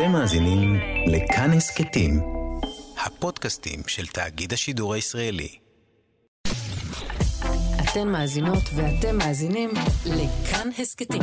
אתם 0.00 0.12
מאזינים 0.12 0.76
לכאן 1.06 1.50
הסכתים, 1.52 2.20
הפודקאסטים 3.06 3.80
של 3.86 4.06
תאגיד 4.06 4.52
השידור 4.52 4.94
הישראלי. 4.94 5.58
אתן 7.80 8.08
מאזינות 8.08 8.62
ואתם 8.74 9.18
מאזינים 9.18 9.70
לכאן 10.06 10.68
הסכתים. 10.78 11.22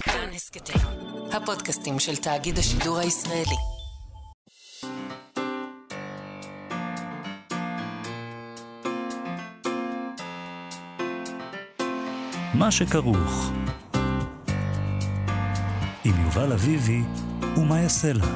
כאן 0.00 0.28
הסכתים, 0.34 0.80
הפודקאסטים 1.32 1.98
של 1.98 2.16
תאגיד 2.16 2.58
השידור 2.58 2.98
הישראלי. 2.98 3.56
מה 12.54 12.70
שכרוך 12.70 13.50
עם 16.04 16.24
יובל 16.24 16.52
אביבי 16.52 17.02
ומה 17.56 17.80
יעשה 17.80 18.12
לה. 18.12 18.26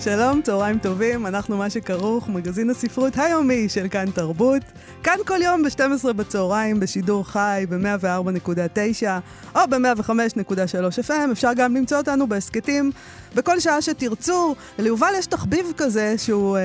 שלום, 0.00 0.42
צהריים 0.42 0.78
טובים, 0.78 1.26
אנחנו 1.26 1.56
מה 1.56 1.70
שכרוך, 1.70 2.28
מגזין 2.28 2.70
הספרות 2.70 3.18
היומי 3.18 3.68
של 3.68 3.88
כאן 3.88 4.10
תרבות. 4.10 4.62
כאן 5.04 5.16
כל 5.26 5.42
יום 5.42 5.62
ב-12 5.62 6.12
בצהריים, 6.12 6.80
בשידור 6.80 7.24
חי, 7.26 7.66
ב-104.9 7.68 9.06
או 9.54 9.60
ב-105.3 9.70 11.08
FM. 11.08 11.32
אפשר 11.32 11.50
גם 11.56 11.76
למצוא 11.76 11.96
אותנו 11.96 12.26
בהסכתים 12.26 12.90
בכל 13.34 13.60
שעה 13.60 13.82
שתרצו. 13.82 14.54
ליובל 14.78 15.12
יש 15.18 15.26
תחביב 15.26 15.72
כזה 15.76 16.14
שהוא 16.18 16.56
אה, 16.56 16.62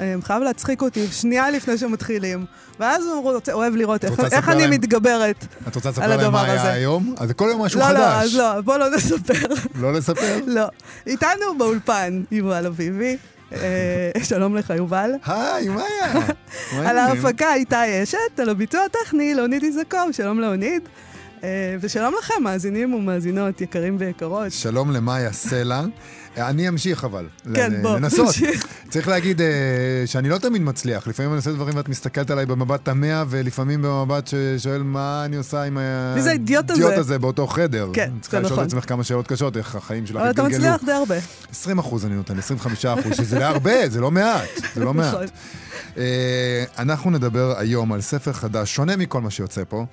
אה, 0.00 0.14
חייב 0.22 0.42
להצחיק 0.42 0.82
אותי 0.82 1.06
שנייה 1.06 1.50
לפני 1.50 1.78
שמתחילים. 1.78 2.46
ואז 2.80 3.06
הוא 3.06 3.32
רוצה, 3.32 3.52
אוהב 3.52 3.76
לראות 3.76 4.04
איך, 4.04 4.20
איך 4.32 4.48
אני 4.48 4.62
להם, 4.62 4.70
מתגברת 4.70 5.46
את 5.68 5.74
רוצה 5.74 5.88
לספר 5.90 6.16
להם 6.16 6.32
מה 6.32 6.42
היה 6.42 6.72
היום? 6.72 7.14
אז 7.18 7.28
זה 7.28 7.34
כל 7.34 7.48
יום 7.50 7.62
משהו 7.62 7.80
לא, 7.80 7.84
חדש. 7.84 7.96
לא, 7.98 8.06
אז 8.06 8.36
לא, 8.36 8.60
בוא 8.60 8.76
לא 8.76 8.90
נספר. 8.90 9.54
לא 9.80 9.92
נספר? 9.92 10.38
לא. 10.46 10.66
איתנו 11.06 11.58
באולפן 11.58 12.22
יובל 12.30 12.66
אביבי. 12.66 13.16
אה, 13.52 14.10
שלום 14.22 14.56
לך, 14.56 14.72
יובל. 14.76 15.10
היי, 15.26 15.68
מה 15.68 15.82
היה? 15.82 16.26
על 16.88 16.98
ההפקה 16.98 17.54
איתי 17.54 18.02
אשת, 18.02 18.18
על 18.38 18.48
הביצוע 18.48 18.80
הטכני, 18.84 19.34
לאוניד 19.34 19.62
איזקוב, 19.62 20.12
שלום 20.12 20.40
לאוניד. 20.40 20.88
אה, 21.44 21.76
ושלום 21.80 22.14
לכם, 22.18 22.42
מאזינים 22.42 22.94
ומאזינות 22.94 23.60
יקרים 23.60 23.96
ויקרות. 23.98 24.52
שלום 24.52 24.90
למאיה 24.90 25.32
סלע. 25.32 25.82
אני 26.36 26.68
אמשיך 26.68 27.04
אבל. 27.04 27.26
כן, 27.54 27.82
בוא, 27.82 27.96
לנסות. 27.96 28.34
צריך 28.90 29.08
להגיד 29.08 29.40
uh, 29.40 29.42
שאני 30.06 30.28
לא 30.28 30.38
תמיד 30.38 30.62
מצליח. 30.62 31.06
לפעמים 31.06 31.32
אני 31.32 31.36
עושה 31.36 31.52
דברים 31.52 31.76
ואת 31.76 31.88
מסתכלת 31.88 32.30
עליי 32.30 32.46
במבט 32.46 32.84
תמה, 32.84 33.24
ולפעמים 33.28 33.82
במבט 33.82 34.26
ששואל 34.26 34.82
מה 34.82 35.24
אני 35.24 35.36
עושה 35.36 35.62
עם 35.62 35.78
האידיוט 35.78 36.70
הזה. 36.70 37.18
באותו 37.18 37.46
חדר. 37.46 37.90
כן, 37.92 38.02
זה 38.02 38.08
נכון. 38.08 38.20
צריכה 38.20 38.40
לשאול 38.40 38.60
את 38.60 38.66
עצמך 38.66 38.88
כמה 38.88 39.04
שאלות 39.04 39.26
קשות, 39.26 39.56
איך 39.56 39.74
החיים 39.74 40.06
שלך 40.06 40.16
התגלגלו. 40.16 40.46
אבל 40.46 40.56
אתה 40.56 40.56
מצליח 40.56 40.84
די 40.84 40.92
הרבה. 40.92 41.16
20 41.50 41.78
אחוז 41.78 42.06
אני 42.06 42.14
נותן, 42.14 42.38
25 42.38 42.86
אחוז, 42.86 43.16
שזה 43.16 43.38
די 43.38 43.44
הרבה, 43.44 43.88
זה 43.88 44.00
לא 44.00 44.10
מעט. 44.10 44.48
זה 44.74 44.84
לא 44.84 44.94
מעט. 45.00 45.30
Uh, 45.94 45.98
אנחנו 46.78 47.10
נדבר 47.10 47.54
היום 47.58 47.92
על 47.92 48.00
ספר 48.00 48.32
חדש, 48.32 48.74
שונה 48.74 48.96
מכל 48.96 49.20
מה 49.20 49.30
שיוצא 49.30 49.62
פה, 49.68 49.86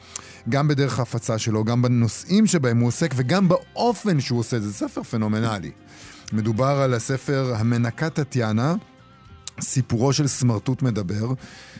גם 0.49 0.67
בדרך 0.67 0.99
ההפצה 0.99 1.37
שלו, 1.37 1.63
גם 1.63 1.81
בנושאים 1.81 2.47
שבהם 2.47 2.79
הוא 2.79 2.87
עוסק 2.87 3.13
וגם 3.15 3.47
באופן 3.47 4.19
שהוא 4.19 4.39
עושה. 4.39 4.59
זה 4.59 4.73
ספר 4.73 5.03
פנומנלי. 5.03 5.71
מדובר 6.33 6.81
על 6.81 6.93
הספר 6.93 7.53
המנקה 7.57 8.09
טטיאנה, 8.09 8.75
סיפורו 9.61 10.13
של 10.13 10.27
סמרטוט 10.27 10.81
מדבר, 10.81 11.33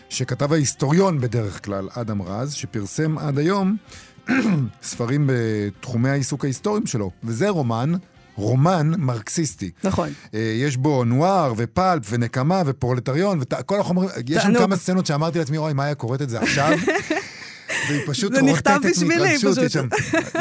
שכתב 0.09 0.53
ההיסטוריון 0.53 1.19
בדרך 1.19 1.65
כלל, 1.65 1.89
אדם 1.93 2.21
רז, 2.21 2.53
שפרסם 2.53 3.17
עד 3.17 3.39
היום 3.39 3.77
ספרים 4.83 5.29
בתחומי 5.33 6.09
העיסוק 6.09 6.45
ההיסטוריים 6.45 6.85
שלו. 6.85 7.11
וזה 7.23 7.49
רומן 7.49 7.93
רומן 8.35 8.91
מרקסיסטי. 8.97 9.71
נכון. 9.83 10.09
אה, 10.33 10.39
יש 10.39 10.77
בו 10.77 11.03
נואר 11.03 11.53
ופלפ 11.57 12.03
ונקמה 12.09 12.61
ופרולטריון 12.65 13.39
וכל 13.41 13.79
החומרים, 13.79 14.09
יש 14.27 14.43
שם 14.43 14.53
כמה 14.57 14.75
סצנות 14.75 15.05
שאמרתי 15.05 15.39
לעצמי, 15.39 15.57
אוי, 15.57 15.73
מה 15.73 15.83
היה 15.83 15.95
קוראת 15.95 16.21
את 16.21 16.29
זה 16.29 16.41
עכשיו? 16.41 16.71
והיא 17.89 18.01
פשוט 18.07 18.33
רוטטת 18.41 18.73
מהתרגשות. 19.07 19.57
יש 19.57 19.77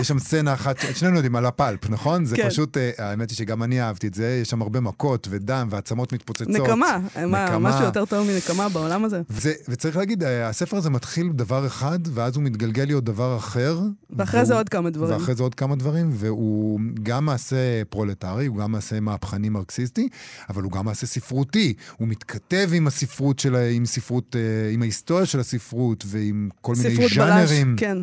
יש 0.00 0.08
שם 0.08 0.18
סצנה 0.18 0.54
אחת, 0.54 0.76
שנינו 0.94 1.16
יודעים 1.16 1.36
על 1.36 1.46
ה 1.46 1.54
pulp, 1.54 1.90
נכון? 1.90 2.24
זה 2.24 2.36
כן. 2.36 2.48
פשוט, 2.48 2.76
אה, 2.76 2.90
האמת 2.98 3.30
היא 3.30 3.36
שגם 3.36 3.62
אני 3.62 3.82
אהבתי 3.82 4.06
את 4.06 4.14
זה, 4.14 4.38
יש 4.42 4.50
שם 4.50 4.62
הרבה 4.62 4.80
מכות 4.80 5.26
ודם 5.30 5.68
ועצמות 5.70 6.12
מתפוצצות. 6.12 6.48
נקמה, 6.48 6.98
נקמה. 7.16 7.58
משהו 7.58 7.84
יותר 7.84 8.04
טוב 8.04 8.26
מנקמה 8.26 8.68
בעולם 8.68 9.04
הזה. 9.04 9.20
וזה, 9.30 9.52
וצריך 9.68 9.96
להגיד, 9.96 10.24
אה, 10.24 10.48
הספר 10.48 10.76
הזה 10.76 10.90
מתחיל 10.90 11.28
דבר 11.34 11.66
אחד, 11.66 11.98
ואז 12.14 12.36
הוא 12.36 12.44
מתגלגל 12.44 12.84
להיות 12.84 13.04
דבר 13.04 13.36
אחר. 13.36 13.80
ואחרי 14.10 14.44
זה 14.44 14.54
עוד 14.54 14.68
כמה 14.68 14.90
דברים. 14.90 15.16
ואחרי 15.16 15.34
זה 15.34 15.42
עוד 15.42 15.54
כמה 15.54 15.76
דברים, 15.76 16.10
והוא 16.12 16.80
גם 17.02 17.24
מעשה 17.24 17.84
פרולטרי, 17.90 18.46
הוא 18.46 18.56
גם 18.56 18.72
מעשה 18.72 19.00
מהפכני 19.00 19.48
מרקסיסטי, 19.48 20.08
אבל 20.50 20.62
הוא 20.62 20.72
גם 20.72 20.84
מעשה 20.84 21.06
ספרותי. 21.06 21.74
הוא 21.96 22.08
מתכתב 22.08 22.70
עם 22.72 22.86
הספרות 22.86 23.38
של, 23.38 23.56
עם 23.56 23.86
ספרות, 23.86 24.36
אה, 24.36 24.70
עם 24.72 24.82
ההיסטוריה 24.82 25.26
של 25.26 25.40
הספרות, 25.40 26.04
ועם 26.06 26.48
כל 26.60 26.74
מיני 26.82 27.08
ז'אנרים. 27.08 27.29
כן, 27.76 27.98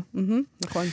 נכון. 0.65 0.85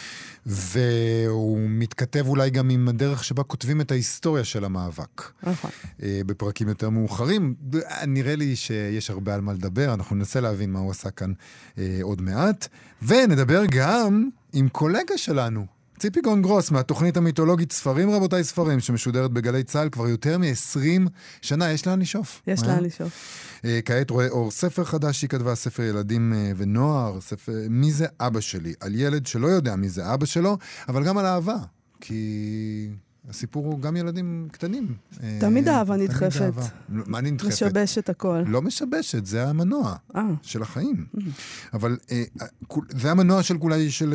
והוא 0.47 1.59
מתכתב 1.71 2.25
אולי 2.29 2.51
גם 2.51 2.71
עם 2.71 2.89
הדרך 2.89 3.25
שבה 3.25 3.43
כותבים 3.43 3.81
את 3.81 3.91
ההיסטוריה 3.91 4.45
של 4.45 4.65
המאבק. 4.65 5.23
נכון. 5.43 5.71
אה, 6.03 6.21
בפרקים 6.27 6.69
יותר 6.69 6.91
מאוחרים. 6.91 7.55
נראה 8.07 8.37
לי 8.37 8.57
שיש 8.57 9.11
הרבה 9.11 9.35
על 9.35 9.41
מה 9.41 9.53
לדבר, 9.53 9.95
אנחנו 9.95 10.17
ננסה 10.17 10.41
להבין 10.41 10.73
מה 10.73 10.79
הוא 10.79 10.91
עשה 10.91 11.11
כאן 11.11 11.33
אה, 11.79 11.99
עוד 12.03 12.23
מעט. 12.23 12.69
ונדבר 13.03 13.63
גם 13.71 14.29
עם 14.53 14.69
קולגה 14.69 15.19
שלנו, 15.19 15.67
ציפי 15.99 16.21
גון 16.21 16.43
גרוס 16.43 16.71
מהתוכנית 16.71 17.17
המיתולוגית 17.17 17.73
ספרים 17.73 18.11
רבותיי 18.11 18.45
ספרים, 18.45 18.81
שמשודרת 18.81 19.31
בגלי 19.31 19.63
צה"ל 19.63 19.89
כבר 19.89 20.09
יותר 20.09 20.39
מ-20 20.39 21.09
שנה. 21.43 21.73
יש 21.73 21.87
לאן 21.87 22.01
לשאוף. 22.01 22.43
יש 22.47 22.63
אה? 22.63 22.69
לאן 22.69 22.85
לשאוף. 22.85 23.13
אה, 23.65 23.81
כעת 23.85 24.11
רואה 24.11 24.29
אור 24.29 24.51
ספר 24.51 24.85
חדש 24.85 25.19
שהיא 25.19 25.31
כתבה, 25.31 25.55
ספר 25.55 25.83
ילדים 25.83 26.33
אה, 26.33 26.53
ונוער, 26.57 27.21
ספר 27.21 27.53
מי 27.71 27.93
זה 27.93 28.07
אבא 28.21 28.41
שלי, 28.41 28.75
על 28.81 28.95
ילד 28.95 29.27
שלא 29.27 29.47
יודע 29.47 29.77
מי 29.77 29.89
זה 29.89 30.15
אבא 30.15 30.27
שלו, 30.27 30.59
אבל 30.89 31.05
גם 31.05 31.19
על 31.19 31.27
אהבה. 31.27 31.57
כי 32.01 32.89
הסיפור 33.29 33.67
הוא 33.67 33.81
גם 33.81 33.97
ילדים 33.97 34.49
קטנים. 34.53 34.95
תמיד 35.41 35.69
אהבה 35.69 35.97
נדחפת. 35.97 36.53
מה 36.89 37.21
נדחפת? 37.21 37.49
משבשת 37.49 38.09
הכל. 38.09 38.43
לא 38.47 38.63
משבשת, 38.63 39.27
זה 39.27 39.49
המנוע 39.49 39.97
아. 40.15 40.19
של 40.43 40.63
החיים. 40.63 41.05
Mm. 41.17 41.21
אבל 41.75 41.97
זה 42.89 43.11
המנוע 43.11 43.43
של, 43.43 43.59
כולי, 43.59 43.91
של, 43.91 44.15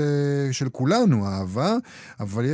של 0.51 0.69
כולנו, 0.69 1.27
האהבה, 1.27 1.75
אבל 2.19 2.45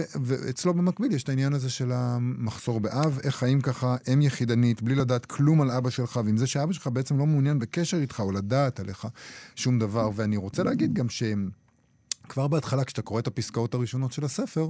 אצלו 0.50 0.74
במקביל 0.74 1.12
יש 1.12 1.24
את 1.24 1.30
העניין 1.30 1.54
הזה 1.54 1.70
של 1.70 1.92
המחסור 1.92 2.80
באב, 2.80 3.20
איך 3.24 3.36
חיים 3.36 3.62
ככה 3.62 3.96
אם 4.14 4.22
יחידנית, 4.22 4.82
בלי 4.82 4.96
לדעת 4.96 5.26
כלום 5.26 5.62
על 5.62 5.72
אבא 5.72 5.90
שלך, 5.90 6.20
ועם 6.26 6.38
זה 6.38 6.48
שאבא 6.48 6.74
שלך 6.74 6.88
בעצם 6.88 7.18
לא 7.18 7.26
מעוניין 7.26 7.60
בקשר 7.60 7.98
איתך 7.98 8.20
או 8.20 8.32
לדעת 8.32 8.80
עליך 8.80 9.08
שום 9.56 9.80
דבר. 9.80 10.10
ואני 10.16 10.38
רוצה 10.38 10.64
להגיד 10.64 10.94
גם 10.94 11.08
שכבר 11.10 12.48
בהתחלה, 12.48 12.84
כשאתה 12.84 13.02
קורא 13.02 13.20
את 13.20 13.28
הפסקאות 13.28 13.74
הראשונות 13.74 14.12
של 14.12 14.26
הספר, 14.26 14.70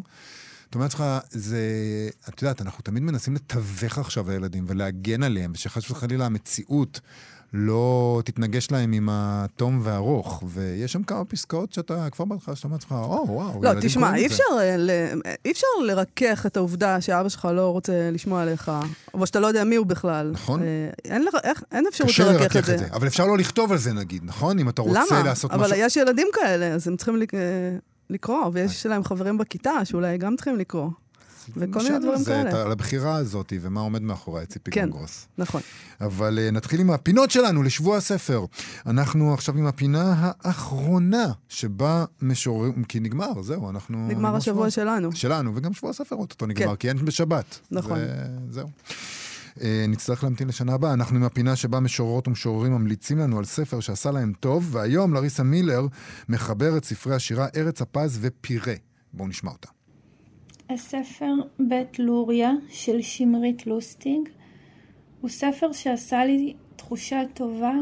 את 0.75 0.78
אומרת 0.78 0.94
לך, 0.94 1.03
זה, 1.30 1.59
את 2.30 2.41
יודעת, 2.41 2.62
אנחנו 2.62 2.84
תמיד 2.84 3.03
מנסים 3.03 3.36
לתווך 3.36 3.97
עכשיו 3.97 4.30
לילדים 4.30 4.66
ולהגן 4.68 5.24
עליהם, 5.24 5.52
ושחס 5.56 5.91
וחלילה 5.91 6.25
המציאות 6.25 7.00
לא 7.53 8.22
תתנגש 8.25 8.72
להם 8.72 8.91
עם 8.91 9.09
התום 9.12 9.80
והארוך. 9.84 10.44
ויש 10.47 10.94
שם 10.94 11.03
כמה 11.03 11.25
פסקאות 11.25 11.74
שאתה 11.74 12.09
כבר 12.09 12.25
בהתחלה 12.25 12.56
שאתה 12.56 12.68
אומר 12.68 12.75
לעצמך, 12.75 12.91
או, 12.91 13.25
וואו, 13.30 13.63
לא, 13.63 13.72
תשמע, 13.81 14.16
אי 14.16 14.25
אפשר, 14.25 14.44
ל... 14.78 14.90
אי 15.46 15.52
אפשר 15.52 15.68
לרכך 15.86 16.46
את 16.46 16.58
העובדה 16.58 17.02
שאבא 17.02 17.30
שלך 17.30 17.47
לא 17.53 17.69
רוצה 17.69 18.09
לשמוע 18.12 18.42
עליך, 18.42 18.72
או 19.13 19.28
שאתה 19.28 19.40
לא 19.40 19.47
יודע 19.47 19.63
מי 19.63 19.75
הוא 19.75 19.86
בכלל. 19.86 20.31
נכון. 20.34 20.62
אה, 20.62 20.90
אין, 21.06 21.24
לר... 21.24 21.31
איך, 21.44 21.63
אין 21.72 21.86
אפשרות 21.88 22.12
לרכך 22.19 22.57
את 22.57 22.66
זה. 22.66 22.74
את 22.74 22.80
זה. 22.80 22.88
אבל 22.94 23.07
אפשר 23.07 23.25
לא 23.25 23.38
לכתוב 23.38 23.72
על 23.72 23.78
זה 23.78 23.94
נגיד, 23.94 24.22
נכון? 24.25 24.59
אם 24.59 24.69
אתה 24.69 24.81
רוצה 24.81 25.00
למה? 25.12 25.24
לעשות 25.24 25.52
אבל 25.52 25.62
משהו... 25.62 25.75
אבל 25.75 25.86
יש 25.86 25.96
ילדים 25.96 26.28
כאלה, 26.34 26.68
אז 26.68 26.88
הם 26.88 26.97
צריכים... 26.97 27.16
אה, 27.34 27.78
לקרוא, 28.10 28.50
ויש 28.54 28.86
להם 28.86 29.04
חברים 29.04 29.38
בכיתה 29.38 29.86
שאולי 29.86 30.18
גם 30.18 30.36
צריכים 30.36 30.56
לקרוא. 30.56 30.90
וכל 31.57 31.84
מיני 31.84 32.00
דברים 32.00 32.18
זה 32.18 32.31
כאלה. 32.31 32.62
על 32.62 32.72
הבחירה 32.72 33.16
הזאת 33.16 33.54
ומה 33.62 33.81
עומד 33.81 34.02
מאחורי 34.02 34.46
ציפי 34.46 34.72
כן, 34.72 34.81
גונגרוס. 34.81 35.28
נכון. 35.38 35.62
אבל 36.02 36.40
uh, 36.40 36.52
נתחיל 36.52 36.80
עם 36.80 36.92
הפינות 36.92 37.31
שלנו 37.31 37.63
לשבוע 37.63 37.98
הספר. 37.98 38.46
אנחנו 38.86 39.34
עכשיו 39.34 39.57
עם 39.57 39.66
הפינה 39.66 40.13
האחרונה 40.18 41.25
שבה 41.50 42.06
משוררים, 42.22 42.84
כי 42.84 43.00
נגמר, 43.00 43.42
זהו, 43.42 43.69
אנחנו... 43.69 44.08
נגמר 44.08 44.36
השבוע 44.36 44.69
שבוע, 44.69 44.69
שלנו. 44.69 45.12
שלנו, 45.12 45.56
וגם 45.56 45.74
שבוע 45.74 45.90
הספר 45.90 46.16
אותו 46.16 46.46
נגמר, 46.46 46.68
כן. 46.68 46.75
כי 46.75 46.90
אין 46.90 46.98
בשבת. 46.98 47.60
נכון. 47.72 48.00
זהו. 48.50 48.68
Uh, 49.57 49.62
נצטרך 49.88 50.24
להמתין 50.24 50.48
לשנה 50.48 50.74
הבאה. 50.74 50.94
אנחנו 50.94 51.18
עם 51.18 51.24
הפינה 51.24 51.56
שבה 51.56 51.80
משוררות 51.80 52.28
ומשוררים 52.28 52.72
ממליצים 52.72 53.18
לנו 53.18 53.38
על 53.38 53.46
ספר 53.46 53.80
שעשה 53.80 54.12
להם 54.12 54.34
טוב, 54.40 54.69
והיום 54.72 55.13
לריסה 55.13 55.44
מילר 55.44 55.88
מחברת 56.30 56.84
ספרי 56.84 57.16
השירה 57.16 57.48
ארץ 57.56 57.81
הפז 57.81 58.19
ופירה. 58.22 58.74
בואו 59.13 59.28
נשמע 59.28 59.52
אותה. 59.52 59.69
הספר 60.69 61.34
בית 61.60 62.00
לוריה 62.00 62.52
של 62.69 63.02
שמרית 63.02 63.68
לוסטיג 63.68 64.30
הוא 65.22 65.30
ספר 65.30 65.72
שעשה 65.72 66.25
לי 66.25 66.54
תחושה 66.75 67.22
טובה 67.34 67.74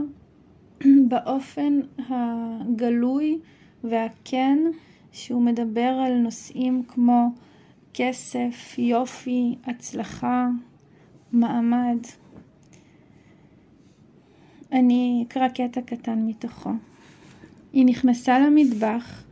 באופן 1.10 1.80
הגלוי 2.10 3.40
והכן 3.84 4.60
שהוא 5.12 5.42
מדבר 5.42 6.02
על 6.06 6.14
נושאים 6.14 6.84
כמו 6.88 7.32
כסף, 7.94 8.76
יופי, 8.78 9.56
הצלחה, 9.66 10.48
מעמד. 11.34 11.98
אני 14.72 15.26
אקרא 15.28 15.48
קטע 15.48 15.82
קטן 15.82 16.20
מתוכו. 16.28 16.70
היא 17.74 17.86
נכנסה 17.86 18.40
למטבח 18.40 19.24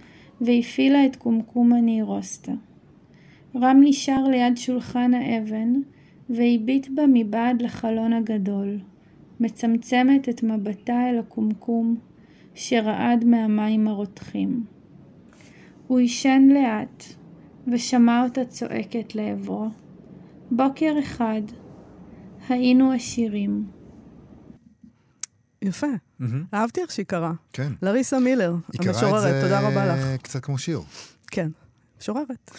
והפעילה 0.41 1.05
את 1.05 1.15
קומקום 1.15 1.73
הנירוסטה. 1.73 2.51
רם 3.55 3.81
נשאר 3.83 4.27
ליד 4.27 4.57
שולחן 4.57 5.13
האבן 5.13 5.73
והביט 6.29 6.87
בה 6.87 7.03
מבעד 7.13 7.61
לחלון 7.61 8.13
הגדול, 8.13 8.79
מצמצמת 9.39 10.29
את 10.29 10.43
מבטה 10.43 11.09
אל 11.09 11.19
הקומקום 11.19 11.95
שרעד 12.55 13.25
מהמים 13.25 13.87
הרותחים. 13.87 14.63
הוא 15.87 15.99
עישן 15.99 16.47
לאט, 16.53 17.03
ושמע 17.67 18.23
אותה 18.23 18.45
צועקת 18.45 19.15
לעברו. 19.15 19.67
בוקר 20.51 20.95
אחד, 20.99 21.41
היינו 22.51 22.91
עשירים. 22.91 23.65
יפה. 25.61 25.87
אהבתי 26.53 26.81
איך 26.81 26.91
שהיא 26.91 27.05
קראה. 27.05 27.31
כן. 27.53 27.73
לריסה 27.81 28.19
מילר, 28.19 28.55
היא 28.73 28.81
קראה 28.81 28.91
את 28.91 29.03
המשוררת, 29.03 29.43
תודה 29.43 29.59
רבה 29.59 29.85
לך. 29.85 30.05
זה 30.05 30.17
קצת 30.21 30.43
כמו 30.45 30.57
שיר. 30.57 30.81
כן, 31.27 31.49
משוררת. 31.99 32.51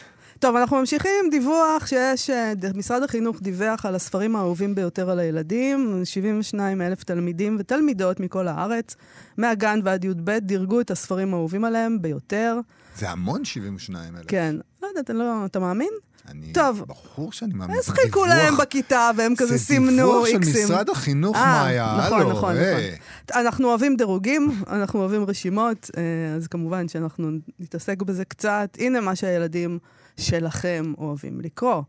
טוב, 0.43 0.57
אנחנו 0.57 0.77
ממשיכים 0.77 1.31
דיווח 1.31 1.87
שיש, 1.87 2.31
אה, 2.31 2.53
משרד 2.75 3.03
החינוך 3.03 3.43
דיווח 3.43 3.87
על 3.87 3.95
הספרים 3.95 4.37
האהובים 4.37 4.75
ביותר 4.75 5.11
על 5.11 5.19
הילדים, 5.19 6.01
72 6.05 6.83
אלף 6.83 7.05
תלמידים 7.05 7.57
ותלמידות 7.61 8.21
מכל 8.21 8.49
הארץ, 8.49 8.97
מהגן 9.37 9.81
ועד 9.85 10.05
י"ב, 10.05 10.31
דירגו 10.31 10.81
את 10.81 10.91
הספרים 10.91 11.35
האהובים 11.35 11.65
עליהם 11.65 12.03
ביותר. 12.03 12.59
זה 12.97 13.11
המון 13.11 13.45
72 13.45 14.17
אלף. 14.17 14.25
כן, 14.29 14.57
לא 14.83 14.89
יודעת, 14.89 15.11
לא, 15.11 15.45
אתה 15.47 15.59
מאמין? 15.59 15.89
אני... 16.29 16.53
טוב. 16.53 16.85
ברור 16.87 17.33
שאני 17.33 17.55
מאמין. 17.55 17.77
אז 17.77 17.85
דיווח- 17.85 18.29
להם 18.29 18.57
בכיתה, 18.57 19.11
והם 19.17 19.35
כזה 19.37 19.59
סימנו 19.59 19.91
זה 19.91 19.97
דיווח 20.03 20.27
של 20.27 20.35
איקסים. 20.37 20.65
משרד 20.65 20.91
החינוך, 20.91 21.37
אה, 21.37 21.63
מאיה. 21.65 21.97
נכון, 22.07 22.21
הלו, 22.21 22.31
נכון, 22.31 22.57
אה. 22.57 22.95
אנחנו 23.35 23.69
אוהבים 23.69 23.97
דירוגים, 23.97 24.51
אנחנו 24.67 25.01
אוהבים 25.01 25.25
רשימות, 25.25 25.91
אז 26.37 26.47
כמובן 26.47 26.89
שאנחנו 26.89 27.31
נתעסק 27.61 28.03
בזה 28.03 28.25
קצת. 28.25 28.77
הנה 28.79 29.01
מה 29.01 29.17
שהילדים 29.17 29.79
שלכם 30.17 30.93
אוהבים 30.99 31.41
לקרוא. 31.41 31.83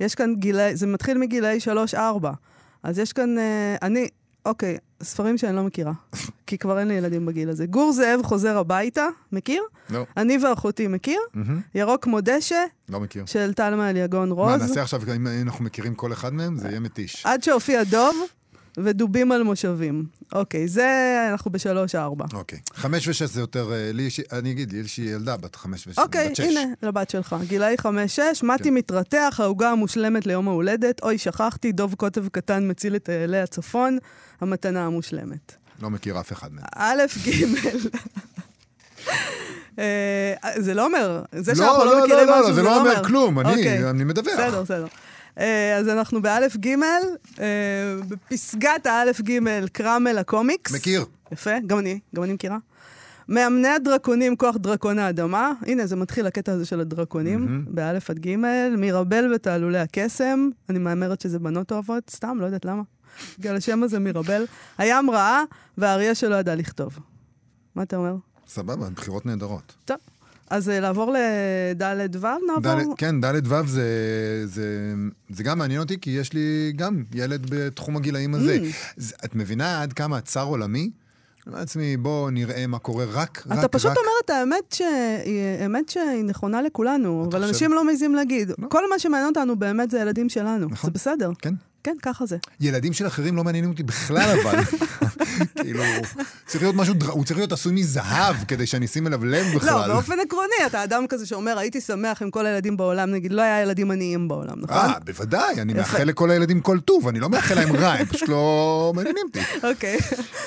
יש 0.00 0.14
כאן 0.14 0.34
גילי, 0.34 0.76
זה 0.76 0.86
מתחיל 0.86 1.18
מגילאי 1.18 1.58
3-4. 1.94 1.98
אז 2.82 2.98
יש 2.98 3.12
כאן, 3.12 3.38
אה, 3.38 3.76
אני, 3.82 4.08
אוקיי, 4.46 4.78
ספרים 5.02 5.38
שאני 5.38 5.56
לא 5.56 5.62
מכירה, 5.62 5.92
כי 6.46 6.58
כבר 6.58 6.78
אין 6.78 6.88
לי 6.88 6.94
ילדים 6.94 7.26
בגיל 7.26 7.48
הזה. 7.50 7.66
גור 7.66 7.92
זאב 7.92 8.22
חוזר 8.22 8.58
הביתה, 8.58 9.06
מכיר? 9.32 9.62
לא. 9.90 10.06
אני 10.16 10.38
ואחותי 10.44 10.88
מכיר? 10.88 11.20
ירוק 11.74 12.04
כמו 12.04 12.20
דשא, 12.20 12.64
לא 12.88 13.00
מכיר. 13.00 13.26
של 13.26 13.54
טלמה 13.54 13.90
אליגון 13.90 14.28
מה, 14.28 14.34
רוז. 14.34 14.62
נעשה 14.62 14.82
עכשיו, 14.82 15.02
אם 15.16 15.26
אנחנו 15.26 15.64
מכירים 15.64 15.94
כל 15.94 16.12
אחד 16.12 16.34
מהם, 16.34 16.56
זה 16.56 16.68
יהיה 16.68 16.80
מתיש. 16.80 17.26
עד 17.26 17.42
שהופיע 17.42 17.84
דוב, 17.84 18.16
ודובים 18.78 19.32
על 19.32 19.42
מושבים. 19.42 20.04
אוקיי, 20.32 20.68
זה, 20.68 21.16
אנחנו 21.32 21.50
בשלוש-ארבע. 21.50 22.24
אוקיי. 22.32 22.58
חמש 22.74 23.08
ושש 23.08 23.22
זה 23.22 23.40
יותר, 23.40 23.72
אה, 23.72 23.90
לי 23.92 24.02
יש, 24.02 24.20
אני 24.32 24.50
אגיד, 24.50 24.72
לי 24.72 24.78
יש 24.78 24.98
ילדה 24.98 25.36
בת 25.36 25.56
חמש 25.56 25.86
ושש. 25.86 25.98
אוקיי, 25.98 26.34
שש. 26.34 26.40
הנה, 26.40 26.60
לבת 26.82 27.10
שלך. 27.10 27.36
גילאי 27.48 27.74
חמש-שש, 27.78 28.42
מתי 28.42 28.64
כן. 28.64 28.74
מתרתח, 28.74 29.36
העוגה 29.42 29.70
המושלמת 29.70 30.26
ליום 30.26 30.48
ההולדת, 30.48 31.02
אוי, 31.02 31.18
שכחתי, 31.18 31.72
דוב 31.72 31.94
קוטב 31.94 32.28
קטן 32.28 32.70
מציל 32.70 32.96
את 32.96 33.10
איילי 33.10 33.40
הצפון, 33.40 33.98
המתנה 34.40 34.86
המושלמת. 34.86 35.54
לא 35.82 35.90
מכיר 35.90 36.20
אף 36.20 36.32
אחד 36.32 36.52
מהם. 36.52 36.64
א', 36.74 37.02
ג', 37.26 37.44
אה, 39.78 40.34
זה 40.56 40.74
לא 40.74 40.86
אומר, 40.86 41.22
זה 41.32 41.52
לא, 41.52 41.58
שאנחנו 41.58 41.84
לא, 41.84 41.98
לא 41.98 42.04
מכירים 42.04 42.26
לא, 42.28 42.38
משהו, 42.38 42.48
לא, 42.48 42.54
זה 42.54 42.62
לא 42.62 42.80
אומר. 42.80 43.04
כלום, 43.04 43.38
אוקיי. 43.38 43.90
אני 43.90 44.04
מדווח. 44.04 44.34
בסדר, 44.34 44.62
בסדר. 44.62 44.86
אה, 45.38 45.76
אז 45.76 45.88
אנחנו 45.88 46.22
באלף 46.22 46.56
גימל, 46.56 47.02
אה, 47.40 47.44
בפסגת 48.08 48.86
האלף 48.86 49.20
גימל, 49.20 49.68
קרמל 49.72 50.18
הקומיקס. 50.18 50.74
מכיר. 50.74 51.04
יפה, 51.32 51.50
גם 51.66 51.78
אני, 51.78 51.98
גם 52.14 52.22
אני 52.22 52.32
מכירה. 52.32 52.58
מאמני 53.28 53.68
הדרקונים, 53.68 54.36
כוח 54.36 54.56
דרקון 54.56 54.98
האדמה. 54.98 55.52
הנה, 55.66 55.86
זה 55.86 55.96
מתחיל 55.96 56.26
הקטע 56.26 56.52
הזה 56.52 56.64
של 56.64 56.80
הדרקונים. 56.80 57.64
באלף 57.64 57.74
באלף 57.74 58.10
עד 58.10 58.18
גימל. 58.18 58.74
מירבל 58.78 59.32
ותעלולי 59.34 59.78
הקסם. 59.78 60.48
אני 60.68 60.78
מהמרת 60.78 61.20
שזה 61.20 61.38
בנות 61.38 61.72
אוהבות, 61.72 62.10
סתם, 62.10 62.36
לא 62.40 62.46
יודעת 62.46 62.64
למה. 62.64 62.82
בגלל 63.38 63.56
השם 63.56 63.82
הזה 63.82 63.98
מירבל. 63.98 64.44
הים 64.78 65.10
רעה, 65.10 65.42
והאריה 65.78 66.14
שלא 66.14 66.34
ידע 66.34 66.54
לכתוב. 66.54 66.98
מה 67.74 67.82
אתה 67.82 67.96
אומר? 67.96 68.16
סבבה, 68.48 68.90
בחירות 68.90 69.26
נהדרות. 69.26 69.74
טוב. 69.84 69.96
אז 70.52 70.68
אה, 70.68 70.80
לעבור 70.80 71.14
לד' 71.74 72.16
ו', 72.16 72.26
נעבור? 72.46 72.92
ד'- 72.94 72.96
כן, 72.98 73.20
ד' 73.20 73.52
ו' 73.52 73.66
זה, 73.66 73.82
זה, 74.46 74.94
זה 75.30 75.42
גם 75.42 75.58
מעניין 75.58 75.80
אותי, 75.80 76.00
כי 76.00 76.10
יש 76.10 76.32
לי 76.32 76.72
גם 76.76 77.02
ילד 77.14 77.46
בתחום 77.50 77.96
הגילאים 77.96 78.34
הזה. 78.34 78.58
Mm. 78.62 79.02
את 79.24 79.34
מבינה 79.34 79.82
עד 79.82 79.92
כמה 79.92 80.16
הצר 80.16 80.44
עולמי? 80.44 80.80
אני 80.80 80.90
אומר 81.46 81.58
לעצמי, 81.60 81.96
בואו 81.96 82.30
נראה 82.30 82.66
מה 82.66 82.78
קורה 82.78 83.04
רק, 83.12 83.42
רק, 83.46 83.58
אתה 83.58 83.68
פשוט 83.68 83.90
רק... 83.90 83.96
אומר 83.96 84.10
את 84.24 84.30
האמת 84.30 84.72
שהיא 84.72 85.66
אמת 85.66 85.88
שהיא 85.88 86.24
נכונה 86.24 86.62
לכולנו, 86.62 87.22
אבל 87.30 87.38
חושב- 87.40 87.48
אנשים 87.48 87.72
לא 87.72 87.84
מעזים 87.84 88.14
להגיד. 88.14 88.50
לא. 88.58 88.68
כל 88.68 88.90
מה 88.90 88.98
שמעניין 88.98 89.28
אותנו 89.28 89.56
באמת 89.56 89.90
זה 89.90 89.98
הילדים 89.98 90.28
שלנו. 90.28 90.68
נכון. 90.70 90.90
זה 90.90 90.94
בסדר. 90.94 91.30
כן. 91.38 91.54
כן, 91.84 91.96
ככה 92.02 92.26
זה. 92.26 92.36
ילדים 92.60 92.92
של 92.92 93.06
אחרים 93.06 93.36
לא 93.36 93.44
מעניינים 93.44 93.70
אותי 93.70 93.82
בכלל, 93.82 94.38
אבל. 94.42 94.58
כאילו, 95.62 95.82
צריך 96.46 96.62
להיות 96.62 96.76
משהו, 96.76 96.94
הוא 97.08 97.24
צריך 97.24 97.38
להיות 97.38 97.52
עשוי 97.52 97.72
מזהב 97.72 98.36
כדי 98.48 98.66
שאני 98.66 98.86
אשים 98.86 99.06
אליו 99.06 99.24
לב 99.24 99.46
בכלל. 99.54 99.88
לא, 99.88 99.94
באופן 99.94 100.20
עקרוני, 100.26 100.66
אתה 100.66 100.84
אדם 100.84 101.06
כזה 101.08 101.26
שאומר, 101.26 101.58
הייתי 101.58 101.80
שמח 101.80 102.22
אם 102.22 102.30
כל 102.30 102.46
הילדים 102.46 102.76
בעולם, 102.76 103.10
נגיד, 103.10 103.32
לא 103.32 103.42
היה 103.42 103.62
ילדים 103.62 103.90
עניים 103.90 104.28
בעולם, 104.28 104.54
נכון? 104.60 104.76
אה, 104.76 104.92
בוודאי, 105.04 105.60
אני. 105.60 105.72
מאחל 105.72 106.04
לכל 106.04 106.30
הילדים 106.30 106.60
כל 106.60 106.80
טוב, 106.80 107.08
אני 107.08 107.20
לא 107.20 107.28
מאחל 107.28 107.54
להם 107.54 107.76
רע, 107.76 107.92
הם 107.92 108.06
פשוט 108.06 108.28
לא 108.28 108.92
מעניינים 108.94 109.22
אותי. 109.26 109.40
אוקיי. 109.62 109.98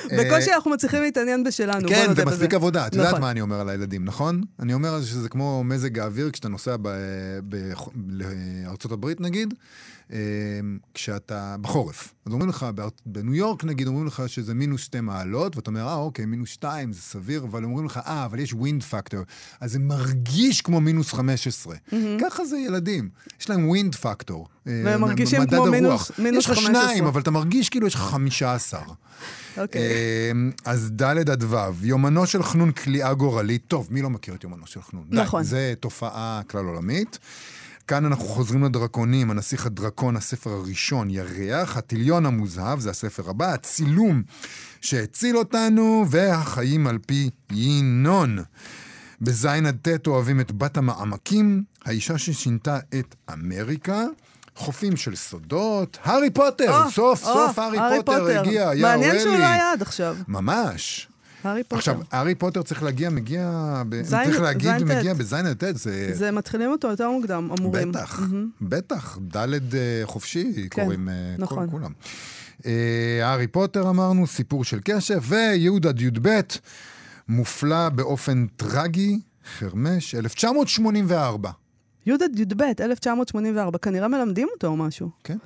בקושי 0.05 0.53
אנחנו 0.53 0.71
מצליחים 0.71 1.01
להתעניין 1.01 1.43
בשלנו, 1.43 1.87
כן, 1.89 2.13
זה. 2.15 2.25
מספיק 2.25 2.53
עבודה. 2.53 2.87
את 2.87 2.93
יודעת 2.93 3.09
נכון. 3.09 3.21
מה 3.21 3.31
אני 3.31 3.41
אומר 3.41 3.59
על 3.59 3.69
הילדים, 3.69 4.05
נכון? 4.05 4.41
אני 4.59 4.73
אומר 4.73 5.01
שזה 5.01 5.29
כמו 5.29 5.63
מזג 5.63 5.99
האוויר 5.99 6.29
כשאתה 6.31 6.49
נוסע 6.49 6.75
ב- 6.81 6.89
ב- 7.49 7.71
לארצות 8.09 8.91
הברית, 8.91 9.21
נגיד, 9.21 9.53
אה, 9.53 9.57
כשאתה 10.93 11.55
בחורף. 11.61 12.13
אז 12.25 12.33
אומרים 12.33 12.49
לך, 12.49 12.65
בניו 13.05 13.35
יורק, 13.35 13.63
נגיד, 13.63 13.87
אומרים 13.87 14.05
לך 14.07 14.23
שזה 14.27 14.53
מינוס 14.53 14.81
שתי 14.81 15.01
מעלות, 15.01 15.55
ואתה 15.55 15.69
אומר, 15.69 15.87
אה, 15.87 15.95
אוקיי, 15.95 16.25
מינוס 16.25 16.49
שתיים, 16.49 16.93
זה 16.93 17.01
סביר, 17.01 17.43
אבל 17.43 17.63
אומרים 17.63 17.85
לך, 17.85 17.99
אה, 18.05 18.25
אבל 18.25 18.39
יש 18.39 18.53
wind 18.53 18.83
factor. 18.83 19.21
אז 19.59 19.71
זה 19.71 19.79
מרגיש 19.79 20.61
כמו 20.61 20.81
מינוס 20.81 21.13
15. 21.13 21.75
ככה 22.21 22.45
זה 22.45 22.57
ילדים. 22.57 23.09
יש 23.41 23.49
להם 23.49 23.67
wind 23.67 23.95
factor. 23.95 24.47
אה, 24.67 24.81
והם 24.85 25.01
מרגישים 25.01 25.45
כמו. 25.47 25.65
מינוס- 25.65 26.11
מינוס 26.19 26.43
יש 26.43 26.49
לך 26.49 26.57
15. 26.57 26.83
שניים, 26.83 27.05
אבל 27.05 27.21
אתה 27.21 27.31
מרגיש 27.31 27.69
כאילו 27.69 27.87
יש 27.87 27.95
לך 27.95 28.01
15. 28.01 28.81
אוקיי. 29.57 29.81
אמ, 30.31 30.51
אז 30.65 30.91
ד' 30.91 31.03
עד 31.29 31.43
ו', 31.43 31.55
יומנו 31.83 32.27
של 32.27 32.43
חנון 32.43 32.71
כליאה 32.71 33.13
גורלית. 33.13 33.61
טוב, 33.67 33.87
מי 33.91 34.01
לא 34.01 34.09
מכיר 34.09 34.35
את 34.35 34.43
יומנו 34.43 34.67
של 34.67 34.81
חנון? 34.81 35.03
נכון. 35.09 35.41
די, 35.41 35.47
זה 35.47 35.73
תופעה 35.79 36.41
כלל 36.47 36.65
עולמית. 36.65 37.19
כאן 37.87 38.05
אנחנו 38.05 38.25
חוזרים 38.25 38.63
לדרקונים, 38.63 39.31
הנסיך 39.31 39.65
הדרקון, 39.65 40.15
הספר 40.15 40.49
הראשון, 40.49 41.09
ירח, 41.09 41.77
הטיליון 41.77 42.25
המוזהב, 42.25 42.79
זה 42.79 42.89
הספר 42.89 43.29
הבא, 43.29 43.53
הצילום 43.53 44.23
שהציל 44.81 45.37
אותנו, 45.37 46.05
והחיים 46.09 46.87
על 46.87 46.97
פי 47.07 47.29
ינון. 47.51 48.37
בזין 49.21 49.65
עד 49.65 49.77
ט' 49.81 50.07
אוהבים 50.07 50.39
את 50.39 50.51
בת 50.51 50.77
המעמקים, 50.77 51.63
האישה 51.85 52.17
ששינתה 52.17 52.79
את 52.99 53.15
אמריקה. 53.33 54.05
חופים 54.55 54.97
של 54.97 55.15
סודות, 55.15 55.97
הארי 56.03 56.29
פוטר, 56.29 56.83
או, 56.83 56.91
סוף 56.91 57.23
או, 57.23 57.33
סוף 57.33 57.59
הארי 57.59 57.77
פוטר 58.05 58.39
הגיע, 58.39 58.71
יא 58.75 58.81
מעניין 58.81 59.19
שהוא. 59.19 59.37
לא 59.37 59.45
היה 59.45 59.71
עד 59.71 59.81
עכשיו. 59.81 60.15
ממש. 60.27 61.07
הארי 61.45 61.63
פוטר. 61.63 61.75
עכשיו, 61.77 61.99
הארי 62.11 62.35
פוטר 62.35 62.61
צריך 62.61 62.83
להגיע, 62.83 63.09
מגיע, 63.09 63.51
ב... 63.89 64.01
זין- 64.03 64.23
צריך 64.25 64.39
להגיד, 64.41 64.77
זין 64.77 64.87
מגיע. 64.97 65.13
בזין 65.13 65.53
ט', 65.53 65.63
זה... 65.77 66.09
זה 66.13 66.31
מתחילים 66.31 66.71
אותו 66.71 66.87
יותר 66.87 67.11
מוקדם, 67.11 67.49
אמורים. 67.59 67.91
בטח, 67.91 68.19
מהמם. 68.19 68.49
בטח, 68.61 69.17
ד' 69.35 69.37
אה, 69.75 70.01
חופשי 70.03 70.69
קוראים 70.69 71.09
אה, 71.09 71.35
נכון. 71.37 71.69
כולם. 71.71 71.91
אה, 72.65 72.71
הארי 73.23 73.47
פוטר 73.47 73.89
אמרנו, 73.89 74.27
סיפור 74.27 74.63
של 74.63 74.79
קשף, 74.83 75.23
ויהוד 75.27 75.87
עד 75.87 76.01
י"ב, 76.01 76.39
מופלא 77.29 77.89
באופן 77.89 78.45
טרגי, 78.55 79.19
חרמש, 79.59 80.15
1984. 80.15 81.51
י' 82.05 82.11
עד 82.11 82.39
י"ב, 82.39 82.61
1984, 82.79 83.77
כנראה 83.79 84.07
מלמדים 84.07 84.47
אותו 84.55 84.67
או 84.67 84.77
משהו. 84.77 85.09
כן. 85.23 85.37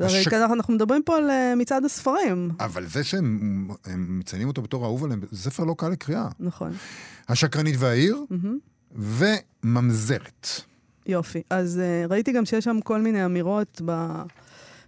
זה 0.00 0.06
הרי 0.06 0.20
הש- 0.20 0.28
אנחנו 0.32 0.74
מדברים 0.74 1.02
פה 1.02 1.16
על 1.16 1.30
אה, 1.30 1.54
מצעד 1.56 1.84
הספרים. 1.84 2.50
אבל 2.60 2.86
זה 2.86 3.04
שהם 3.04 3.68
הם 3.84 4.18
מציינים 4.18 4.48
אותו 4.48 4.62
בתור 4.62 4.84
אהוב 4.84 5.04
עליהם, 5.04 5.20
זה 5.30 5.50
ספר 5.50 5.64
לא 5.64 5.74
קל 5.78 5.88
לקריאה. 5.88 6.28
נכון. 6.40 6.72
השקרנית 7.28 7.74
והעיר, 7.78 8.24
מהמם. 8.30 8.58
וממזרת. 9.64 10.46
יופי. 11.06 11.42
אז 11.50 11.80
uh, 12.06 12.10
ראיתי 12.10 12.32
גם 12.32 12.44
שיש 12.44 12.64
שם 12.64 12.80
כל 12.84 13.00
מיני 13.00 13.24
אמירות 13.24 13.82
ב... 13.84 14.06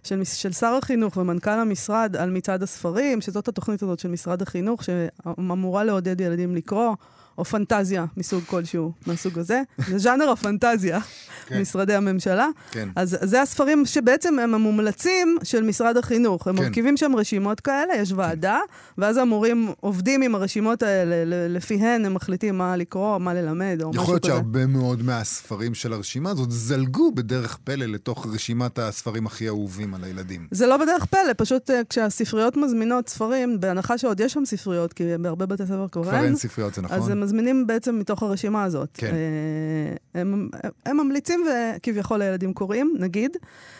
של, 0.03 0.23
של 0.23 0.51
שר 0.51 0.77
החינוך 0.83 1.17
ומנכ"ל 1.17 1.49
המשרד 1.59 2.15
על 2.19 2.29
מצעד 2.31 2.63
הספרים, 2.63 3.21
שזאת 3.21 3.47
התוכנית 3.47 3.83
הזאת 3.83 3.99
של 3.99 4.09
משרד 4.09 4.41
החינוך, 4.41 4.83
שאמורה 4.83 5.83
לעודד 5.83 6.21
ילדים 6.21 6.55
לקרוא. 6.55 6.95
או 7.37 7.45
פנטזיה 7.45 8.05
מסוג 8.17 8.43
כלשהו, 8.43 8.91
מהסוג 9.07 9.39
הזה. 9.39 9.61
זה 9.87 9.97
ז'אנר 9.97 10.29
הפנטזיה, 10.29 10.99
כן. 11.45 11.61
משרדי 11.61 11.93
הממשלה. 11.93 12.47
כן. 12.71 12.89
אז 12.95 13.17
זה 13.21 13.41
הספרים 13.41 13.85
שבעצם 13.85 14.39
הם 14.39 14.53
המומלצים 14.53 15.37
של 15.43 15.63
משרד 15.63 15.97
החינוך. 15.97 16.47
הם 16.47 16.57
כן. 16.57 16.63
מרכיבים 16.63 16.97
שם 16.97 17.15
רשימות 17.15 17.59
כאלה, 17.59 17.95
יש 17.95 18.11
ועדה, 18.11 18.59
ואז 18.97 19.17
המורים 19.17 19.71
עובדים 19.79 20.21
עם 20.21 20.35
הרשימות 20.35 20.83
האלה, 20.83 21.47
לפיהן 21.49 22.05
הם 22.05 22.13
מחליטים 22.13 22.57
מה 22.57 22.77
לקרוא, 22.77 23.17
מה 23.17 23.33
ללמד, 23.33 23.79
או 23.83 23.89
משהו 23.89 24.01
יכול 24.03 24.13
להיות 24.13 24.23
כזה. 24.23 24.33
שהרבה 24.33 24.65
מאוד 24.65 25.03
מהספרים 25.03 25.73
של 25.73 25.93
הרשימה 25.93 26.29
הזאת 26.29 26.51
זלגו 26.51 27.11
בדרך 27.11 27.57
פלא 27.63 27.85
לתוך 27.85 28.27
רשימת 28.33 28.79
הספרים 28.79 29.25
הכי 29.25 29.47
אהובים 29.47 29.93
על 29.93 30.03
הילדים. 30.03 30.47
זה 30.51 30.67
לא 30.67 30.77
בדרך 30.77 31.05
פלא, 31.05 31.33
פשוט 31.37 31.69
אה, 31.69 31.81
כשהספריות 31.89 32.57
מזמינות 32.57 33.09
ספרים, 33.09 33.59
בהנחה 33.59 33.97
שעוד 33.97 34.19
יש 34.19 34.33
שם 34.33 34.45
ספריות, 34.45 34.93
כי 34.93 35.03
בהרבה 35.19 35.45
בתי 35.45 35.63
ספר 35.65 35.87
כבר 35.91 36.03
כבר 36.03 36.15
אין, 36.15 36.23
אין 36.23 36.35
ספריות, 36.35 36.73
זה 36.73 36.81
נכון? 36.81 36.97
מזמינים 37.23 37.67
בעצם 37.67 37.99
מתוך 37.99 38.23
הרשימה 38.23 38.63
הזאת. 38.63 38.89
כן. 38.93 39.07
אה, 39.13 40.21
הם, 40.21 40.49
הם 40.85 40.97
ממליצים 40.97 41.43
וכביכול 41.47 42.21
הילדים 42.21 42.53
קוראים, 42.53 42.95
נגיד. 42.99 43.37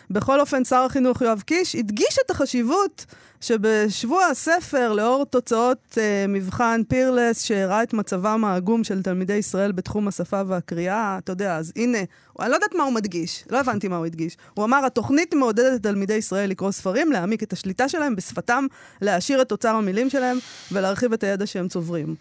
בכל 0.09 0.39
אופן, 0.39 0.63
שר 0.63 0.79
החינוך 0.79 1.21
יואב 1.21 1.41
קיש 1.41 1.75
הדגיש 1.75 2.17
את 2.25 2.31
החשיבות 2.31 3.05
שבשבוע 3.41 4.25
הספר, 4.25 4.93
לאור 4.93 5.25
תוצאות 5.25 5.97
אה, 5.97 6.25
מבחן 6.27 6.81
פירלס, 6.87 7.43
שהראה 7.43 7.83
את 7.83 7.93
מצבם 7.93 8.45
העגום 8.45 8.83
של 8.83 9.03
תלמידי 9.03 9.33
ישראל 9.33 9.71
בתחום 9.71 10.07
השפה 10.07 10.41
והקריאה, 10.47 11.17
אתה 11.17 11.31
יודע, 11.31 11.57
אז 11.57 11.73
הנה, 11.75 11.97
אני 12.39 12.49
לא 12.49 12.55
יודעת 12.55 12.75
מה 12.75 12.83
הוא 12.83 12.93
מדגיש, 12.93 13.43
לא 13.49 13.59
הבנתי 13.59 13.87
מה 13.87 13.97
הוא 13.97 14.05
הדגיש. 14.05 14.37
הוא 14.53 14.65
אמר, 14.65 14.85
התוכנית 14.85 15.33
מעודדת 15.33 15.75
את 15.75 15.83
תלמידי 15.83 16.13
ישראל 16.13 16.49
לקרוא 16.49 16.71
ספרים, 16.71 17.11
להעמיק 17.11 17.43
את 17.43 17.53
השליטה 17.53 17.89
שלהם 17.89 18.15
בשפתם, 18.15 18.65
להעשיר 19.01 19.41
את 19.41 19.51
אוצר 19.51 19.75
המילים 19.75 20.09
שלהם 20.09 20.37
ולהרחיב 20.71 21.13
את 21.13 21.23
הידע 21.23 21.45
שהם 21.45 21.67
צוברים. 21.67 22.15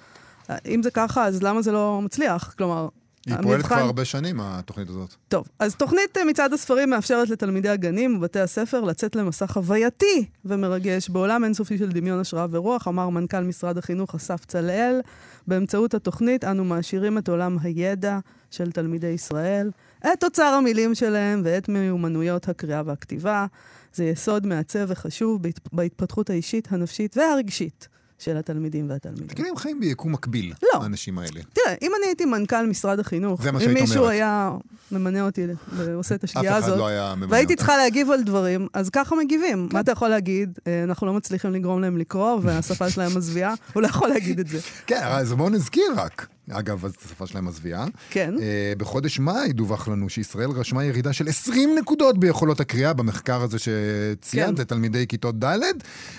אם 0.66 0.82
זה 0.82 0.90
ככה, 0.90 1.24
אז 1.26 1.42
למה 1.42 1.62
זה 1.62 1.72
לא 1.72 2.00
מצליח? 2.02 2.54
כלומר, 2.58 2.88
היא 3.26 3.34
המבחן- 3.34 3.48
פועלת 3.48 3.66
כבר 3.66 3.76
הרבה 3.76 4.04
שנים, 4.04 4.40
התוכנית 4.40 4.88
הזאת. 4.88 5.14
טוב, 5.28 5.46
אז 5.58 5.74
תוכנית 5.74 6.16
אה, 6.18 6.24
מצעד 6.24 6.52
הספרים 6.52 6.90
מאפשרת 6.90 7.28
לתלמידי 7.30 7.68
הגנים 7.68 8.16
ובתי 8.16 8.40
הספר 8.40 8.80
לצאת 8.80 9.16
למסע 9.16 9.46
חווייתי 9.46 10.24
ומרגש 10.44 11.08
בעולם 11.08 11.44
אינסופי 11.44 11.78
של 11.78 11.88
דמיון, 11.92 12.20
השראה 12.20 12.46
ורוח, 12.50 12.88
אמר 12.88 13.08
מנכ"ל 13.08 13.40
משרד 13.40 13.78
החינוך 13.78 14.14
אסף 14.14 14.44
צלאל. 14.44 15.00
באמצעות 15.46 15.94
התוכנית 15.94 16.44
אנו 16.44 16.64
מעשירים 16.64 17.18
את 17.18 17.28
עולם 17.28 17.56
הידע 17.62 18.18
של 18.50 18.72
תלמידי 18.72 19.06
ישראל, 19.06 19.70
את 20.12 20.24
אוצר 20.24 20.42
המילים 20.58 20.94
שלהם 20.94 21.40
ואת 21.44 21.68
מיומנויות 21.68 22.48
הקריאה 22.48 22.82
והכתיבה. 22.86 23.46
זה 23.94 24.04
יסוד 24.04 24.46
מעצב 24.46 24.84
וחשוב 24.88 25.42
בהת- 25.42 25.68
בהתפתחות 25.72 26.30
האישית, 26.30 26.68
הנפשית 26.72 27.16
והרגשית 27.16 27.88
של 28.22 28.36
התלמידים 28.36 28.90
והתלמידים. 28.90 29.26
כאילו 29.28 29.48
הם 29.48 29.56
חיים 29.56 29.80
ביקום 29.80 30.12
מקביל, 30.12 30.52
לא. 30.62 30.82
האנשים 30.82 31.18
האלה. 31.18 31.40
תראה, 31.52 31.74
אם 31.82 31.92
אני 31.98 32.06
הייתי 32.06 32.24
מנכ"ל 32.24 32.66
משרד 32.66 33.00
החינוך, 33.00 33.46
אם 33.46 33.74
מישהו. 33.74 34.08
היה 34.08 34.50
ממנה 34.92 35.22
אותי 35.22 35.46
ועושה 35.72 36.14
את 36.14 36.24
השגיאה 36.24 36.58
אחד 36.58 36.68
הזאת, 36.68 36.78
לא 36.78 36.88
והייתי 37.28 37.52
אותה. 37.52 37.56
צריכה 37.56 37.76
להגיב 37.76 38.10
על 38.10 38.22
דברים, 38.22 38.68
אז 38.72 38.90
ככה 38.90 39.16
מגיבים. 39.16 39.68
כן. 39.68 39.74
מה 39.74 39.80
אתה 39.80 39.92
יכול 39.92 40.08
להגיד? 40.08 40.58
אה, 40.66 40.84
אנחנו 40.84 41.06
לא 41.06 41.12
מצליחים 41.12 41.52
לגרום 41.52 41.80
להם 41.80 41.98
לקרוא, 41.98 42.40
והשפה 42.42 42.90
שלהם 42.90 43.16
מזוויעה? 43.16 43.54
הוא 43.72 43.82
לא 43.82 43.86
יכול 43.86 44.08
להגיד 44.08 44.40
את 44.40 44.46
זה. 44.48 44.58
כן, 44.86 45.00
אז 45.02 45.32
בואו 45.32 45.48
נזכיר 45.48 45.84
רק. 45.96 46.26
אגב, 46.50 46.84
השפה 46.86 47.26
שלהם 47.26 47.44
מזוויעה. 47.44 47.86
כן. 48.10 48.34
אה, 48.40 48.72
בחודש 48.78 49.18
מאי 49.18 49.52
דווח 49.52 49.88
לנו 49.88 50.08
שישראל 50.08 50.50
רשמה 50.50 50.84
ירידה 50.84 51.12
של 51.12 51.28
20 51.28 51.70
נקודות 51.78 52.18
ביכולות 52.18 52.60
הקריאה 52.60 52.92
במחקר 52.92 53.42
הזה 53.42 53.58
שציינת, 53.58 54.56
כן. 54.56 54.62
לתלמידי 54.62 55.06
כיתות 55.06 55.44
ד', 55.44 55.58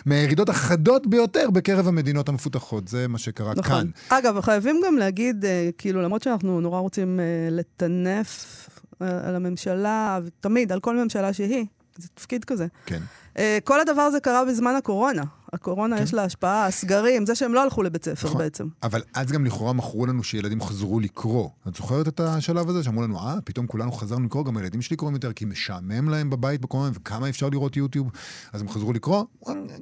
מהירידות 0.06 0.50
החדות 0.50 1.08
ביותר 1.08 1.50
בקרב 1.50 1.88
המדינות 1.88 2.30
המפותחות. 2.30 2.88
זה 2.88 3.08
מה 3.08 3.18
שקרה 3.18 3.54
נכון. 3.58 3.92
כאן. 4.10 4.18
אגב, 4.18 4.42
חייבים 4.42 4.82
גם 4.86 4.98
להגיד, 4.98 5.46
אה, 5.46 5.70
כאילו, 5.78 6.02
למרות 6.02 6.24
שאנחנו 6.24 6.62
נורא 6.62 6.80
רוצים 6.80 7.20
אה, 7.20 7.26
לטנף 7.52 8.46
אה, 9.02 9.30
על 9.30 9.36
הממשלה, 9.36 10.20
תמיד, 10.40 10.72
על 10.72 10.80
כל 10.80 11.04
ממשלה 11.04 11.34
שהיא, 11.34 11.66
זה 11.98 12.08
תפקיד 12.14 12.46
כזה. 12.46 12.68
כן. 12.86 13.00
אה, 13.38 13.58
כל 13.64 13.80
הדבר 13.80 14.02
הזה 14.02 14.20
קרה 14.20 14.46
בזמן 14.46 14.76
הקורונה. 14.76 15.24
הקורונה 15.54 16.02
יש 16.02 16.14
לה 16.14 16.24
השפעה, 16.24 16.66
הסגרים, 16.66 17.26
זה 17.26 17.36
שהם 17.36 17.54
לא 17.54 17.64
הלכו 17.64 17.84
לבית 17.84 18.06
ספר 18.06 18.28
נכון. 18.28 18.42
בעצם. 18.42 18.68
אבל 18.84 19.02
אז 19.14 19.32
גם 19.32 19.46
לכאורה 19.46 19.74
מכרו 19.74 20.06
לנו 20.06 20.24
שילדים 20.24 20.62
חזרו 20.62 21.00
לקרוא. 21.00 21.50
את 21.68 21.76
זוכרת 21.76 22.08
את 22.08 22.20
השלב 22.20 22.70
הזה? 22.70 22.84
שאמרו 22.84 23.04
לנו, 23.04 23.20
אה, 23.20 23.36
פתאום 23.46 23.68
כולנו 23.68 23.92
חזרנו 23.92 24.26
לקרוא, 24.26 24.46
גם 24.46 24.58
הילדים 24.58 24.82
שלי 24.82 24.98
קוראים 24.98 25.16
יותר, 25.16 25.34
כי 25.34 25.46
משעמם 25.46 26.10
להם 26.10 26.30
בבית 26.30 26.62
בקורונה, 26.62 26.92
וכמה 26.94 27.30
אפשר 27.30 27.50
לראות 27.50 27.78
יוטיוב, 27.78 28.12
אז 28.54 28.62
הם 28.62 28.70
חזרו 28.70 28.94
לקרוא. 28.94 29.24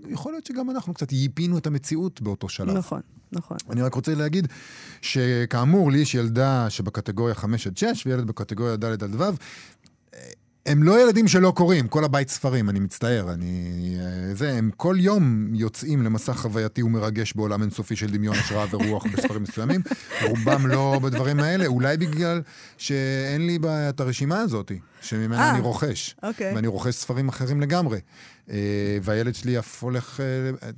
יכול 0.10 0.32
להיות 0.32 0.46
שגם 0.46 0.70
אנחנו 0.70 0.94
קצת 0.94 1.12
ייפינו 1.12 1.58
את 1.58 1.68
המציאות 1.68 2.22
באותו 2.22 2.50
שלב. 2.50 2.78
נכון, 2.78 3.02
נכון. 3.32 3.58
אני 3.70 3.82
רק 3.82 3.94
רוצה 3.94 4.16
להגיד 4.16 4.48
שכאמור, 5.02 5.92
לי 5.92 5.98
יש 5.98 6.16
ילדה 6.16 6.70
שבקטגוריה 6.70 7.36
5 7.36 7.68
עד 7.68 7.78
6 7.78 8.08
וילד 8.08 8.28
בקטגוריה 8.28 8.76
ד' 8.76 9.04
עד 9.04 9.22
ו'. 9.22 9.24
הם 10.66 10.84
לא 10.84 11.02
ילדים 11.04 11.28
שלא 11.28 11.52
קוראים, 11.56 11.88
כל 11.88 12.04
הבית 12.04 12.30
ספרים, 12.30 12.70
אני 12.70 12.80
מצטער, 12.80 13.34
אני... 13.34 13.96
אה, 14.00 14.36
זה, 14.36 14.54
הם 14.54 14.70
כל 14.78 14.96
יום 15.00 15.56
יוצאים 15.56 16.02
למסע 16.04 16.34
חווייתי 16.34 16.84
ומרגש 16.84 17.34
בעולם 17.34 17.62
אינסופי 17.62 17.96
של 17.96 18.12
דמיון, 18.12 18.36
השראה 18.36 18.66
ורוח 18.72 19.06
בספרים 19.06 19.44
מסוימים. 19.44 19.82
רובם 20.28 20.68
לא 20.68 21.00
בדברים 21.04 21.40
האלה, 21.40 21.66
אולי 21.66 21.98
בגלל 21.98 22.42
שאין 22.78 23.46
לי 23.48 23.60
את 23.90 24.00
הרשימה 24.00 24.40
הזאת, 24.40 24.72
שממנה 25.02 25.40
אה, 25.40 25.52
אני 25.52 25.60
רוכש. 25.60 26.16
אוקיי. 26.24 26.56
ואני 26.56 26.68
רוכש 26.68 26.96
ספרים 26.96 27.30
אחרים 27.30 27.62
לגמרי. 27.62 28.00
אה, 28.52 28.58
והילד 29.02 29.36
שלי 29.36 29.60
אף 29.60 29.84
הולך... 29.84 30.20
אה, 30.20 30.70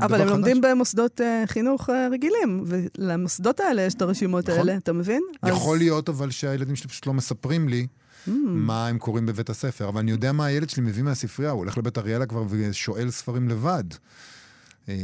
אבל 0.00 0.20
הם 0.20 0.26
חדש. 0.28 0.30
לומדים 0.30 0.60
במוסדות 0.60 1.20
אה, 1.20 1.44
חינוך 1.46 1.90
אה, 1.90 2.08
רגילים, 2.12 2.64
ולמוסדות 2.66 3.60
האלה 3.60 3.82
יש 3.82 3.94
את 3.94 4.02
הרשימות 4.02 4.48
נכון. 4.48 4.58
האלה, 4.60 4.76
אתה 4.76 4.92
מבין? 4.92 5.22
יכול 5.46 5.74
אז- 5.76 5.82
להיות 5.82 6.08
אבל 6.08 6.30
שהילדים 6.30 6.76
שלי 6.76 6.88
פשוט 6.88 7.06
לא 7.06 7.12
מספרים 7.14 7.68
לי. 7.68 7.86
מה 8.46 8.88
הם 8.88 8.98
קוראים 8.98 9.26
בבית 9.26 9.50
הספר, 9.50 9.88
אבל 9.88 9.98
אני 10.00 10.10
יודע 10.10 10.32
מה 10.32 10.46
הילד 10.46 10.70
שלי 10.70 10.82
מביא 10.82 11.02
מהספרייה, 11.02 11.50
הוא 11.50 11.58
הולך 11.58 11.78
לבית 11.78 11.98
אריאלה 11.98 12.26
כבר 12.26 12.44
ושואל 12.48 13.10
ספרים 13.10 13.48
לבד. 13.48 13.84
אה, 14.88 14.94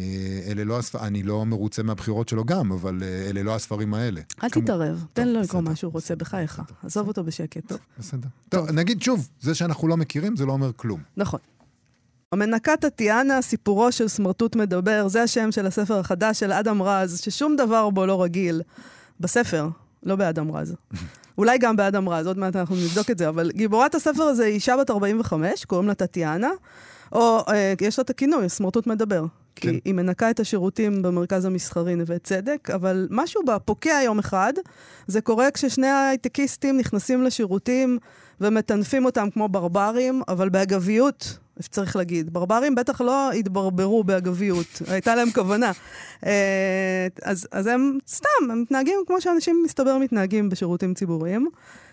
אלה 0.47 0.65
לא 0.65 0.79
הספרים, 0.79 1.05
אני 1.05 1.23
לא 1.23 1.47
מרוצה 1.47 1.83
מהבחירות 1.83 2.29
שלו 2.29 2.45
גם, 2.45 2.73
אבל 2.73 2.99
אה, 3.03 3.31
אלה 3.31 3.43
לא 3.43 3.55
הספרים 3.55 3.95
האלה. 3.95 4.21
אל 4.43 4.49
כמו- 4.51 4.63
תתערב, 4.63 5.05
תן 5.13 5.25
טוב, 5.25 5.33
לו 5.33 5.41
לקרוא 5.41 5.61
מה 5.63 5.77
שהוא 5.77 5.93
רוצה, 5.93 6.17
בחייך. 6.17 6.63
עזוב 6.85 7.09
אותו 7.09 7.25
בשקט. 7.25 7.73
בסדר. 7.99 8.29
טוב, 8.49 8.71
נגיד 8.71 9.03
שוב, 9.03 9.29
זה 9.41 9.55
שאנחנו 9.55 9.89
לא 9.89 9.97
מכירים 9.97 10.37
זה 10.37 10.47
לא 10.47 10.53
אומר 10.53 10.71
כלום. 10.77 11.01
נכון. 11.17 11.41
המנקה 12.33 12.77
טטיאנה, 12.77 13.43
סיפורו 13.43 13.93
של 13.93 14.09
סמרטוט 14.09 14.57
מדבר, 14.57 15.09
זה 15.09 15.23
השם 15.23 15.53
של 15.53 15.67
הספר 15.67 15.99
החדש 15.99 16.41
של 16.41 16.53
אדם 16.53 16.83
רז, 16.83 17.21
ששום 17.21 17.57
דבר 17.57 17.91
בו 17.91 18.07
לא 18.07 18.23
רגיל. 18.23 18.63
בספר, 19.21 19.69
לא 20.09 20.17
באדם 20.17 20.53
רז. 20.53 20.75
אולי 21.39 21.59
גם 21.59 21.77
באדם 21.77 22.09
רז, 22.09 22.27
עוד 22.27 22.39
מעט 22.39 22.57
אנחנו 22.57 22.77
נבדוק 22.77 23.11
את 23.11 23.19
זה, 23.19 23.29
אבל 23.29 23.51
גיבורת 23.55 23.95
הספר 23.95 24.23
הזה 24.23 24.45
היא 24.45 24.55
אישה 24.55 24.77
בת 24.77 24.91
45, 24.91 25.65
קוראים 25.65 25.89
לה 25.89 25.95
טטיאנה, 25.95 26.51
או 27.13 27.39
אה, 27.49 27.75
יש 27.81 27.99
לה 27.99 28.03
את 28.03 28.11
הכינוי, 28.11 28.49
סמרטוט 28.49 28.87
מדבר. 28.87 29.25
כן. 29.61 29.71
כי 29.73 29.81
היא 29.85 29.95
מנקה 29.95 30.31
את 30.31 30.41
השירותים 30.41 31.03
במרכז 31.03 31.45
המסחרי 31.45 31.95
נווה 31.95 32.19
צדק, 32.19 32.71
אבל 32.75 33.09
משהו 33.11 33.43
בה 33.47 33.59
פוקע 33.59 34.01
יום 34.05 34.19
אחד, 34.19 34.53
זה 35.07 35.21
קורה 35.21 35.51
כששני 35.51 35.87
הייטקיסטים 35.87 36.77
נכנסים 36.77 37.23
לשירותים 37.23 37.99
ומטנפים 38.41 39.05
אותם 39.05 39.31
כמו 39.31 39.49
ברברים, 39.49 40.23
אבל 40.29 40.49
באגביות, 40.49 41.39
צריך 41.61 41.97
להגיד. 41.97 42.33
ברברים 42.33 42.75
בטח 42.75 43.01
לא 43.01 43.33
התברברו 43.33 44.05
באגביות, 44.05 44.83
הייתה 44.87 45.15
להם 45.15 45.31
כוונה. 45.31 45.73
אה, 46.27 47.07
אז, 47.23 47.49
אז 47.53 47.67
הם 47.67 47.99
סתם, 48.09 48.51
הם 48.51 48.63
מתנהגים 48.63 48.99
כמו 49.07 49.21
שאנשים, 49.21 49.63
מסתבר, 49.65 49.99
מתנהגים 49.99 50.49
בשירותים 50.49 50.95
ציבוריים. 50.95 51.49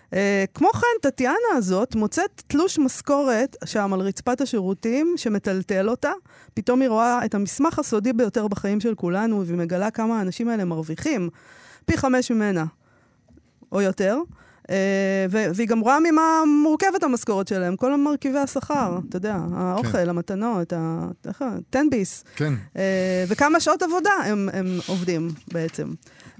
Uh, 0.06 0.18
כמו 0.54 0.70
כן, 0.70 1.10
טטיאנה 1.10 1.56
הזאת 1.56 1.96
מוצאת 1.96 2.42
תלוש 2.48 2.80
משכורת 2.80 3.56
שם 3.66 3.94
על 3.94 4.00
רצפת 4.00 4.42
השירותים 4.42 5.14
שמטלטל 5.18 5.90
אותה. 5.90 6.12
פתאום 6.54 6.82
היא 6.82 6.90
רואה 6.90 7.26
את 7.26 7.36
המסמך 7.36 7.80
הסודי 7.80 8.14
ביותר 8.14 8.48
בחיים 8.48 8.80
של 8.80 8.96
כולנו, 8.96 9.46
והיא 9.46 9.58
מגלה 9.58 9.92
כמה 9.92 10.20
האנשים 10.20 10.50
האלה 10.50 10.66
מרוויחים. 10.66 11.30
פי 11.86 11.98
חמש 11.98 12.32
ממנה, 12.32 12.66
או 13.72 13.82
יותר. 13.82 14.18
ו- 15.30 15.48
והיא 15.56 15.68
גם 15.68 15.80
רואה 15.80 16.00
ממה 16.00 16.44
מורכבת 16.64 17.04
המשכורת 17.04 17.48
שלהם, 17.48 17.76
כל 17.76 17.96
מרכיבי 17.96 18.38
השכר, 18.38 19.00
אתה 19.10 19.18
יודע, 19.18 19.38
האוכל, 19.56 19.92
כן. 19.92 20.10
המתנות, 20.10 20.74
תן 21.70 21.90
ביס. 21.90 22.24
כן. 22.36 22.54
אה, 22.78 23.26
וכמה 23.28 23.60
שעות 23.60 23.82
עבודה 23.82 24.12
הם, 24.26 24.50
הם 24.54 24.80
עובדים 24.88 25.30
בעצם. 25.54 25.88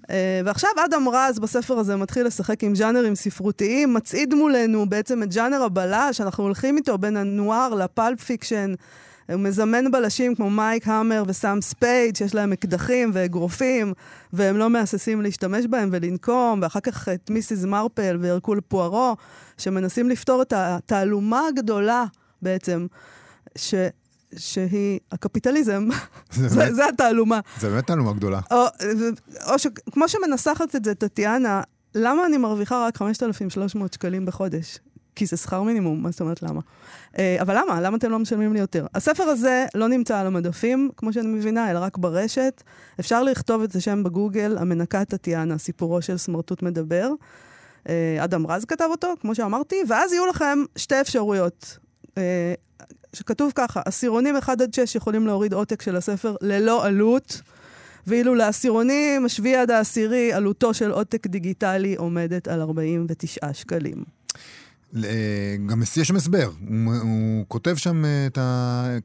אה, 0.10 0.42
ועכשיו 0.46 0.70
אדם 0.86 1.10
רז 1.10 1.40
בספר 1.40 1.80
הזה 1.80 1.96
מתחיל 1.96 2.26
לשחק 2.26 2.64
עם 2.64 2.76
ז'אנרים 2.76 3.16
ספרותיים, 3.16 3.94
מצעיד 3.94 4.34
מולנו 4.34 4.90
בעצם 4.90 5.24
את 5.24 5.32
ז'אנר 5.32 5.64
הבלש, 5.64 6.22
אנחנו 6.22 6.44
הולכים 6.44 6.78
איתו 6.78 6.98
בין 6.98 7.18
הנואר 7.18 7.74
ל 7.74 7.84
pulp 7.84 8.24
fiction. 8.24 8.74
הוא 9.32 9.40
מזמן 9.40 9.92
בלשים 9.92 10.36
כמו 10.36 10.50
מייק 10.50 10.88
המר 10.88 11.24
וסאם 11.28 11.62
ספייד, 11.62 12.16
שיש 12.16 12.36
להם 12.36 12.54
אקדחים 12.54 13.12
ואגרופים, 13.14 13.94
והם 14.34 14.58
לא 14.58 14.70
מהססים 14.70 15.22
להשתמש 15.22 15.66
בהם 15.66 15.90
ולנקום, 15.92 16.60
ואחר 16.62 16.80
כך 16.80 17.10
את 17.10 17.30
מיסיס 17.30 17.64
מרפל 17.64 18.18
והרקול 18.22 18.62
פוארו, 18.68 19.16
שמנסים 19.58 20.10
לפתור 20.10 20.42
את 20.42 20.54
התעלומה 20.56 21.42
הגדולה 21.48 22.06
בעצם, 22.42 22.88
ש... 23.56 23.76
שהיא 24.38 25.00
הקפיטליזם. 25.12 25.88
זה, 26.32 26.74
זה 26.76 26.88
התעלומה. 26.88 27.40
זה 27.60 27.70
באמת 27.70 27.88
תעלומה 27.88 28.14
גדולה. 28.14 28.40
או, 28.52 28.66
או 29.52 29.60
שכמו 29.60 30.08
שמנסחת 30.10 30.76
את 30.76 30.86
זה 30.86 30.96
טטיאנה, 30.96 31.62
למה 31.96 32.26
אני 32.26 32.38
מרוויחה 32.38 32.86
רק 32.88 32.98
5,300 32.98 33.94
שקלים 33.94 34.26
בחודש? 34.26 34.80
כי 35.16 35.26
זה 35.26 35.38
שכר 35.38 35.64
מינימום, 35.64 36.04
מה 36.04 36.12
זאת 36.12 36.22
אומרת 36.22 36.42
למה? 36.42 36.62
אה, 37.18 37.38
אבל 37.42 37.58
למה? 37.58 37.82
למה 37.82 37.98
אתם 37.98 38.12
לא 38.12 38.20
משלמים 38.20 38.54
לי 38.54 38.60
יותר? 38.60 38.86
הספר 38.94 39.24
הזה 39.24 39.66
לא 39.76 39.88
נמצא 39.88 40.20
על 40.20 40.28
המדפים, 40.28 40.90
כמו 40.98 41.14
שאני 41.14 41.28
מבינה, 41.28 41.72
אלא 41.72 41.80
רק 41.80 41.98
ברשת. 41.98 42.64
אפשר 43.00 43.24
לכתוב 43.24 43.64
את 43.64 43.76
השם 43.76 44.04
בגוגל, 44.04 44.58
המנקה 44.58 45.06
טטיאנה, 45.06 45.58
סיפורו 45.58 46.02
של 46.02 46.18
סמרטוט 46.18 46.62
מדבר. 46.62 47.10
אה, 47.90 48.18
אדם 48.20 48.48
רז 48.48 48.66
כתב 48.66 48.88
אותו, 48.92 49.14
כמו 49.22 49.36
שאמרתי, 49.36 49.76
ואז 49.88 50.14
יהיו 50.14 50.26
לכם 50.26 50.60
שתי 50.76 51.02
אפשרויות. 51.02 51.78
אה, 52.18 52.54
שכתוב 53.14 53.52
ככה, 53.56 53.82
עשירונים 53.86 54.38
1 54.38 54.62
עד 54.62 54.74
6 54.74 54.96
יכולים 54.96 55.28
להוריד 55.28 55.54
עותק 55.54 55.82
של 55.82 55.96
הספר 55.96 56.36
ללא 56.42 56.86
עלות, 56.86 57.42
ואילו 58.08 58.36
לעשירונים 58.36 59.26
השביעי 59.26 59.56
עד 59.56 59.72
העשירי, 59.72 60.34
עלותו 60.34 60.74
של 60.74 60.92
עותק 60.92 61.28
דיגיטלי 61.28 61.96
עומדת 61.96 62.48
על 62.48 62.62
49 62.62 63.54
שקלים. 63.54 64.04
גם 65.66 65.82
יש 65.82 66.00
שם 66.00 66.16
הסבר, 66.16 66.52
הוא, 66.70 66.94
הוא 67.02 67.46
כותב 67.48 67.76
שם 67.76 68.04
את 68.28 68.38
ה... 68.38 68.98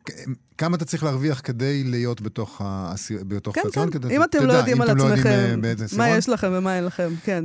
כמה 0.59 0.77
אתה 0.77 0.85
צריך 0.85 1.05
להרוויח 1.05 1.41
כדי 1.45 1.85
להיות 1.85 2.21
בתוך, 2.21 2.61
העשיר, 2.65 3.25
בתוך 3.29 3.55
כן, 3.55 3.61
חציון, 3.69 3.91
כן, 3.91 3.99
כדי, 3.99 4.17
אם 4.17 4.25
אתם 4.25 4.47
לא 4.47 4.53
יודעים 4.53 4.81
על 4.81 4.97
לא 4.97 5.09
עצמכם, 5.09 5.61
מה 5.97 6.09
יש 6.09 6.29
לכם 6.29 6.49
ומה 6.53 6.77
אין 6.77 6.85
לכם, 6.85 7.11
כן. 7.25 7.45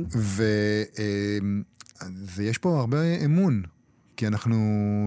ויש 2.36 2.58
פה 2.58 2.80
הרבה 2.80 2.98
אמון 3.24 3.62
כי 4.16 4.26
אנחנו 4.26 4.56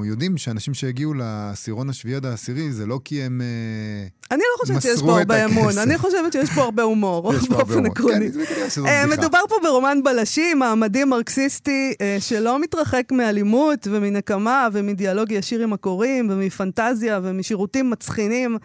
יודעים 0.06 0.38
שאנשים 0.38 0.74
שהגיעו 0.74 1.14
לעשירון 1.14 1.90
השביעי 1.90 2.16
עד 2.16 2.26
העשירי, 2.26 2.72
זה 2.72 2.86
לא 2.86 3.00
כי 3.06 3.22
הם 3.22 3.42
אה, 3.42 4.08
אני 4.32 4.44
לא 4.54 4.58
חושבת 4.62 4.82
שיש 4.82 5.02
פה 5.02 5.20
הרבה 5.20 5.46
אמון, 5.46 5.78
אני 5.78 5.98
חושבת 5.98 6.34
שיש 6.34 6.50
פה 6.50 6.62
הרבה 6.62 6.84
הומור, 6.84 7.34
באופן 7.50 7.86
עקרוני. 7.86 8.32
כן, 8.32 8.86
אה, 8.86 9.06
מדובר 9.08 9.40
פה 9.50 9.56
ברומן 9.64 10.04
בלשי, 10.04 10.54
מעמדי 10.54 11.04
מרקסיסטי, 11.04 11.94
אה, 12.02 12.18
שלא 12.20 12.60
מתרחק 12.60 13.12
מאלימות 13.12 13.88
ומנקמה 13.92 14.68
ומדיאלוג 14.74 15.32
ישיר 15.32 15.64
עם 15.64 15.74
הקוראים 15.74 16.28
ומפנטזיה 16.30 17.20
ומשירותים 17.24 17.90
מצחינים. 17.90 18.58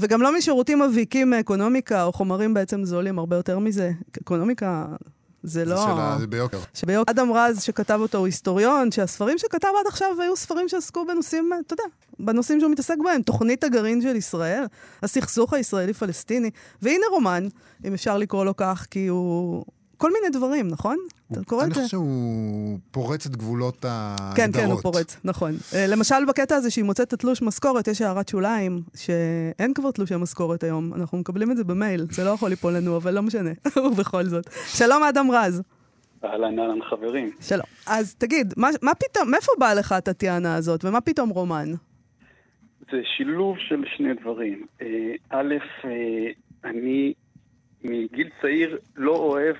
וגם 0.00 0.22
לא 0.22 0.38
משירותים 0.38 0.82
מבהיקים 0.82 1.30
מאקונומיקה 1.30 2.04
או 2.04 2.12
חומרים 2.12 2.54
בעצם 2.54 2.84
זולים, 2.84 3.18
הרבה 3.18 3.36
יותר 3.36 3.58
מזה. 3.58 3.90
אקונומיקה 4.22 4.86
זה 5.42 5.64
לא... 5.64 5.76
שלה, 5.76 6.16
זה 6.20 6.26
ביוקר. 6.26 6.58
שביוקר. 6.74 7.12
אדם 7.12 7.32
רז 7.32 7.62
שכתב 7.62 7.98
אותו 8.02 8.18
הוא 8.18 8.26
היסטוריון, 8.26 8.90
שהספרים 8.92 9.38
שכתב 9.38 9.68
עד 9.80 9.86
עכשיו 9.86 10.20
היו 10.20 10.36
ספרים 10.36 10.68
שעסקו 10.68 11.04
בנושאים, 11.06 11.50
אתה 11.66 11.74
יודע, 11.74 11.84
בנושאים 12.18 12.60
שהוא 12.60 12.70
מתעסק 12.72 12.96
בהם. 13.04 13.22
תוכנית 13.22 13.64
הגרעין 13.64 14.02
של 14.02 14.16
ישראל, 14.16 14.64
הסכסוך 15.02 15.54
הישראלי-פלסטיני. 15.54 16.50
והנה 16.82 17.06
רומן, 17.10 17.48
אם 17.84 17.94
אפשר 17.94 18.18
לקרוא 18.18 18.44
לו 18.44 18.56
כך, 18.56 18.86
כי 18.90 19.06
הוא 19.06 19.64
כל 19.98 20.10
מיני 20.12 20.30
דברים, 20.32 20.68
נכון? 20.68 20.96
אתה 21.32 21.40
קורא 21.44 21.64
את 21.64 21.68
זה? 21.68 21.80
אני 21.80 21.84
חושב 21.84 21.90
שהוא 21.90 22.78
פורץ 22.90 23.26
את 23.26 23.36
גבולות 23.36 23.84
ההגדרות. 23.84 24.36
כן, 24.36 24.52
כן, 24.52 24.70
הוא 24.70 24.80
פורץ, 24.80 25.16
נכון. 25.24 25.52
אה, 25.74 25.86
למשל, 25.86 26.24
בקטע 26.28 26.54
הזה 26.54 26.70
שהיא 26.70 26.84
מוצאת 26.84 27.08
את 27.08 27.12
התלוש 27.12 27.42
משכורת, 27.42 27.88
יש 27.88 28.02
הערת 28.02 28.28
שוליים, 28.28 28.80
שאין 28.96 29.74
כבר 29.74 29.90
תלושי 29.90 30.14
משכורת 30.16 30.62
היום. 30.64 30.94
אנחנו 30.94 31.18
מקבלים 31.18 31.50
את 31.50 31.56
זה 31.56 31.64
במייל, 31.64 32.06
זה 32.10 32.24
לא 32.24 32.30
יכול 32.30 32.50
ליפול 32.50 32.76
לנו, 32.76 32.96
אבל 32.96 33.14
לא 33.14 33.22
משנה, 33.22 33.50
ובכל 33.86 34.24
זאת. 34.24 34.44
שלום, 34.66 35.02
אדם 35.02 35.30
רז. 35.30 35.62
אהלן, 36.24 36.58
אהלן, 36.58 36.78
חברים. 36.90 37.30
שלום. 37.40 37.66
אז 37.86 38.14
תגיד, 38.14 38.54
מה, 38.56 38.68
מה 38.82 38.94
פתאום, 38.94 39.30
מאיפה 39.30 39.52
באה 39.58 39.74
לך 39.74 39.92
הטטיאנה 39.92 40.54
הזאת, 40.54 40.84
ומה 40.84 41.00
פתאום 41.00 41.28
רומן? 41.30 41.68
זה 42.92 43.00
שילוב 43.16 43.56
של 43.58 43.84
שני 43.96 44.14
דברים. 44.14 44.66
אה, 44.82 44.86
א', 45.30 45.54
אה, 45.84 45.90
אני 46.64 47.12
מגיל 47.84 48.28
צעיר 48.42 48.78
לא 48.96 49.16
אוהב 49.16 49.56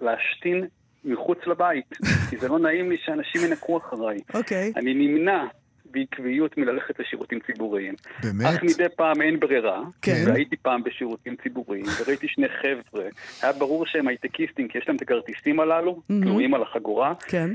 להשתין 0.00 0.66
מחוץ 1.04 1.38
לבית, 1.46 1.90
כי 2.30 2.36
זה 2.36 2.48
לא 2.48 2.58
נעים 2.58 2.90
לי 2.90 2.96
שאנשים 3.04 3.40
ינקו 3.44 3.78
אחריי. 3.78 4.18
אוקיי. 4.34 4.72
Okay. 4.74 4.78
אני 4.78 4.94
נמנע 4.94 5.44
בעקביות 5.90 6.58
מללכת 6.58 7.00
לשירותים 7.00 7.38
ציבוריים. 7.46 7.94
באמת? 8.22 8.46
אך 8.46 8.62
מדי 8.62 8.88
פעם 8.96 9.22
אין 9.22 9.40
ברירה, 9.40 9.82
כן. 10.02 10.24
והייתי 10.26 10.56
פעם 10.56 10.82
בשירותים 10.82 11.36
ציבוריים, 11.42 11.84
וראיתי 12.00 12.28
שני 12.28 12.48
חבר'ה, 12.48 13.04
היה 13.42 13.52
ברור 13.52 13.86
שהם 13.86 14.08
הייטקיסטים, 14.08 14.68
כי 14.68 14.78
יש 14.78 14.88
להם 14.88 14.96
את 14.96 15.02
הכרטיסים 15.02 15.60
הללו, 15.60 15.96
mm-hmm. 15.96 16.22
תלויים 16.22 16.54
על 16.54 16.62
החגורה. 16.62 17.14
כן. 17.28 17.50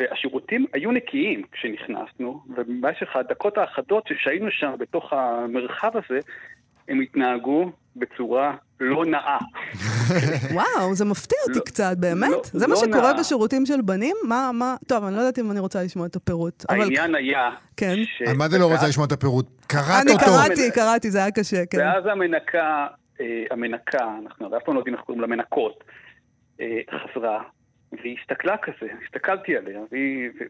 והשירותים 0.00 0.66
היו 0.72 0.90
נקיים 0.90 1.42
כשנכנסנו, 1.52 2.42
ובמשך 2.56 3.16
הדקות 3.16 3.58
האחדות 3.58 4.08
שהיינו 4.22 4.50
שם 4.50 4.72
בתוך 4.78 5.12
המרחב 5.12 5.90
הזה, 5.94 6.20
הם 6.88 7.00
התנהגו 7.00 7.70
בצורה 7.96 8.56
לא 8.80 9.04
נאה. 9.06 9.38
וואו, 10.54 10.94
זה 10.94 11.04
מפתיע 11.04 11.38
אותי 11.48 11.58
לא, 11.58 11.64
קצת, 11.64 11.96
באמת? 11.96 12.30
לא, 12.30 12.42
זה 12.44 12.66
מה 12.66 12.74
לא 12.74 12.80
שקורה. 12.80 13.12
בשירותים 13.20 13.66
של 13.66 13.80
בנים? 13.80 14.16
מה, 14.24 14.50
מה... 14.54 14.76
טוב, 14.86 15.04
אני 15.04 15.14
לא 15.14 15.20
יודעת 15.20 15.38
אם 15.38 15.50
אני 15.50 15.60
רוצה 15.60 15.82
לשמוע 15.82 16.06
את 16.06 16.16
הפירוט. 16.16 16.64
העניין. 16.68 17.14
היה... 17.14 17.50
כן. 17.76 17.94
על 18.26 18.36
מה 18.36 18.48
זה 18.48 18.58
לא 18.58 18.72
רוצה 18.72 18.88
לשמוע 18.88 19.06
את 19.06 19.12
הפירוט? 19.12 19.46
קראת 19.66 20.08
אותו. 20.10 20.10
אני 20.10 20.18
קראתי, 20.18 20.70
קראתי, 20.74 21.10
זה 21.10 21.18
היה 21.18 21.30
קשה, 21.30 21.66
כן. 21.70 21.78
ואז 21.78 22.06
המנקה, 22.06 22.86
אה, 23.20 23.44
המנקה, 23.50 24.08
אנחנו 24.24 24.56
אף 24.56 24.62
פעם 24.64 24.74
לא 24.74 24.80
יודעים 24.80 24.96
איך 24.96 25.04
קוראים 25.04 25.22
למנקות, 25.22 25.84
אה, 26.60 26.66
חזרה, 26.90 27.42
והיא 27.92 28.16
הסתכלה 28.20 28.56
כזה, 28.56 28.92
הסתכלתי 29.04 29.56
עליה, 29.56 29.80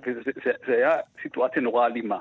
וזה 0.06 0.72
היה 0.72 0.96
סיטואציה 1.22 1.62
נורא 1.62 1.86
אלימה. 1.86 2.18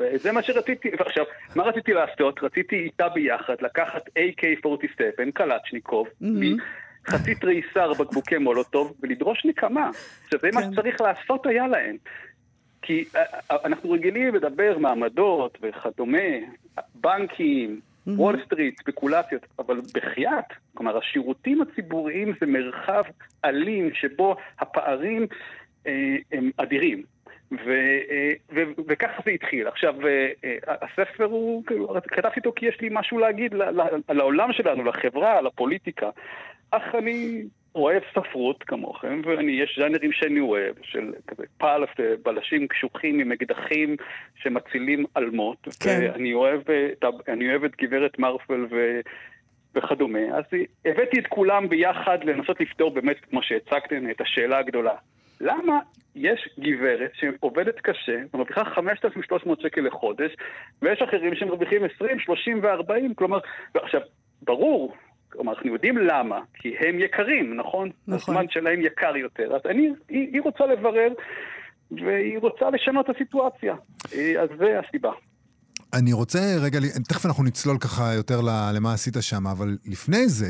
וזה 0.00 0.32
מה 0.32 0.42
שרציתי, 0.42 0.90
ועכשיו, 0.98 1.24
מה 1.56 1.62
רציתי 1.62 1.92
לעשות? 1.92 2.42
רציתי 2.42 2.76
איתה 2.76 3.08
ביחד 3.08 3.54
לקחת 3.60 4.08
AK-47, 4.08 5.30
קלצ'ניקוב, 5.34 6.06
mm-hmm. 6.06 7.06
חצי 7.10 7.34
תריסר 7.34 7.92
בקבוקי 7.92 8.38
מולוטוב, 8.38 8.94
ולדרוש 9.02 9.44
נקמה. 9.44 9.90
שזה 10.30 10.50
כן. 10.50 10.54
מה 10.54 10.62
שצריך 10.62 11.00
לעשות 11.00 11.46
היה 11.46 11.66
להם. 11.66 11.96
כי 12.82 13.04
אה, 13.16 13.22
אה, 13.50 13.56
אנחנו 13.64 13.90
רגילים 13.90 14.34
לדבר 14.34 14.78
מעמדות 14.78 15.58
וכדומה, 15.62 16.18
בנקים, 16.94 17.80
mm-hmm. 17.80 18.10
וול 18.10 18.42
סטריט, 18.44 18.80
ספקולציות, 18.80 19.46
אבל 19.58 19.80
בחייאת, 19.94 20.44
כלומר, 20.74 20.98
השירותים 20.98 21.62
הציבוריים 21.62 22.32
זה 22.40 22.46
מרחב 22.46 23.02
אלים 23.44 23.90
שבו 23.94 24.36
הפערים 24.58 25.26
אה, 25.86 26.16
הם 26.32 26.50
אדירים. 26.56 27.02
אה, 27.68 28.62
וככה 28.88 29.22
זה 29.24 29.30
התחיל. 29.30 29.68
עכשיו, 29.68 30.06
אה, 30.06 30.28
אה, 30.44 30.56
הספר 30.66 31.24
הוא, 31.24 31.64
כאילו, 31.66 31.94
כתבתי 32.08 32.40
אותו 32.40 32.52
כי 32.56 32.66
יש 32.66 32.80
לי 32.80 32.88
משהו 32.92 33.18
להגיד 33.18 33.54
לעולם 34.08 34.52
שלנו, 34.52 34.84
לחברה, 34.84 35.40
לפוליטיקה. 35.40 36.10
אך 36.70 36.94
אני 36.94 37.42
אוהב 37.74 38.02
ספרות 38.14 38.62
כמוכם, 38.62 39.20
ויש 39.24 39.78
ז'אנרים 39.78 40.12
שאני 40.12 40.40
אוהב, 40.40 40.74
של 40.82 41.12
כזה 41.26 41.42
פלס, 41.58 41.88
בלשים 42.22 42.68
קשוחים 42.68 43.20
עם 43.20 43.32
אקדחים 43.32 43.96
שמצילים 44.36 45.04
אלמות. 45.16 45.68
כן. 45.80 46.00
ואני 46.02 46.34
אוהב, 46.34 46.60
אוהב 47.50 47.64
את 47.64 47.76
גברת 47.76 48.18
מרפל 48.18 48.66
ו... 48.70 49.00
וכדומה. 49.74 50.18
אז 50.18 50.44
הבאתי 50.84 51.18
את 51.18 51.26
כולם 51.26 51.68
ביחד 51.68 52.18
לנסות 52.24 52.60
לפתור 52.60 52.90
באמת, 52.90 53.16
כמו 53.30 53.42
שהצגתם, 53.42 54.10
את 54.10 54.20
השאלה 54.20 54.58
הגדולה. 54.58 54.94
למה 55.42 55.78
יש 56.14 56.48
גברת 56.58 57.10
שעובדת 57.14 57.80
קשה, 57.80 58.18
ומרוויחה 58.34 58.64
5,300 58.64 59.60
שקל 59.60 59.80
לחודש, 59.80 60.32
ויש 60.82 61.02
אחרים 61.02 61.34
שמרוויחים 61.34 61.82
20, 61.96 62.18
30 62.18 62.60
ו-40, 62.62 63.14
כלומר, 63.14 63.38
עכשיו, 63.74 64.00
ברור, 64.42 64.94
כלומר, 65.28 65.52
אנחנו 65.52 65.72
יודעים 65.72 65.98
למה, 65.98 66.40
כי 66.54 66.74
הם 66.78 66.98
יקרים, 66.98 67.56
נכון? 67.56 67.90
נכון. 68.08 68.36
הזמן 68.36 68.50
שלהם 68.50 68.80
יקר 68.82 69.16
יותר. 69.16 69.56
אז 69.56 69.60
אני, 69.70 69.88
היא, 70.08 70.28
היא 70.32 70.42
רוצה 70.42 70.66
לברר, 70.66 71.08
והיא 71.90 72.38
רוצה 72.38 72.70
לשנות 72.70 73.10
את 73.10 73.16
הסיטואציה. 73.16 73.74
אז 74.40 74.48
זה 74.58 74.78
הסיבה. 74.78 75.12
אני 75.94 76.12
רוצה 76.12 76.38
רגע, 76.64 76.78
תכף 77.08 77.26
אנחנו 77.26 77.44
נצלול 77.44 77.78
ככה 77.78 78.14
יותר 78.14 78.40
למה 78.74 78.92
עשית 78.92 79.14
שם, 79.20 79.46
אבל 79.46 79.76
לפני 79.86 80.28
זה, 80.28 80.46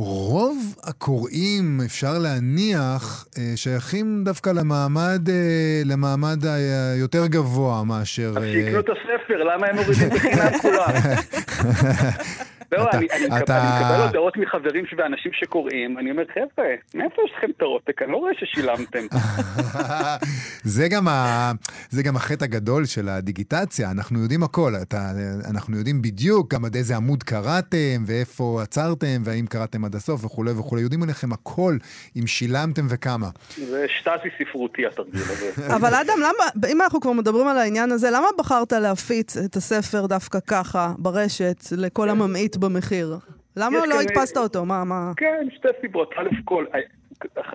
רוב 0.00 0.74
הקוראים, 0.84 1.80
אפשר 1.86 2.18
להניח, 2.18 3.26
אה, 3.38 3.52
שייכים 3.56 4.22
דווקא 4.24 4.50
למעמד, 4.50 5.28
אה, 5.28 5.82
למעמד 5.84 6.44
היותר 6.46 7.26
גבוה 7.26 7.84
מאשר... 7.84 8.32
אז 8.36 8.42
שיקנו 8.52 8.80
את 8.80 8.88
הספר, 8.88 9.42
למה 9.44 9.66
הם 9.66 9.76
מורידים 9.76 10.08
בחינם 10.08 10.58
כולם? 10.62 10.92
לא, 12.72 12.88
אתה- 12.88 12.98
אני 12.98 13.06
אני 13.12 13.26
מקבל 13.26 13.42
אתה- 13.42 13.58
אני 13.78 13.84
מקבל 13.84 14.02
הודעות 14.06 14.36
מחברים 14.36 14.84
ואנשים 14.98 15.32
שקוראים, 15.34 15.98
אני 15.98 16.10
אומר, 16.10 16.22
חבר'ה, 16.34 16.64
מאיפה 16.94 17.22
יש 17.26 17.32
לכם 17.38 17.46
את 17.56 17.62
העותק? 17.62 18.02
אני 18.02 18.12
לא 18.12 18.16
רואה 18.16 18.32
ששילמתם. 18.40 19.06
זה 20.76 20.88
גם, 20.88 21.08
ה... 21.08 21.52
זה 21.90 22.02
גם 22.02 22.16
החטא 22.16 22.44
הגדול 22.44 22.84
של 22.84 23.08
הדיגיטציה, 23.08 23.90
אנחנו 23.90 24.22
יודעים 24.22 24.42
הכל, 24.42 24.72
אתה... 24.82 25.10
אנחנו 25.50 25.76
יודעים 25.76 26.02
בדיוק 26.02 26.54
גם 26.54 26.64
עד 26.64 26.74
איזה 26.76 26.96
עמוד 26.96 27.22
קראתם, 27.22 27.76
ואיפה 28.06 28.60
עצרתם, 28.62 29.22
והאם 29.24 29.46
קראתם 29.46 29.84
עד 29.84 29.94
הסוף 29.94 30.24
וכולי 30.24 30.50
וכולי, 30.50 30.82
יודעים 30.82 31.02
עליכם 31.02 31.32
הכל, 31.32 31.76
אם 32.16 32.26
שילמתם 32.26 32.86
וכמה. 32.88 33.28
זה 33.70 33.86
שטאזי 34.00 34.28
ספרותי 34.42 34.86
התרגיל 34.86 35.22
הזה. 35.22 35.50
אבל 35.76 35.94
אדם, 35.94 36.18
למה, 36.18 36.68
אם 36.72 36.82
אנחנו 36.82 37.00
כבר 37.00 37.12
מדברים 37.12 37.48
על 37.48 37.58
העניין 37.58 37.92
הזה, 37.92 38.10
למה 38.10 38.26
בחרת 38.38 38.72
להפיץ 38.72 39.36
את 39.36 39.56
הספר 39.56 40.06
דווקא 40.06 40.38
ככה, 40.46 40.92
ברשת, 40.98 41.64
לכל 41.76 42.08
הממעיט 42.10 42.56
במחיר? 42.60 43.16
למה 43.56 43.86
לא 43.86 44.00
הדפסת 44.00 44.36
אותו? 44.36 44.64
מה, 44.64 44.84
מה? 44.84 45.12
כן, 45.16 45.46
שתי 45.54 45.68
סיבות. 45.80 46.10
א' 46.16 46.28
כל, 46.44 46.64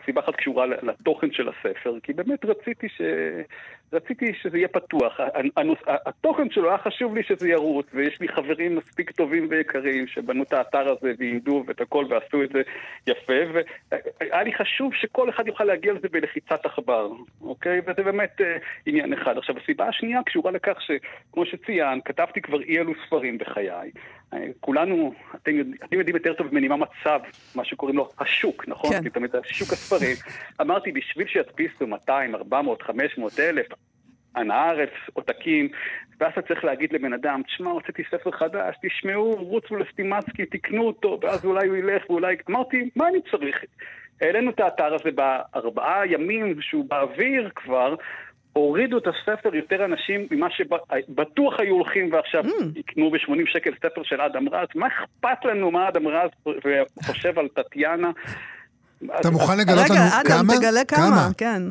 סיבה 0.05 0.21
אחת 0.21 0.35
קשורה 0.35 0.65
לתוכן 0.65 1.27
של 1.31 1.49
הספר, 1.49 1.97
כי 2.03 2.13
באמת 2.13 2.45
רציתי 2.45 2.87
ש... 2.89 3.01
רציתי 3.93 4.33
שזה 4.41 4.57
יהיה 4.57 4.67
פתוח. 4.67 5.19
הנוס... 5.57 5.77
התוכן 5.87 6.49
שלו 6.49 6.69
היה 6.69 6.77
חשוב 6.77 7.15
לי 7.15 7.23
שזה 7.23 7.49
ירוץ, 7.49 7.85
ויש 7.93 8.19
לי 8.19 8.27
חברים 8.27 8.75
מספיק 8.75 9.11
טובים 9.11 9.47
ויקרים 9.49 10.07
שבנו 10.07 10.43
את 10.43 10.53
האתר 10.53 10.89
הזה 10.89 11.13
ועימדו 11.17 11.63
ואת 11.67 11.81
הכל 11.81 12.05
ועשו 12.09 12.43
את 12.43 12.49
זה 12.49 12.61
יפה, 13.07 13.33
והיה 13.53 14.43
לי 14.43 14.53
חשוב 14.53 14.93
שכל 14.93 15.29
אחד 15.29 15.47
יוכל 15.47 15.63
להגיע 15.63 15.93
לזה 15.93 16.07
בלחיצת 16.11 16.65
עכבר, 16.65 17.11
אוקיי? 17.41 17.81
וזה 17.85 18.03
באמת 18.03 18.41
uh, 18.41 18.43
עניין 18.85 19.13
אחד. 19.13 19.37
עכשיו, 19.37 19.55
הסיבה 19.57 19.87
השנייה 19.87 20.23
קשורה 20.23 20.51
לכך 20.51 20.77
שכמו 20.81 21.45
שציין, 21.45 22.01
כתבתי 22.05 22.41
כבר 22.41 22.61
אי 22.61 22.79
אלו 22.79 22.93
ספרים 23.07 23.37
בחיי. 23.37 23.91
כולנו, 24.59 25.13
אתם, 25.35 25.51
אתם 25.83 25.99
יודעים 25.99 26.15
יותר 26.15 26.33
טוב 26.33 26.47
ממני 26.51 26.67
מה 26.67 26.75
מצב, 26.77 27.19
מה 27.55 27.65
שקוראים 27.65 27.97
לו 27.97 28.09
השוק, 28.19 28.67
נכון? 28.67 28.91
כן. 28.91 29.03
כי 29.03 29.09
תמיד 29.09 29.35
השוק 29.35 29.73
הספרים. 29.73 30.15
אמרתי, 30.61 30.91
בשביל 30.91 31.27
שידפיסו 31.27 31.87
200, 31.87 32.35
400, 32.35 32.81
500 32.81 33.39
אלף, 33.39 33.65
אנא 34.37 34.53
הארץ, 34.53 34.89
עותקים, 35.13 35.69
ואז 36.19 36.31
אתה 36.31 36.41
צריך 36.41 36.65
להגיד 36.65 36.93
לבן 36.93 37.13
אדם, 37.13 37.41
תשמע, 37.47 37.69
הוצאתי 37.69 38.03
ספר 38.11 38.31
חדש, 38.31 38.75
תשמעו, 38.81 39.31
רוצו 39.31 39.75
לסטימצקי, 39.75 40.45
תקנו 40.45 40.87
אותו, 40.87 41.19
ואז 41.21 41.45
אולי 41.45 41.67
הוא 41.67 41.77
ילך 41.77 42.09
ואולי... 42.09 42.35
אמרתי, 42.49 42.89
מה 42.95 43.07
אני 43.07 43.19
צריך? 43.31 43.55
העלינו 44.21 44.51
את 44.51 44.59
האתר 44.59 44.95
הזה 44.95 45.11
בארבעה 45.11 46.07
ימים 46.07 46.61
שהוא 46.61 46.85
באוויר 46.89 47.49
כבר, 47.55 47.95
הורידו 48.53 48.97
את 48.97 49.03
הספר 49.07 49.55
יותר 49.55 49.85
אנשים 49.85 50.27
ממה 50.31 50.47
שבטוח 50.51 51.59
היו 51.59 51.73
הולכים 51.73 52.13
ועכשיו 52.13 52.43
mm. 52.45 52.79
יקנו 52.79 53.11
ב-80 53.11 53.53
שקל 53.53 53.71
ספר 53.77 54.03
של 54.03 54.21
אדם 54.21 54.49
רז. 54.49 54.67
מה 54.75 54.87
אכפת 54.87 55.45
לנו 55.45 55.71
מה 55.71 55.89
אדם 55.89 56.07
רז 56.07 56.29
וחושב 56.45 57.39
על 57.39 57.47
טטיאנה? 57.47 58.11
אתה 59.19 59.31
מוכן 59.31 59.57
לגלות 59.57 59.89
לנו 59.89 59.99
כמה? 59.99 60.19
רגע, 60.19 60.35
אדם, 60.35 60.45
תגלה 60.57 60.85
כמה, 60.85 61.27
כן. 61.37 61.61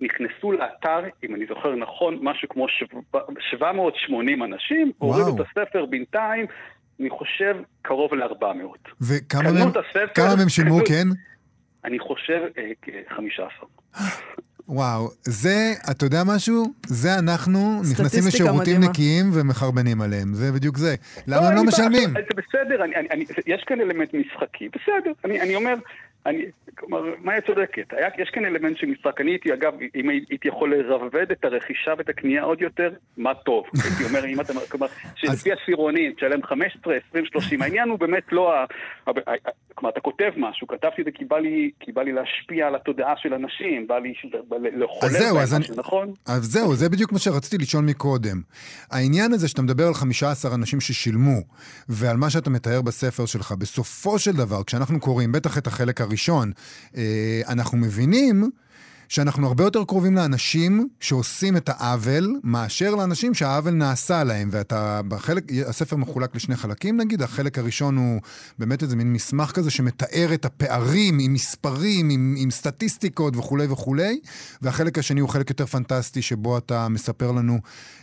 נכנסו 0.00 0.52
לאתר, 0.52 1.00
אם 1.24 1.34
אני 1.34 1.44
זוכר 1.48 1.74
נכון, 1.74 2.18
משהו 2.22 2.48
כמו 2.48 2.66
780 3.50 4.42
אנשים, 4.42 4.92
הורידו 4.98 5.36
את 5.36 5.46
הספר 5.46 5.86
בינתיים, 5.86 6.46
אני 7.00 7.10
חושב 7.10 7.56
קרוב 7.82 8.14
ל-400. 8.14 8.88
וכמה 9.00 10.36
מהם 10.36 10.48
שילמו, 10.48 10.78
כן? 10.88 11.06
אני 11.84 11.98
חושב 11.98 12.40
כ-15. 12.82 13.66
וואו, 14.68 15.08
זה, 15.22 15.72
אתה 15.90 16.04
יודע 16.04 16.22
משהו? 16.26 16.64
זה 16.86 17.18
אנחנו 17.18 17.80
נכנסים 17.92 18.22
לשירותים 18.28 18.60
מדהימה. 18.60 18.86
נקיים 18.86 19.30
ומחרבנים 19.32 20.00
עליהם, 20.02 20.34
זה 20.34 20.52
בדיוק 20.52 20.76
זה. 20.76 20.94
למה 21.26 21.48
הם 21.48 21.56
לא 21.56 21.64
משלמים? 21.64 22.08
זה 22.10 22.34
בסדר, 22.36 22.84
אני, 22.84 22.94
אני, 23.10 23.24
יש 23.46 23.64
כאן 23.66 23.80
אלמנט 23.80 24.14
משחקי, 24.14 24.68
בסדר. 24.68 25.12
אני, 25.24 25.40
אני 25.40 25.54
אומר, 25.54 25.74
אני, 26.26 26.44
כלומר, 26.78 27.14
מאיה 27.22 27.40
צודקת, 27.40 27.92
היה, 27.92 28.08
יש 28.18 28.30
כאן 28.30 28.44
אלמנט 28.44 28.76
של 28.76 28.86
משחק. 28.86 29.20
אני 29.20 29.30
הייתי, 29.30 29.52
אגב, 29.52 29.72
אם 29.94 30.08
הייתי 30.08 30.48
יכול 30.48 30.74
לרבד 30.74 31.30
את 31.32 31.44
הרכישה 31.44 31.94
ואת 31.98 32.08
הקנייה 32.08 32.42
עוד 32.42 32.60
יותר, 32.62 32.92
מה 33.16 33.34
טוב. 33.34 33.64
הייתי 33.84 34.04
אומר, 34.04 34.26
אם 34.26 34.40
אתה, 34.40 34.52
כלומר, 34.70 34.86
שלפי 35.14 35.52
עשירונים, 35.52 36.12
תשלם 36.12 36.42
15, 36.42 36.94
20, 37.08 37.26
30, 37.26 37.62
העניין 37.62 37.88
הוא 37.88 37.98
באמת 37.98 38.24
לא 38.32 38.54
ה... 38.54 38.64
כלומר, 39.74 39.90
אתה 39.90 40.00
כותב 40.00 40.30
משהו, 40.36 40.66
כתבתי 40.66 41.00
את 41.00 41.04
זה 41.04 41.10
כי 41.14 41.24
בא 41.24 41.38
לי, 41.38 41.70
כי 41.80 41.92
בא 41.92 42.02
לי 42.02 42.12
להשפיע 42.12 42.66
על 42.66 42.74
התודעה 42.74 43.14
של 43.16 43.34
אנשים, 43.34 43.86
בא 43.86 43.98
לי 43.98 44.12
לחולל 44.50 45.12
בהם 45.34 45.60
משהו, 45.60 45.74
נכון? 45.76 46.12
אז 46.26 46.42
זהו, 46.44 46.74
זה 46.74 46.88
בדיוק 46.88 47.12
מה 47.12 47.18
שרציתי 47.18 47.58
לשאול 47.58 47.84
מקודם. 47.84 48.40
העניין 48.90 49.32
הזה 49.32 49.48
שאתה 49.48 49.62
מדבר 49.62 49.86
על 49.86 49.94
15 49.94 50.54
אנשים 50.54 50.80
ששילמו, 50.80 51.40
ועל 51.88 52.16
מה 52.16 52.30
שאתה 52.30 52.50
מתאר 52.50 52.82
בספר 52.82 53.26
שלך, 53.26 53.52
בסופו 53.52 54.18
של 54.18 54.32
דבר, 54.32 54.64
כשאנחנו 54.64 55.00
קוראים, 55.00 55.32
בטח 55.32 55.58
את 55.58 55.66
החלק 55.66 56.00
הראשון, 56.00 56.13
אנחנו 57.48 57.78
מבינים 57.78 58.50
שאנחנו 59.14 59.46
הרבה 59.46 59.64
יותר 59.64 59.84
קרובים 59.84 60.14
לאנשים 60.14 60.88
שעושים 61.00 61.56
את 61.56 61.68
העוול, 61.68 62.40
מאשר 62.44 62.94
לאנשים 62.94 63.34
שהעוול 63.34 63.74
נעשה 63.74 64.24
להם. 64.24 64.48
ואתה, 64.52 65.00
בחלק, 65.08 65.44
הספר 65.66 65.96
מחולק 65.96 66.36
לשני 66.36 66.56
חלקים 66.56 66.96
נגיד, 66.96 67.22
החלק 67.22 67.58
הראשון 67.58 67.96
הוא 67.96 68.20
באמת 68.58 68.82
איזה 68.82 68.96
מין 68.96 69.12
מסמך 69.12 69.50
כזה 69.50 69.70
שמתאר 69.70 70.34
את 70.34 70.44
הפערים 70.44 71.18
עם 71.18 71.32
מספרים, 71.32 72.10
עם, 72.10 72.34
עם 72.38 72.50
סטטיסטיקות 72.50 73.36
וכולי 73.36 73.66
וכולי, 73.66 74.20
והחלק 74.62 74.98
השני 74.98 75.20
הוא 75.20 75.28
חלק 75.28 75.50
יותר 75.50 75.66
פנטסטי, 75.66 76.22
שבו 76.22 76.58
אתה 76.58 76.88
מספר 76.88 77.32
לנו, 77.32 77.58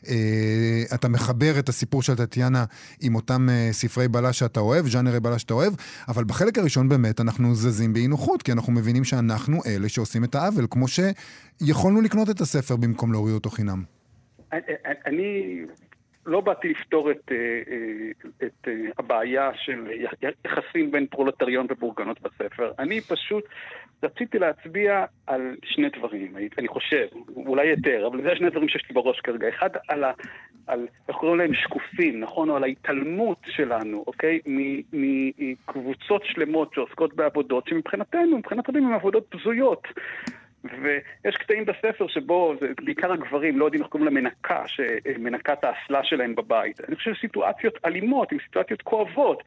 אה, 0.07 0.83
אתה 0.93 1.07
מחבר 1.07 1.59
את 1.59 1.69
הסיפור 1.69 2.03
של 2.03 2.15
טטיאנה 2.15 2.65
עם 3.01 3.15
אותם 3.15 3.49
אה, 3.49 3.69
ספרי 3.71 4.07
בלש 4.07 4.39
שאתה 4.39 4.59
אוהב, 4.59 4.89
ז'אנרי 4.89 5.19
בלש 5.19 5.41
שאתה 5.41 5.53
אוהב, 5.53 5.73
אבל 6.07 6.23
בחלק 6.23 6.57
הראשון 6.57 6.89
באמת 6.89 7.21
אנחנו 7.21 7.55
זזים 7.55 7.93
באי 7.93 8.07
נוחות, 8.07 8.41
כי 8.41 8.51
אנחנו 8.51 8.73
מבינים 8.73 9.03
שאנחנו 9.03 9.61
אלה 9.65 9.89
שעושים 9.89 10.23
את 10.23 10.35
העוול, 10.35 10.67
כמו 10.69 10.87
שיכולנו 11.63 12.01
לקנות 12.01 12.29
את 12.29 12.39
הספר 12.39 12.75
במקום 12.75 13.11
להוריד 13.11 13.35
אותו 13.35 13.49
חינם. 13.49 13.83
אני 15.05 15.61
לא 16.25 16.41
באתי 16.41 16.69
לפתור 16.69 17.11
את, 17.11 17.31
את 18.43 18.67
הבעיה 18.99 19.51
של 19.55 19.87
יחסים 20.45 20.91
בין 20.91 21.07
פרולטריון 21.07 21.67
ובורגנות 21.69 22.21
בספר. 22.21 22.71
אני 22.79 23.01
פשוט 23.01 23.43
רציתי 24.03 24.39
להצביע 24.39 25.05
על 25.27 25.55
שני 25.63 25.89
דברים, 25.89 26.37
אני 26.57 26.67
חושב, 26.67 27.05
אולי 27.35 27.65
יותר, 27.65 28.07
אבל 28.07 28.21
זה 28.23 28.35
שני 28.35 28.49
דברים 28.49 28.69
שיש 28.69 28.85
לי 28.89 28.95
בראש 28.95 29.19
כרגע. 29.19 29.49
אחד 29.49 29.69
על 29.87 30.03
ה... 30.03 30.11
על, 30.67 30.87
איך 31.09 31.17
קוראים 31.17 31.37
להם 31.37 31.53
שקופים, 31.53 32.19
נכון? 32.19 32.49
או 32.49 32.55
על 32.55 32.63
ההתעלמות 32.63 33.37
שלנו, 33.45 34.03
אוקיי? 34.07 34.39
מקבוצות 34.93 36.21
שלמות 36.25 36.73
שעוסקות 36.73 37.13
בעבודות 37.13 37.67
שמבחינתנו, 37.67 38.37
מבחינת 38.37 38.69
רבים 38.69 38.87
הן 38.87 38.93
עבודות 38.93 39.35
בזויות. 39.35 39.87
ויש 40.63 41.35
קטעים 41.35 41.65
בספר 41.65 42.07
שבו, 42.07 42.53
זה 42.59 42.67
בעיקר 42.83 43.11
הגברים 43.11 43.59
לא 43.59 43.65
יודעים 43.65 43.83
איך 43.83 43.91
קוראים 43.91 44.07
למנקה, 44.07 44.63
שמנקה 44.67 45.53
את 45.53 45.63
האסלה 45.63 46.03
שלהם 46.03 46.35
בבית. 46.35 46.81
אני 46.87 46.95
חושב 46.95 47.11
סיטואציות 47.21 47.73
אלימות, 47.85 48.31
עם 48.31 48.37
סיטואציות 48.45 48.81
כואבות. 48.81 49.43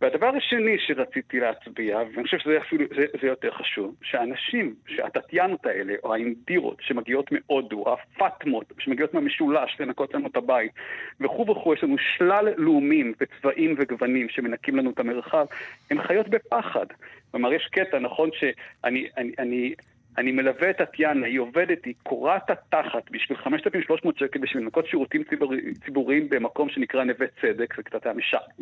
והדבר 0.00 0.30
השני 0.36 0.76
שרציתי 0.78 1.40
להצביע, 1.40 1.98
ואני 1.98 2.24
חושב 2.24 2.38
שזה 2.38 2.58
אפילו, 2.58 2.84
זה, 2.96 3.06
זה 3.20 3.26
יותר 3.26 3.50
חשוב, 3.50 3.94
שהאנשים, 4.02 4.74
שהטטיאנות 4.86 5.66
האלה, 5.66 5.94
או 6.04 6.14
האינדירות 6.14 6.76
שמגיעות 6.80 7.32
מהודו, 7.32 7.84
הפטמות 7.92 8.72
שמגיעות 8.78 9.14
מהמשולש 9.14 9.80
לנקות 9.80 10.14
לנו 10.14 10.26
את 10.26 10.36
הבית, 10.36 10.72
וכו' 11.20 11.50
וכו', 11.50 11.74
יש 11.74 11.84
לנו 11.84 11.96
שלל 11.98 12.48
לאומים 12.56 13.12
וצבעים 13.20 13.74
וגוונים 13.78 14.28
שמנקים 14.28 14.76
לנו 14.76 14.90
את 14.90 14.98
המרחב, 14.98 15.46
הן 15.90 16.02
חיות 16.02 16.28
בפחד. 16.28 16.86
כלומר, 17.30 17.52
יש 17.52 17.68
קטע, 17.72 17.98
נכון, 17.98 18.30
שאני 18.32 19.08
אני, 19.16 19.32
אני, 19.38 19.74
אני 20.18 20.32
מלווה 20.32 20.70
את 20.70 20.76
טטיאנה, 20.76 21.26
היא 21.26 21.38
עובדת, 21.38 21.84
היא 21.84 21.94
קורעת 22.02 22.50
התחת 22.50 23.10
בשביל 23.10 23.38
5,300 23.38 24.18
שקל 24.18 24.38
בשביל 24.38 24.62
לנקות 24.62 24.86
שירותים 24.86 25.24
ציבור, 25.24 25.52
ציבוריים 25.84 26.28
במקום 26.28 26.68
שנקרא 26.68 27.04
נווה 27.04 27.26
צדק, 27.40 27.76
זה 27.76 27.82
קצת 27.82 28.06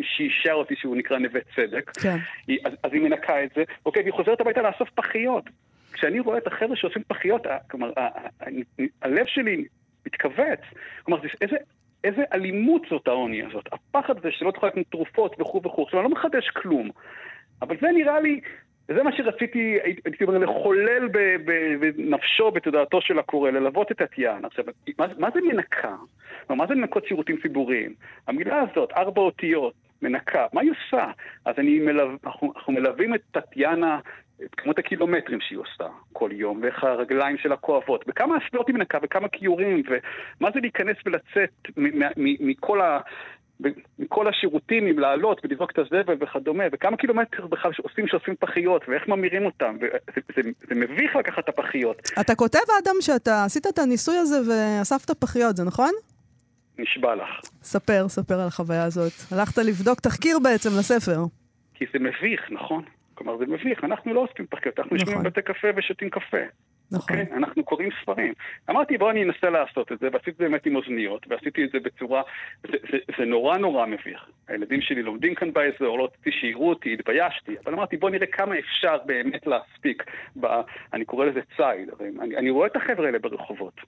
שישאר 0.01 0.55
אותי 0.55 0.77
שהוא 0.77 0.97
נקרא 0.97 1.19
נווה 1.19 1.41
צדק. 1.57 1.91
כן. 2.03 2.17
היא, 2.47 2.59
אז, 2.65 2.73
אז 2.83 2.93
היא 2.93 3.03
מנקה 3.03 3.45
את 3.45 3.51
זה, 3.57 3.65
אוקיי, 3.87 4.03
והיא 4.03 4.13
חוזרת 4.13 4.41
הביתה 4.41 4.63
לאסוף 4.63 4.91
פחיות. 4.91 5.45
כשאני 5.93 6.21
רואה 6.21 6.39
את 6.39 6.47
החבר'ה 6.47 6.77
שעושים 6.77 7.03
פחיות, 7.09 7.47
כלומר, 7.71 7.93
הלב 9.03 9.27
שלי 9.27 9.65
מתכווץ. 10.07 10.61
כלומר, 11.03 11.23
זה, 11.23 11.29
איזה, 11.41 11.57
איזה 12.05 12.23
אלימות 12.35 12.83
זאת 12.91 13.09
העוני 13.09 13.43
הזאת. 13.43 13.65
הפחד 13.73 14.19
הזה 14.19 14.29
שלא 14.31 14.51
תוכל 14.51 14.67
לקנות 14.67 14.87
תרופות 14.91 15.41
וכו' 15.41 15.63
וכו'. 15.65 15.83
עכשיו, 15.83 16.01
אני 16.01 16.11
לא 16.11 16.17
מחדש 16.17 16.49
כלום, 16.49 16.91
אבל 17.63 17.77
זה 17.81 17.87
נראה 17.95 18.21
לי... 18.21 18.41
וזה 18.89 19.03
מה 19.03 19.17
שרציתי, 19.17 19.79
הייתי 20.05 20.25
אומר, 20.25 20.39
לחולל 20.39 21.09
בנפשו, 21.97 22.51
בתודעתו 22.51 23.01
של 23.01 23.19
הקורא, 23.19 23.51
ללוות 23.51 23.93
את 23.93 23.97
טטיאנה. 23.97 24.47
עכשיו, 24.47 24.65
מה, 24.99 25.07
מה 25.19 25.29
זה 25.35 25.41
מנקה? 25.41 25.95
מה 26.51 26.67
זה 26.67 26.75
לנקות 26.75 27.07
שירותים 27.07 27.37
ציבוריים? 27.43 27.95
המילה 28.29 28.61
הזאת, 28.61 28.93
ארבע 28.93 29.21
אותיות, 29.21 29.75
מנקה, 30.03 30.47
מה 30.53 30.61
היא 30.61 30.71
עושה? 30.71 31.11
אז 31.45 31.55
אני 31.59 31.79
מלו... 31.79 32.11
אנחנו, 32.25 32.53
אנחנו 32.57 32.73
מלווים 32.73 33.15
את 33.15 33.21
טטיאנה, 33.31 33.99
את 34.45 34.55
כמות 34.55 34.79
הקילומטרים 34.79 35.41
שהיא 35.41 35.59
עושה 35.59 35.87
כל 36.13 36.31
יום, 36.33 36.61
ואיך 36.63 36.85
הרגליים 36.85 37.39
שלה 37.39 37.57
כואבות, 37.57 38.05
וכמה 38.09 38.37
אסלות 38.39 38.69
היא 38.69 38.75
מנקה, 38.75 38.99
וכמה 39.03 39.29
כיורים, 39.29 39.83
ומה 39.89 40.51
זה 40.55 40.61
להיכנס 40.61 40.97
ולצאת 41.07 41.51
מכל 42.17 42.81
ה... 42.81 43.01
מכל 43.99 44.29
השירותים, 44.29 44.87
עם 44.87 44.99
לעלות 44.99 45.41
ולזרוק 45.45 45.71
את 45.71 45.79
הזבל 45.79 46.15
וכדומה, 46.21 46.65
וכמה 46.73 46.97
קילומטר 46.97 47.47
בכלל 47.47 47.71
עושים 47.83 48.09
שאוספים 48.09 48.35
פחיות, 48.41 48.83
ואיך 48.89 49.09
ממירים 49.09 49.47
אותם, 49.47 49.77
וזה 49.81 50.21
זה, 50.37 50.51
זה 50.69 50.75
מביך 50.75 51.17
לקחת 51.17 51.45
את 51.45 51.49
הפחיות. 51.49 51.97
אתה 52.21 52.35
כותב, 52.35 52.59
אדם, 52.85 52.95
שאתה 53.01 53.45
עשית 53.45 53.67
את 53.67 53.79
הניסוי 53.79 54.17
הזה 54.19 54.37
ואספת 54.51 55.11
פחיות, 55.11 55.57
זה 55.57 55.65
נכון? 55.65 55.91
נשבע 56.79 57.15
לך. 57.15 57.29
ספר, 57.63 58.09
ספר 58.09 58.41
על 58.41 58.47
החוויה 58.47 58.85
הזאת. 58.85 59.13
הלכת 59.33 59.59
לבדוק 59.59 60.01
תחקיר 60.01 60.39
בעצם 60.39 60.71
לספר. 60.79 61.21
כי 61.75 61.85
זה 61.93 61.99
מביך, 61.99 62.51
נכון? 62.51 62.83
כלומר, 63.15 63.39
זה 63.39 63.45
מביך, 63.47 63.85
אנחנו 63.85 64.15
לא 64.15 64.21
אוספים 64.21 64.47
פחיות, 64.51 64.79
אנחנו 64.79 64.97
נכון. 64.97 65.09
יושבים 65.09 65.23
בבתי 65.23 65.43
קפה 65.43 65.69
ושותים 65.77 66.11
קפה. 66.11 66.43
נכון. 66.93 67.17
Okay? 67.17 67.21
אוקיי? 67.21 67.37
אנחנו 67.37 67.65
קוראים 67.65 67.89
ספרים. 68.03 68.33
אמרתי, 68.71 68.99
בוא 68.99 69.11
אני 69.11 69.23
אנסה 69.23 69.51
לעשות 69.51 69.93
את 69.93 69.99
זה, 69.99 70.09
ועשיתי 70.13 70.37
באמת 70.39 70.67
עם 70.67 70.77
אוזניות, 70.77 71.27
ועשיתי 71.29 71.65
את 71.65 71.71
זה 71.73 71.81
בצורה... 71.81 72.23
זה, 72.63 72.77
זה, 72.93 72.99
זה 73.19 73.25
נורא 73.25 73.59
נורא 73.59 73.87
מביך. 73.87 74.31
הילדים 74.49 74.81
שלי 74.81 75.03
לומדים 75.03 75.35
כאן 75.35 75.53
באזור, 75.53 75.99
לא 75.99 76.05
רציתי 76.05 76.33
שיראו 76.33 76.69
אותי, 76.69 76.93
התביישתי, 76.93 77.57
אבל 77.65 77.75
אמרתי, 77.75 77.97
בוא 77.97 78.11
נראה 78.11 78.27
כמה 78.27 78.59
אפשר 78.59 78.99
באמת 79.07 79.47
להספיק. 79.47 80.05
ב, 80.41 80.47
אני 80.93 81.05
קורא 81.05 81.25
לזה 81.27 81.41
ציד, 81.57 81.91
אני, 82.21 82.37
אני 82.37 82.51
רואה 82.51 82.67
את 82.67 82.77
החבר'ה 82.77 83.07
האלה 83.07 83.19
ברחובות. 83.19 83.81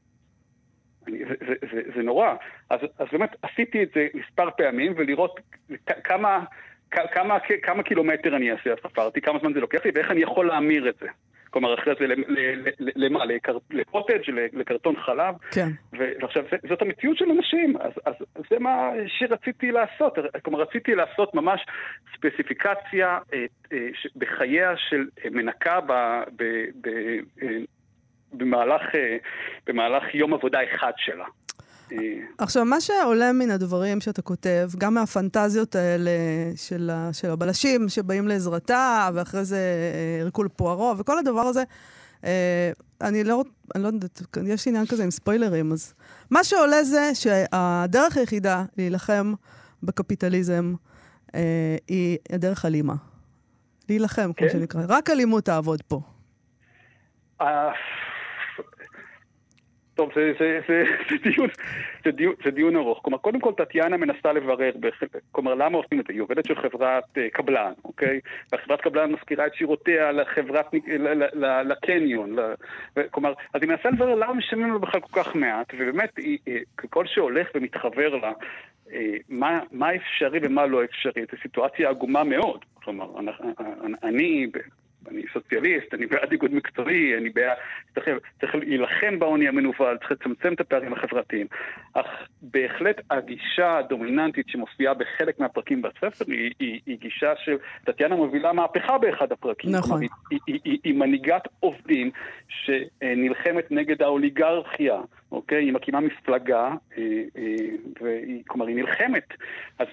אני, 1.06 1.18
זה, 1.18 1.34
זה, 1.46 1.54
זה, 1.72 1.80
זה 1.96 2.02
נורא. 2.02 2.34
אז, 2.70 2.80
אז 2.98 3.06
באמת 3.12 3.36
עשיתי 3.42 3.82
את 3.82 3.88
זה 3.94 4.06
מספר 4.14 4.50
פעמים, 4.50 4.92
ולראות 4.96 5.40
כמה... 6.04 6.44
כמה, 6.90 7.38
כמה 7.62 7.82
קילומטר 7.82 8.36
אני 8.36 8.52
אעשה, 8.52 8.70
ספרתי, 8.82 9.20
כמה 9.20 9.38
זמן 9.38 9.52
זה 9.52 9.60
לוקח 9.60 9.84
לי, 9.84 9.90
ואיך 9.94 10.10
אני 10.10 10.20
יכול 10.20 10.46
להמיר 10.46 10.88
את 10.88 10.94
זה. 11.00 11.06
כלומר, 11.50 11.74
אחרי 11.74 11.94
זה 12.00 12.06
למה? 12.78 13.24
לקוטג', 13.70 14.30
לקרטון 14.52 14.96
חלב? 14.96 15.34
כן. 15.50 15.68
ועכשיו, 15.92 16.44
זאת 16.68 16.82
המציאות 16.82 17.16
של 17.16 17.30
אנשים, 17.30 17.76
אז, 17.76 17.92
אז 18.04 18.14
זה 18.50 18.58
מה 18.58 18.90
שרציתי 19.06 19.72
לעשות. 19.72 20.18
כלומר, 20.42 20.60
רציתי 20.60 20.94
לעשות 20.94 21.34
ממש 21.34 21.66
ספציפיקציה 22.16 23.18
אה, 23.34 23.46
אה, 23.72 23.88
בחייה 24.16 24.76
של 24.76 25.04
מנקה 25.30 25.80
ב, 25.80 25.92
ב, 26.36 26.44
ב, 26.80 26.88
אה, 27.42 27.58
במהלך, 28.32 28.82
במהלך 29.66 30.14
יום 30.14 30.34
עבודה 30.34 30.58
אחד 30.64 30.92
שלה. 30.96 31.24
עכשיו, 32.38 32.64
מה 32.64 32.80
שעולה 32.80 33.32
מן 33.32 33.50
הדברים 33.50 34.00
שאתה 34.00 34.22
כותב, 34.22 34.70
גם 34.78 34.94
מהפנטזיות 34.94 35.74
האלה 35.74 36.10
של, 36.56 36.90
ה, 36.92 37.12
של 37.12 37.30
הבלשים 37.30 37.88
שבאים 37.88 38.28
לעזרתה, 38.28 39.10
ואחרי 39.14 39.44
זה 39.44 39.56
אה, 39.56 40.22
הרקול 40.22 40.48
פוארו, 40.48 40.94
וכל 40.98 41.18
הדבר 41.18 41.40
הזה, 41.40 41.62
אה, 42.24 42.70
אני 43.00 43.24
לא, 43.24 43.44
אני 43.74 43.82
לא 43.82 43.88
יודעת, 43.88 44.22
יש 44.46 44.68
עניין 44.68 44.86
כזה 44.86 45.04
עם 45.04 45.10
ספוילרים, 45.10 45.72
אז 45.72 45.94
מה 46.30 46.44
שעולה 46.44 46.84
זה 46.84 47.10
שהדרך 47.14 48.16
היחידה 48.16 48.64
להילחם 48.76 49.32
בקפיטליזם 49.82 50.74
אה, 51.34 51.76
היא 51.88 52.18
הדרך 52.32 52.64
אלימה. 52.64 52.94
להילחם, 53.88 54.32
כן? 54.36 54.48
כמו 54.48 54.58
שנקרא. 54.58 54.82
רק 54.88 55.10
אלימות 55.10 55.44
תעבוד 55.44 55.82
פה. 55.82 56.00
טוב, 59.98 60.10
זה, 60.14 60.32
זה, 60.38 60.60
זה, 60.68 60.84
זה, 61.10 61.16
דיון, 61.30 61.48
זה, 62.04 62.10
דיון, 62.10 62.34
זה 62.44 62.50
דיון 62.50 62.76
ארוך. 62.76 63.00
כלומר, 63.02 63.18
קודם 63.18 63.40
כל, 63.40 63.52
טטיאנה 63.52 63.96
מנסה 63.96 64.32
לברר, 64.32 64.70
כלומר, 65.32 65.54
למה 65.54 65.78
עושים 65.78 66.00
את 66.00 66.06
זה? 66.06 66.12
היא 66.12 66.22
עובדת 66.22 66.44
של 66.44 66.54
חברת 66.54 67.04
uh, 67.04 67.20
קבלן, 67.32 67.72
אוקיי? 67.84 68.20
והחברת 68.52 68.80
קבלן 68.80 69.12
מזכירה 69.12 69.46
את 69.46 69.54
שירותיה 69.54 70.12
לחברת, 70.12 70.66
לקניון. 71.64 72.36
כלומר, 73.10 73.32
אז 73.54 73.62
היא 73.62 73.68
מנסה 73.68 73.90
לברר 73.90 74.14
למה 74.14 74.34
משלמים 74.34 74.72
לה 74.72 74.78
בכלל 74.78 75.00
כל 75.00 75.22
כך 75.22 75.34
מעט, 75.34 75.66
ובאמת, 75.74 76.16
היא, 76.16 76.38
ככל 76.76 77.06
שהולך 77.06 77.48
ומתחבר 77.54 78.16
לה, 78.16 78.32
אה, 78.92 79.14
מה, 79.28 79.60
מה 79.72 79.94
אפשרי 79.94 80.38
ומה 80.42 80.66
לא 80.66 80.84
אפשרי, 80.84 81.22
זו 81.32 81.36
סיטואציה 81.42 81.90
עגומה 81.90 82.24
מאוד. 82.24 82.64
כלומר, 82.74 83.06
אני, 84.02 84.46
אני 85.10 85.22
סוציאליסט, 85.32 85.94
אני 85.94 86.06
בעד 86.06 86.32
איגוד 86.32 86.54
מקצועי, 86.54 87.16
אני 87.16 87.30
בעד... 87.30 87.56
צריך, 87.94 88.08
צריך 88.40 88.54
להילחם 88.54 89.18
בעוני 89.18 89.48
המנוול, 89.48 89.98
צריך 89.98 90.10
לצמצם 90.10 90.52
את 90.52 90.60
הפערים 90.60 90.92
החברתיים. 90.92 91.46
אך 91.94 92.06
בהחלט 92.42 93.00
הגישה 93.10 93.78
הדומיננטית 93.78 94.48
שמופיעה 94.48 94.94
בחלק 94.94 95.40
מהפרקים 95.40 95.82
בספר 95.82 96.24
היא, 96.28 96.52
היא, 96.60 96.80
היא 96.86 96.98
גישה 96.98 97.32
של 97.44 97.56
טטיאנה 97.84 98.16
מובילה 98.16 98.52
מהפכה 98.52 98.98
באחד 98.98 99.32
הפרקים. 99.32 99.70
נכון. 99.70 100.02
היא, 100.02 100.10
היא, 100.30 100.38
היא, 100.46 100.60
היא, 100.64 100.78
היא 100.84 100.94
מנהיגת 100.94 101.48
עובדים 101.60 102.10
שנלחמת 102.48 103.70
נגד 103.70 104.02
האוליגרכיה. 104.02 105.00
אוקיי? 105.32 105.64
היא 105.64 105.72
מקימה 105.72 106.00
מפלגה, 106.00 106.74
אה, 106.98 107.02
אה, 107.36 107.42
והיא, 108.00 108.42
כלומר, 108.46 108.66
היא 108.66 108.76
נלחמת. 108.76 109.34
אז 109.78 109.86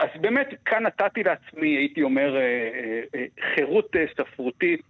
אז 0.00 0.08
באמת, 0.20 0.46
כאן 0.64 0.82
נתתי 0.86 1.22
לעצמי, 1.22 1.68
הייתי 1.76 2.02
אומר, 2.02 2.36
אה, 2.36 2.40
אה, 2.40 3.00
אה, 3.14 3.24
חירות 3.54 3.96
ספרותית 4.18 4.88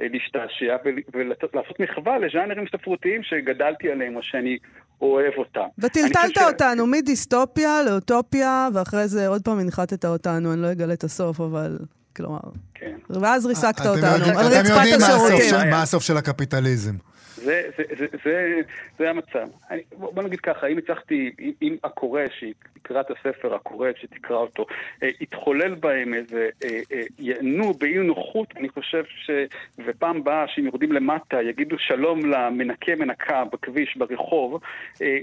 להשתעשע 0.00 0.76
ולעשות 1.14 1.80
מחווה 1.80 2.18
לז'אנרים 2.18 2.64
ספרותיים 2.72 3.22
שגדלתי 3.22 3.90
עליהם 3.90 4.16
או 4.16 4.22
שאני 4.22 4.58
אוהב 5.00 5.32
אותם. 5.36 5.66
וטלטלת 5.78 6.38
אותנו 6.38 6.86
ש... 6.86 6.88
מדיסטופיה 6.98 7.82
לאוטופיה, 7.86 8.68
ואחרי 8.74 9.08
זה 9.08 9.28
עוד 9.28 9.42
פעם 9.42 9.58
הנחתת 9.58 10.04
אותנו, 10.04 10.52
אני 10.52 10.62
לא 10.62 10.72
אגלה 10.72 10.92
את 10.92 11.04
הסוף, 11.04 11.40
אבל... 11.40 11.78
כלומר... 12.16 12.38
כן. 12.74 12.96
ואז 13.10 13.46
ריסקת 13.46 13.86
אותנו 13.86 14.38
על 14.38 14.46
רצפת 14.46 14.76
השירותים. 14.96 15.36
אתם 15.36 15.54
יודעים 15.54 15.70
מה 15.70 15.82
הסוף 15.82 16.02
של 16.02 16.16
הקפיטליזם. 16.16 16.94
זה, 17.38 17.62
זה, 17.76 17.84
זה, 17.98 18.06
זה, 18.24 18.60
זה 18.98 19.10
המצב. 19.10 19.48
אני, 19.70 19.82
בוא 19.92 20.22
נגיד 20.22 20.40
ככה, 20.40 20.66
אם 20.66 20.78
הצלחתי, 20.78 21.32
אם 21.62 21.76
הקורא 21.84 22.22
שיקרא 22.38 23.00
את 23.00 23.10
הספר, 23.10 23.54
הקורא 23.54 23.88
שתקרא 24.00 24.36
אותו, 24.36 24.66
אה, 25.02 25.08
יתחולל 25.20 25.74
בהם 25.74 26.14
איזה, 26.14 26.48
אה, 26.64 26.80
אה, 26.92 27.02
ייהנו 27.18 27.74
באי 27.74 27.98
נוחות, 27.98 28.48
אני 28.56 28.68
חושב 28.68 29.04
ש... 29.04 29.30
ופעם 29.86 30.24
באה, 30.24 30.48
שהם 30.48 30.66
יורדים 30.66 30.92
למטה, 30.92 31.42
יגידו 31.42 31.78
שלום 31.78 32.20
למנקה 32.30 32.94
מנקה 32.96 33.44
בכביש, 33.44 33.96
ברחוב, 33.96 34.60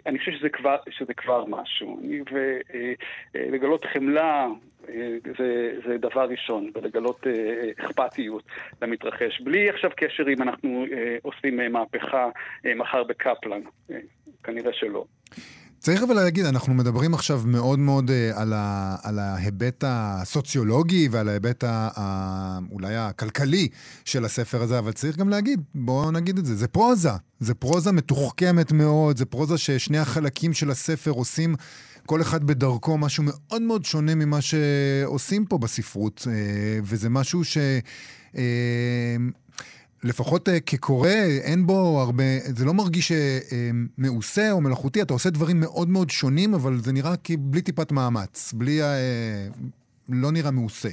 אני 0.06 0.20
חושב 0.20 0.32
שזה 0.32 0.50
כבר, 0.50 0.76
שזה 0.90 1.14
כבר 1.14 1.46
משהו. 1.46 2.00
ולגלות 3.34 3.86
חמלה, 3.86 4.48
זה, 5.38 5.72
זה 5.86 5.98
דבר 5.98 6.26
ראשון, 6.30 6.72
ולגלות 6.76 7.28
אה, 7.28 7.86
אכפתיות 7.86 8.44
למתרחש. 8.82 9.42
בלי 9.42 9.70
עכשיו 9.70 9.92
קשר 9.96 10.24
אם 10.34 10.42
אנחנו 10.42 10.86
אה, 10.92 11.18
עושים 11.22 11.60
אה, 11.60 11.70
מהפכה 11.70 12.05
אה, 12.14 12.76
מחר 12.76 13.04
בקפלן, 13.04 13.62
אה, 13.92 13.98
כנראה 14.44 14.72
שלא. 14.74 15.06
צריך 15.86 16.04
אבל 16.04 16.16
להגיד, 16.16 16.46
אנחנו 16.46 16.74
מדברים 16.74 17.14
עכשיו 17.14 17.40
מאוד 17.46 17.80
מאוד 17.80 18.10
uh, 18.10 18.40
על, 18.40 18.54
ה, 18.56 18.96
על 19.04 19.20
ההיבט 19.20 19.84
הסוציולוגי 19.88 21.08
ועל 21.12 21.30
ההיבט 21.30 21.64
ה, 21.64 21.90
ה, 21.96 22.60
אולי 22.72 22.96
הכלכלי 22.96 23.68
של 24.06 24.26
הספר 24.26 24.62
הזה, 24.62 24.80
אבל 24.80 24.92
צריך 24.92 25.18
גם 25.18 25.30
להגיד, 25.30 25.62
בואו 25.76 26.12
נגיד 26.12 26.38
את 26.38 26.46
זה, 26.46 26.56
זה 26.56 26.68
פרוזה. 26.68 27.10
זה 27.40 27.56
פרוזה 27.56 27.92
מתוחכמת 27.92 28.72
מאוד, 28.72 29.18
זה 29.18 29.26
פרוזה 29.26 29.58
ששני 29.58 29.98
החלקים 29.98 30.54
של 30.54 30.72
הספר 30.72 31.12
עושים 31.12 31.56
כל 32.06 32.22
אחד 32.22 32.44
בדרכו 32.44 32.98
משהו 32.98 33.24
מאוד 33.24 33.62
מאוד 33.62 33.86
שונה 33.86 34.16
ממה 34.16 34.40
שעושים 34.42 35.46
פה 35.46 35.58
בספרות, 35.58 36.28
אה, 36.32 36.80
וזה 36.84 37.10
משהו 37.10 37.44
ש... 37.44 37.58
אה, 40.06 40.10
לפחות 40.10 40.50
אה, 40.50 40.60
כקורא, 40.60 41.10
אין 41.42 41.68
בו 41.68 42.02
הרבה, 42.02 42.24
זה 42.46 42.66
לא 42.66 42.74
מרגיש 42.74 43.12
מעושה 43.98 44.52
או 44.52 44.62
מלאכותי, 44.62 45.02
אתה 45.02 45.14
עושה 45.14 45.30
דברים 45.30 45.60
מאוד 45.60 45.90
מאוד 45.90 46.10
שונים, 46.10 46.54
אבל 46.54 46.82
זה 46.84 46.92
נראה 46.92 47.14
בלי 47.40 47.62
טיפת 47.62 47.92
מאמץ, 47.92 48.54
בלי, 48.54 48.80
לא 50.10 50.32
נראה 50.32 50.52
מעושה. 50.52 50.90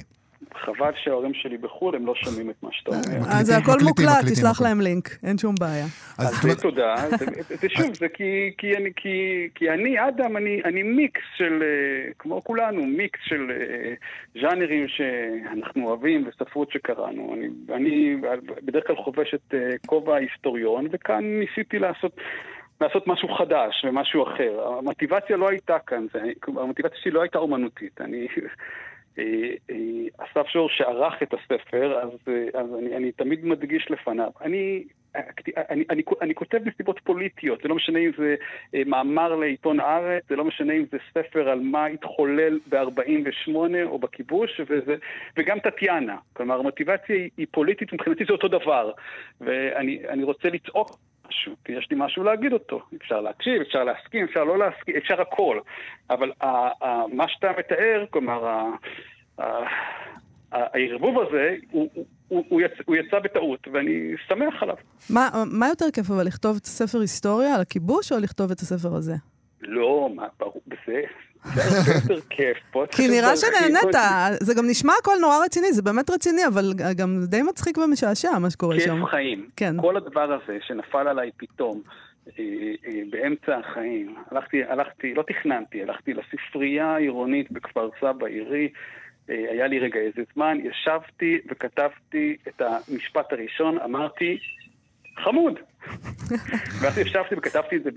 חבל 0.55 0.91
שההורים 1.03 1.33
שלי 1.33 1.57
בחו"ל, 1.57 1.95
הם 1.95 2.05
לא 2.05 2.15
שומעים 2.15 2.49
את 2.49 2.55
מה 2.63 2.69
שאתה 2.71 2.91
אומר. 2.91 3.19
אז 3.29 3.45
זה 3.45 3.57
הכל 3.57 3.77
מוקלט, 3.83 4.25
תשלח 4.31 4.61
להם 4.61 4.81
לינק, 4.81 5.09
אין 5.23 5.37
שום 5.37 5.55
בעיה. 5.59 5.85
אז 6.17 6.61
תודה. 6.61 6.95
זה 7.61 7.69
שוב, 7.69 7.93
זה 7.93 8.07
כי 9.55 9.69
אני, 9.69 10.07
אדם, 10.07 10.37
אני 10.37 10.83
מיקס 10.83 11.21
של, 11.37 11.63
אה, 11.63 12.11
כמו 12.19 12.43
כולנו, 12.43 12.85
מיקס 12.85 13.19
של 13.23 13.51
אה, 13.51 13.93
ז'אנרים 14.41 14.87
שאנחנו 14.87 15.87
אוהבים 15.87 16.27
וספרות 16.27 16.71
שקראנו. 16.71 17.35
אני 17.69 18.15
בדרך 18.63 18.87
כלל 18.87 18.95
חובש 18.95 19.33
את 19.33 19.53
אה, 19.53 19.77
כובע 19.85 20.15
ההיסטוריון, 20.15 20.87
וכאן 20.91 21.23
ניסיתי 21.23 21.79
לעשות... 21.79 22.15
לעשות 22.81 23.07
משהו 23.07 23.27
חדש 23.27 23.85
ומשהו 23.85 24.23
אחר. 24.23 24.77
המוטיבציה 24.77 25.37
לא 25.37 25.49
הייתה 25.49 25.77
כאן, 25.87 26.05
המוטיבציה 26.47 26.97
שלי 27.01 27.11
לא 27.11 27.21
הייתה 27.21 27.37
אומנותית. 27.37 28.01
אני 28.01 28.17
אה, 28.17 28.43
אה, 28.43 28.49
אסף 30.17 30.47
שור 30.47 30.69
שערך 30.69 31.23
את 31.23 31.33
הספר, 31.33 31.99
אז, 31.99 32.09
אה, 32.27 32.59
אז 32.59 32.67
אני, 32.79 32.95
אני 32.97 33.11
תמיד 33.11 33.45
מדגיש 33.45 33.91
לפניו. 33.91 34.31
אני, 34.41 34.83
אני, 35.69 35.83
אני, 35.89 36.03
אני 36.21 36.35
כותב 36.35 36.57
מסיבות 36.65 36.99
פוליטיות, 37.03 37.61
זה 37.61 37.67
לא 37.67 37.75
משנה 37.75 37.99
אם 37.99 38.11
זה 38.17 38.35
מאמר 38.85 39.35
לעיתון 39.35 39.79
הארץ, 39.79 40.23
זה 40.29 40.35
לא 40.35 40.43
משנה 40.45 40.73
אם 40.73 40.85
זה 40.91 40.97
ספר 41.11 41.49
על 41.49 41.59
מה 41.59 41.85
התחולל 41.85 42.59
ב-48' 42.69 43.55
או 43.85 43.99
בכיבוש, 43.99 44.61
וזה, 44.69 44.95
וגם 45.37 45.59
טטיאנה. 45.59 46.17
כלומר, 46.33 46.59
המוטיבציה 46.59 47.15
היא, 47.15 47.29
היא 47.37 47.47
פוליטית, 47.51 47.93
מבחינתי 47.93 48.25
זה 48.25 48.33
אותו 48.33 48.47
דבר. 48.47 48.91
ואני 49.41 50.23
רוצה 50.23 50.49
לצעוק 50.49 50.97
משהו, 51.33 51.55
כי 51.65 51.71
יש 51.71 51.87
לי 51.91 51.97
משהו 51.99 52.23
להגיד 52.23 52.53
אותו. 52.53 52.81
אפשר 53.01 53.21
להקשיב, 53.21 53.61
אפשר 53.61 53.83
להסכים, 53.83 54.25
אפשר 54.25 54.43
לא 54.43 54.57
להסכים, 54.57 54.95
אפשר 54.95 55.21
הכל. 55.21 55.59
אבל 56.09 56.31
מה 57.13 57.27
שאתה 57.27 57.51
מתאר, 57.59 58.05
כלומר, 58.09 58.69
הערבוב 60.51 61.19
הזה, 61.19 61.55
הוא, 61.71 61.89
הוא, 62.27 62.45
הוא, 62.49 62.61
יצ, 62.61 62.71
הוא 62.85 62.95
יצא 62.95 63.19
בטעות, 63.19 63.67
ואני 63.73 64.13
שמח 64.27 64.63
עליו. 64.63 64.75
מה, 65.09 65.29
מה 65.51 65.67
יותר 65.67 65.85
כיף, 65.93 66.11
אבל 66.11 66.25
לכתוב 66.25 66.57
את 66.61 66.65
הספר 66.65 66.99
היסטוריה 66.99 67.55
על 67.55 67.61
הכיבוש, 67.61 68.11
או 68.11 68.17
לכתוב 68.19 68.51
את 68.51 68.59
הספר 68.59 68.95
הזה? 68.95 69.13
לא, 69.61 70.09
מה, 70.15 70.27
ברור, 70.39 70.61
בזה, 70.67 70.77
זה 70.87 71.32
יותר 71.95 72.21
כיף. 72.29 72.57
כי 72.91 73.07
נראה 73.07 73.37
שנהנית, 73.37 73.95
זה 74.39 74.53
גם 74.53 74.67
נשמע 74.67 74.93
הכל 75.01 75.15
נורא 75.21 75.37
רציני, 75.45 75.73
זה 75.73 75.81
באמת 75.81 76.09
רציני, 76.09 76.47
אבל 76.47 76.73
גם 76.97 77.19
די 77.27 77.41
מצחיק 77.41 77.77
ומשעשע 77.77 78.39
מה 78.39 78.49
שקורה 78.49 78.79
שם. 78.79 78.99
כיף 78.99 79.09
חיים. 79.09 79.49
כן. 79.55 79.81
כל 79.81 79.97
הדבר 79.97 80.33
הזה 80.33 80.57
שנפל 80.61 81.07
עליי 81.07 81.31
פתאום, 81.37 81.81
אה, 82.27 82.43
אה, 82.87 83.01
באמצע 83.09 83.57
החיים, 83.57 84.15
הלכתי, 84.31 84.63
הלכתי, 84.63 85.13
לא 85.13 85.23
תכננתי, 85.27 85.81
הלכתי 85.81 86.13
לספרייה 86.13 86.85
העירונית 86.85 87.51
בכפר 87.51 87.89
סבא 87.99 88.25
עירי, 88.25 88.69
אה, 89.29 89.35
היה 89.51 89.67
לי 89.67 89.79
רגע 89.79 89.99
איזה 89.99 90.21
זמן, 90.33 90.57
ישבתי 90.63 91.39
וכתבתי 91.49 92.37
את 92.47 92.61
המשפט 92.61 93.33
הראשון, 93.33 93.79
אמרתי, 93.79 94.37
חמוד. 95.23 95.59
ואז 96.81 96.97
ישבתי 96.97 97.35
וכתבתי 97.35 97.75
את 97.75 97.83
זה 97.83 97.89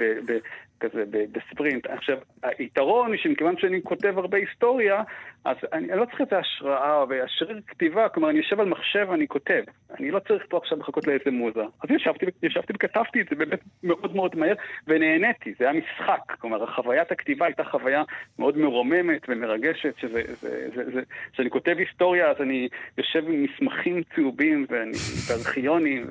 כזה 0.80 1.04
בספרינט. 1.32 1.86
עכשיו, 1.86 2.18
היתרון 2.42 3.12
היא 3.12 3.20
שמכיוון 3.20 3.58
שאני 3.58 3.82
כותב 3.82 4.18
הרבה 4.18 4.38
היסטוריה, 4.38 5.02
אז 5.44 5.56
אני, 5.72 5.92
אני 5.92 6.00
לא 6.00 6.04
צריך 6.04 6.20
את 6.20 6.32
ההשראה 6.32 7.04
והשריר 7.08 7.60
כתיבה, 7.66 8.08
כלומר, 8.08 8.30
אני 8.30 8.38
יושב 8.38 8.60
על 8.60 8.68
מחשב 8.68 9.06
ואני 9.10 9.28
כותב. 9.28 9.62
אני 9.98 10.10
לא 10.10 10.18
צריך 10.18 10.42
פה 10.48 10.56
עכשיו 10.56 10.78
לחכות 10.78 11.06
לאיזה 11.06 11.30
מוזה. 11.30 11.60
אז 11.60 11.90
ישבתי, 11.90 12.26
ישבתי 12.42 12.72
וכתבתי 12.72 13.20
את 13.20 13.26
זה 13.30 13.36
באמת 13.36 13.60
מאוד 13.82 14.16
מאוד 14.16 14.36
מהר, 14.36 14.54
ונהניתי, 14.86 15.54
זה 15.58 15.70
היה 15.70 15.80
משחק. 15.80 16.32
כלומר, 16.40 16.66
חוויית 16.66 17.12
הכתיבה 17.12 17.46
הייתה 17.46 17.64
חוויה 17.64 18.02
מאוד 18.38 18.58
מרוממת 18.58 19.22
ומרגשת, 19.28 19.94
שזה, 19.98 20.22
זה, 20.26 20.68
זה, 20.74 20.84
זה, 20.94 21.00
כשאני 21.32 21.50
כותב 21.50 21.74
היסטוריה, 21.78 22.30
אז 22.30 22.36
אני 22.40 22.68
יושב 22.98 23.24
עם 23.28 23.42
מסמכים 23.44 24.02
צהובים 24.14 24.66
ואני 24.68 24.98
בארכיונים, 25.28 26.06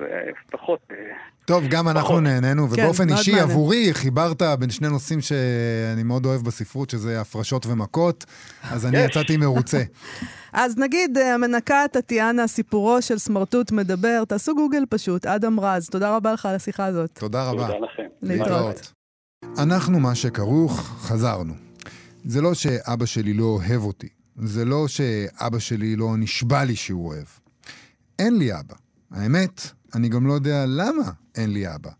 ופחות... 0.48 0.80
טוב, 1.46 1.64
גם 1.70 1.88
אנחנו 1.88 2.20
נהנינו, 2.20 2.68
כן, 2.68 2.72
ובאופן 2.72 3.10
אישי, 3.12 3.40
עבורי, 3.40 3.94
חיברת 3.94 4.42
בין 4.58 4.70
שני 4.70 4.88
נושאים 4.88 5.20
שאני 5.20 6.02
מאוד 6.02 6.26
אוהב 6.26 6.42
בספרות, 6.42 6.90
שזה 6.90 7.20
הפרשות 7.20 7.66
ומכות, 7.66 8.24
אז 8.70 8.86
אני 8.86 8.98
יצאתי 8.98 9.36
מרוצה. 9.36 9.82
אז 10.52 10.78
נגיד, 10.78 11.18
אה, 11.18 11.34
המנקה 11.34 11.84
טטיאנה, 11.92 12.46
סיפורו 12.46 13.02
של 13.02 13.18
סמרטוט 13.18 13.72
מדבר, 13.72 14.24
תעשו 14.28 14.54
גוגל 14.54 14.84
פשוט, 14.90 15.26
אדם 15.26 15.60
רז. 15.60 15.88
תודה 15.88 16.16
רבה 16.16 16.32
לך 16.32 16.46
על 16.46 16.54
השיחה 16.54 16.84
הזאת. 16.84 17.10
תודה 17.12 17.44
רבה. 17.44 17.66
תודה 17.66 17.78
לכם. 17.78 18.06
להתראות. 18.22 18.92
אנחנו, 19.58 20.00
מה 20.00 20.14
שכרוך, 20.14 20.80
חזרנו. 21.00 21.54
זה 22.24 22.40
לא 22.40 22.54
שאבא 22.54 23.06
שלי 23.06 23.34
לא 23.34 23.44
אוהב 23.44 23.82
אותי. 23.82 24.08
זה 24.36 24.64
לא 24.64 24.88
שאבא 24.88 25.58
שלי 25.58 25.96
לא 25.96 26.16
נשבע 26.16 26.64
לי 26.64 26.76
שהוא 26.76 27.06
אוהב. 27.06 27.26
אין 28.18 28.38
לי 28.38 28.52
אבא. 28.52 28.74
האמת, 29.10 29.70
אני 29.94 30.08
גם 30.08 30.26
לא 30.26 30.32
יודע 30.32 30.64
למה 30.66 31.10
אין 31.34 31.52
לי 31.52 31.74
אבא. 31.74 31.90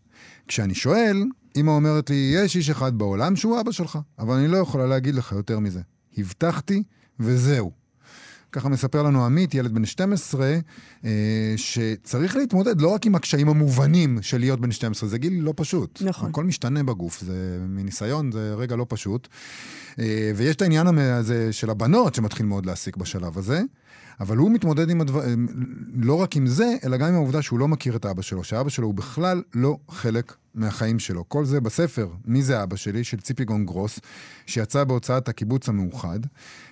כשאני 0.47 0.75
שואל, 0.75 1.23
אמא 1.55 1.71
אומרת 1.71 2.09
לי, 2.09 2.31
יש 2.35 2.55
איש 2.55 2.69
אחד 2.69 2.97
בעולם 2.97 3.35
שהוא 3.35 3.59
אבא 3.61 3.71
שלך, 3.71 3.99
אבל 4.19 4.35
אני 4.35 4.47
לא 4.47 4.57
יכולה 4.57 4.85
להגיד 4.85 5.15
לך 5.15 5.31
יותר 5.31 5.59
מזה. 5.59 5.81
הבטחתי, 6.17 6.83
וזהו. 7.19 7.71
ככה 8.51 8.69
מספר 8.69 9.03
לנו 9.03 9.25
עמית, 9.25 9.53
ילד 9.53 9.73
בן 9.73 9.85
12, 9.85 10.57
אה, 11.05 11.53
שצריך 11.57 12.35
להתמודד 12.35 12.81
לא 12.81 12.87
רק 12.87 13.05
עם 13.05 13.15
הקשיים 13.15 13.49
המובנים 13.49 14.21
של 14.21 14.37
להיות 14.37 14.59
בן 14.59 14.71
12, 14.71 15.09
זה 15.09 15.17
גיל 15.17 15.33
לא 15.41 15.53
פשוט. 15.55 16.01
נכון. 16.05 16.29
הכל 16.29 16.43
משתנה 16.43 16.83
בגוף, 16.83 17.21
זה 17.21 17.59
מניסיון, 17.69 18.31
זה 18.31 18.53
רגע 18.57 18.75
לא 18.75 18.85
פשוט. 18.89 19.27
אה, 19.99 20.31
ויש 20.35 20.55
את 20.55 20.61
העניין 20.61 20.87
הזה 20.97 21.53
של 21.53 21.69
הבנות 21.69 22.15
שמתחיל 22.15 22.45
מאוד 22.45 22.65
להסיק 22.65 22.97
בשלב 22.97 23.37
הזה. 23.37 23.61
אבל 24.19 24.37
הוא 24.37 24.51
מתמודד 24.51 24.89
עם 24.89 25.01
הדבר... 25.01 25.21
לא 25.93 26.13
רק 26.13 26.35
עם 26.35 26.47
זה, 26.47 26.75
אלא 26.85 26.97
גם 26.97 27.07
עם 27.07 27.13
העובדה 27.13 27.41
שהוא 27.41 27.59
לא 27.59 27.67
מכיר 27.67 27.95
את 27.95 28.05
אבא 28.05 28.21
שלו, 28.21 28.43
שאבא 28.43 28.69
שלו 28.69 28.87
הוא 28.87 28.93
בכלל 28.93 29.41
לא 29.53 29.77
חלק 29.89 30.33
מהחיים 30.55 30.99
שלו. 30.99 31.29
כל 31.29 31.45
זה 31.45 31.61
בספר 31.61 32.07
"מי 32.25 32.43
זה 32.43 32.63
אבא 32.63 32.75
שלי" 32.75 33.03
של 33.03 33.19
ציפי 33.19 33.45
גונגרוס, 33.45 33.99
שיצא 34.45 34.83
בהוצאת 34.83 35.29
הקיבוץ 35.29 35.69
המאוחד. 35.69 36.19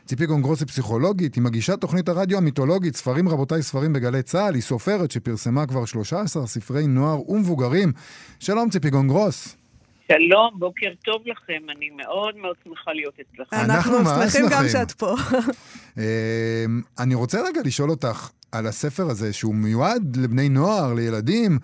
ציפי 0.05 0.25
גונגרוס 0.25 0.59
היא 0.59 0.67
פסיכולוגית, 0.67 1.35
היא 1.35 1.43
מגישה 1.43 1.77
תוכנית 1.77 2.09
הרדיו 2.09 2.37
המיתולוגית, 2.37 2.95
ספרים 2.95 3.29
רבותיי 3.29 3.63
ספרים 3.63 3.93
בגלי 3.93 4.23
צה"ל, 4.23 4.53
היא 4.53 4.61
סופרת 4.63 5.11
שפרסמה 5.11 5.65
כבר 5.65 5.85
13 5.85 6.47
ספרי 6.47 6.87
נוער 6.87 7.29
ומבוגרים. 7.31 7.91
שלום 8.39 8.69
ציפי 8.69 8.89
גונגרוס. 8.89 9.55
שלום, 10.07 10.59
בוקר 10.59 10.87
טוב 11.05 11.21
לכם, 11.25 11.69
אני 11.77 11.89
מאוד 11.89 12.37
מאוד 12.37 12.55
שמחה 12.63 12.93
להיות 12.93 13.13
אצלכם. 13.19 13.55
אנחנו 13.55 13.97
שמחים 13.97 14.45
גם 14.51 14.63
שאת 14.71 14.91
פה. 14.91 15.15
אמ, 15.97 16.03
אני 16.99 17.15
רוצה 17.15 17.41
רגע 17.41 17.61
לשאול 17.65 17.89
אותך 17.89 18.29
על 18.51 18.67
הספר 18.67 19.03
הזה, 19.09 19.33
שהוא 19.33 19.55
מיועד 19.55 20.17
לבני 20.17 20.49
נוער, 20.49 20.93
לילדים. 20.93 21.59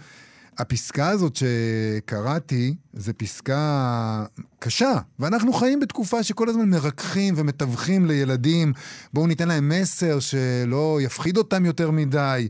הפסקה 0.58 1.10
הזאת 1.10 1.36
שקראתי, 1.36 2.76
זו 2.94 3.12
פסקה 3.18 4.26
קשה, 4.60 4.94
ואנחנו 5.20 5.54
חיים 5.54 5.80
בתקופה 5.80 6.24
שכל 6.24 6.50
הזמן 6.50 6.70
מרככים 6.70 7.34
ומתווכים 7.38 8.06
לילדים, 8.06 8.74
בואו 9.14 9.28
ניתן 9.28 9.48
להם 9.48 9.70
מסר 9.70 10.20
שלא 10.20 11.00
יפחיד 11.02 11.38
אותם 11.38 11.66
יותר 11.66 11.92
מדי. 11.92 12.48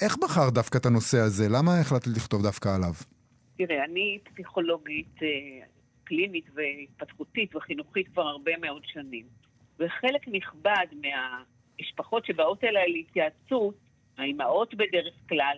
איך 0.00 0.16
בחר 0.16 0.50
דווקא 0.50 0.78
את 0.78 0.86
הנושא 0.86 1.18
הזה? 1.18 1.48
למה 1.48 1.80
החלטת 1.80 2.06
לכתוב 2.06 2.42
דווקא 2.42 2.68
עליו? 2.68 2.92
תראה, 3.66 3.84
אני 3.84 4.18
פסיכולוגית 4.24 5.22
אה, 5.22 5.66
קלינית 6.04 6.44
והתפתחותית 6.54 7.56
וחינוכית 7.56 8.08
כבר 8.08 8.22
הרבה 8.22 8.56
מאוד 8.60 8.82
שנים. 8.84 9.26
וחלק 9.78 10.28
נכבד 10.28 10.86
מהמשפחות 10.92 12.26
שבאות 12.26 12.64
אליי 12.64 12.92
להתייעצות, 12.92 13.74
האימהות 14.18 14.74
בדרך 14.74 15.14
כלל, 15.28 15.56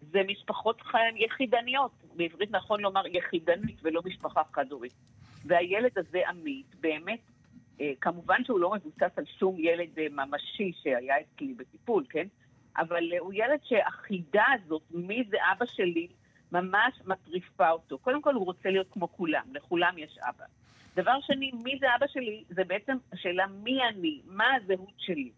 זה 0.00 0.22
משפחות 0.26 0.80
חיים 0.80 1.16
יחידניות. 1.16 1.90
בעברית 2.16 2.50
נכון 2.50 2.80
לומר 2.80 3.02
יחידנית 3.06 3.76
ולא 3.82 4.02
משפחה 4.04 4.42
חד-הורית. 4.52 4.94
והילד 5.44 5.98
הזה 5.98 6.28
עמית, 6.28 6.74
באמת, 6.80 7.20
אה, 7.80 7.92
כמובן 8.00 8.44
שהוא 8.44 8.60
לא 8.60 8.70
מבוסס 8.74 9.18
על 9.18 9.24
שום 9.38 9.56
ילד 9.58 9.98
אה, 9.98 10.06
ממשי 10.10 10.72
שהיה 10.82 11.14
אצלי 11.20 11.54
בטיפול, 11.54 12.04
כן? 12.10 12.26
אבל 12.76 13.04
הוא 13.18 13.32
ילד 13.32 13.60
שהחידה 13.62 14.44
הזאת, 14.54 14.82
מי 14.90 15.24
זה 15.30 15.36
אבא 15.52 15.66
שלי, 15.66 16.08
ממש 16.52 17.00
מטריפה 17.06 17.70
אותו. 17.70 17.98
קודם 17.98 18.22
כל 18.22 18.34
הוא 18.34 18.44
רוצה 18.44 18.70
להיות 18.70 18.86
כמו 18.90 19.12
כולם, 19.12 19.44
לכולם 19.52 19.98
יש 19.98 20.18
אבא. 20.18 20.44
דבר 20.96 21.20
שני, 21.20 21.50
מי 21.64 21.78
זה 21.80 21.86
אבא 21.96 22.06
שלי, 22.06 22.44
זה 22.48 22.64
בעצם 22.64 22.96
השאלה 23.12 23.46
מי 23.46 23.78
אני, 23.88 24.20
מה 24.26 24.54
הזהות 24.54 24.94
שלי. 24.98 25.30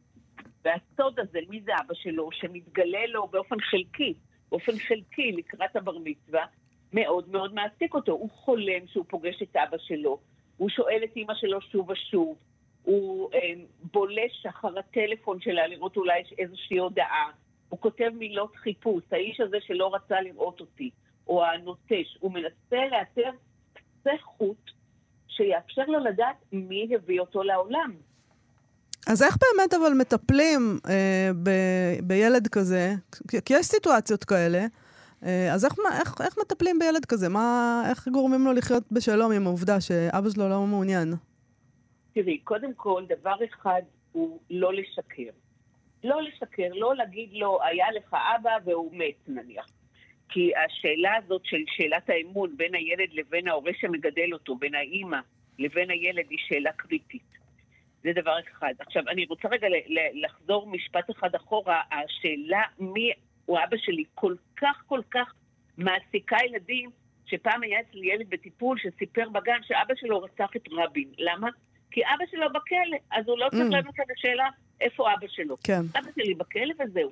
והסוד 0.64 1.20
הזה, 1.20 1.38
מי 1.48 1.61
זה 1.61 1.72
אבא 1.85 1.94
שלו, 1.94 2.29
שמתגלה 2.33 3.07
לו 3.07 3.27
באופן 3.27 3.61
חלקי, 3.61 4.14
באופן 4.51 4.79
חלקי 4.79 5.33
לקראת 5.33 5.77
הבר 5.77 5.98
מצווה, 6.05 6.46
מאוד 6.92 7.29
מאוד 7.29 7.55
מעסיק 7.55 7.94
אותו. 7.94 8.12
הוא 8.12 8.31
חולם 8.31 8.87
שהוא 8.87 9.05
פוגש 9.09 9.42
את 9.42 9.57
אבא 9.57 9.79
שלו, 9.79 10.18
הוא 10.57 10.70
שואל 10.70 11.01
את 11.05 11.16
אימא 11.16 11.35
שלו 11.35 11.61
שוב 11.61 11.90
ושוב, 11.90 12.38
הוא 12.83 13.31
אה, 13.35 13.53
בולש 13.92 14.46
אחר 14.48 14.79
הטלפון 14.79 15.40
שלה 15.40 15.66
לראות 15.66 15.96
אולי 15.96 16.20
יש 16.20 16.35
איזושהי 16.38 16.79
הודעה, 16.79 17.31
הוא 17.73 17.81
כותב 17.81 18.11
מילות 18.19 18.57
חיפוש, 18.57 19.03
האיש 19.13 19.41
הזה 19.41 19.57
שלא 19.67 19.95
רצה 19.95 20.21
לראות 20.21 20.61
אותי, 20.61 20.91
או 21.27 21.45
הנוטש, 21.45 22.17
הוא 22.21 22.33
מנסה 22.33 22.87
לאתר 22.91 23.31
קצה 23.73 24.11
חוט 24.23 24.71
שיאפשר 25.29 25.85
לו 25.87 25.99
לדעת 25.99 26.37
מי 26.53 26.89
הביא 26.95 27.21
אותו 27.21 27.43
לעולם. 27.43 27.93
אז 29.07 29.23
איך 29.23 29.37
באמת 29.37 29.75
אבל 29.75 29.93
מטפלים 29.99 30.79
אה, 30.89 31.31
ב- 31.43 31.99
בילד 32.03 32.49
כזה? 32.49 32.95
כי 33.45 33.55
יש 33.55 33.67
סיטואציות 33.67 34.25
כאלה. 34.25 34.67
אה, 35.25 35.55
אז 35.55 35.65
איך, 35.65 35.75
איך, 36.01 36.21
איך 36.21 36.39
מטפלים 36.39 36.79
בילד 36.79 37.05
כזה? 37.05 37.29
מה, 37.29 37.83
איך 37.91 38.09
גורמים 38.09 38.45
לו 38.45 38.53
לחיות 38.53 38.83
בשלום 38.93 39.33
עם 39.33 39.47
העובדה 39.47 39.81
שאבא 39.81 40.31
שלו 40.31 40.49
לא 40.49 40.67
מעוניין? 40.67 41.15
תראי, 42.15 42.39
קודם 42.39 42.75
כל, 42.75 43.03
דבר 43.09 43.35
אחד 43.55 43.83
הוא 44.13 44.39
לא 44.51 44.75
לשקר. 44.75 45.42
לא 46.05 46.23
לשקר, 46.23 46.69
לא 46.75 46.95
להגיד 46.97 47.33
לו, 47.33 47.59
היה 47.62 47.87
לך 47.91 48.17
אבא 48.37 48.57
והוא 48.65 48.91
מת 48.95 49.29
נניח. 49.29 49.67
כי 50.29 50.51
השאלה 50.57 51.17
הזאת 51.17 51.43
של 51.45 51.65
שאלת 51.67 52.11
האמון 52.11 52.57
בין 52.57 52.75
הילד 52.75 53.09
לבין 53.12 53.49
ההורה 53.49 53.73
שמגדל 53.81 54.33
אותו, 54.33 54.57
בין 54.57 54.75
האימא 54.75 55.19
לבין 55.59 55.91
הילד, 55.91 56.25
היא 56.31 56.38
שאלה 56.49 56.73
קריטית. 56.73 57.33
זה 58.03 58.11
דבר 58.15 58.37
אחד. 58.41 58.75
עכשיו, 58.79 59.03
אני 59.09 59.27
רוצה 59.29 59.49
רגע 59.49 59.67
לחזור 60.15 60.67
משפט 60.71 61.11
אחד 61.11 61.35
אחורה. 61.35 61.81
השאלה 61.93 62.62
מי 62.79 63.11
הוא 63.45 63.59
אבא 63.65 63.77
שלי 63.77 64.05
כל 64.15 64.35
כך 64.57 64.83
כל 64.87 65.01
כך 65.11 65.35
מעסיקה 65.79 66.37
ילדים, 66.45 66.91
שפעם 67.27 67.62
היה 67.62 67.81
אצלי 67.81 68.12
ילד 68.12 68.31
בטיפול 68.31 68.79
שסיפר 68.79 69.29
בגן 69.29 69.59
שאבא 69.62 69.95
שלו 69.97 70.21
רצח 70.23 70.51
את 70.57 70.69
רבין. 70.73 71.09
למה? 71.19 71.49
כי 71.91 72.01
אבא 72.05 72.25
שלו 72.31 72.47
בכלא, 72.53 72.99
אז 73.11 73.29
הוא 73.29 73.38
לא 73.38 73.49
צריך 73.51 73.69
mm. 73.69 73.71
לענות 73.71 73.99
על 73.99 74.07
השאלה 74.17 74.49
איפה 74.81 75.15
אבא 75.15 75.27
שלו. 75.29 75.57
כן. 75.65 75.83
אבא 75.99 76.11
שלי 76.15 76.35
בכלא 76.35 76.75
וזהו. 76.85 77.11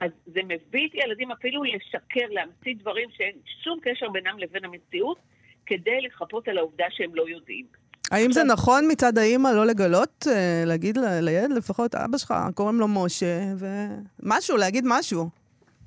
אז 0.00 0.10
זה 0.26 0.40
מביא 0.44 0.88
את 0.88 0.94
ילדים 0.94 1.32
אפילו 1.32 1.62
לשקר, 1.64 2.26
להמציא 2.30 2.74
דברים 2.78 3.08
שאין 3.16 3.34
שום 3.64 3.78
קשר 3.82 4.08
בינם 4.08 4.38
לבין 4.38 4.64
המציאות, 4.64 5.18
כדי 5.66 6.00
לחפות 6.00 6.48
על 6.48 6.58
העובדה 6.58 6.84
שהם 6.90 7.14
לא 7.14 7.28
יודעים. 7.28 7.66
האם 8.10 8.32
זה 8.32 8.44
נכון 8.44 8.84
מצד 8.90 9.18
האימא 9.18 9.48
לא 9.48 9.66
לגלות, 9.66 10.26
אה, 10.30 10.62
להגיד 10.66 10.98
לילד, 11.22 11.52
לפחות 11.56 11.94
אבא 11.94 12.18
שלך, 12.18 12.34
קוראים 12.54 12.80
לו 12.80 12.88
משה, 12.88 13.40
ומשהו, 13.58 14.56
להגיד 14.56 14.84
משהו? 14.86 15.28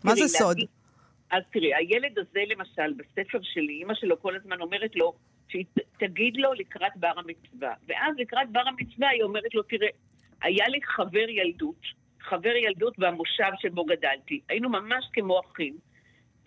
מה 0.03 0.15
זה 0.15 0.27
סוד? 0.27 0.57
אז 1.31 1.43
תראי, 1.53 1.75
הילד 1.75 2.19
הזה 2.19 2.39
למשל, 2.47 2.93
בספר 2.97 3.39
שלי, 3.41 3.73
אימא 3.73 3.93
שלו 3.93 4.21
כל 4.21 4.35
הזמן 4.35 4.61
אומרת 4.61 4.95
לו, 4.95 5.13
שהיא 5.47 5.65
תגיד 5.99 6.37
לו 6.37 6.53
לקראת 6.53 6.91
בר 6.95 7.13
המצווה. 7.17 7.73
ואז 7.87 8.13
לקראת 8.17 8.51
בר 8.51 8.63
המצווה 8.67 9.09
היא 9.09 9.23
אומרת 9.23 9.53
לו, 9.53 9.63
תראה, 9.63 9.87
היה 10.43 10.67
לי 10.67 10.79
חבר 10.83 11.29
ילדות, 11.29 11.81
חבר 12.21 12.55
ילדות 12.55 12.99
במושב 12.99 13.51
שבו 13.59 13.85
גדלתי. 13.85 14.41
היינו 14.49 14.69
ממש 14.69 15.05
כמו 15.13 15.39
אחים, 15.39 15.77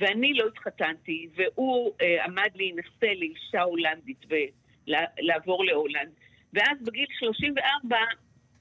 ואני 0.00 0.34
לא 0.34 0.46
התחתנתי, 0.46 1.28
והוא 1.36 1.92
אה, 2.00 2.24
עמד 2.24 2.50
להינשא 2.54 3.06
לאישה 3.16 3.62
הולנדית 3.62 4.24
ולעבור 4.28 5.64
להולנד. 5.64 6.10
ואז 6.52 6.78
בגיל 6.82 7.06
34, 7.18 7.96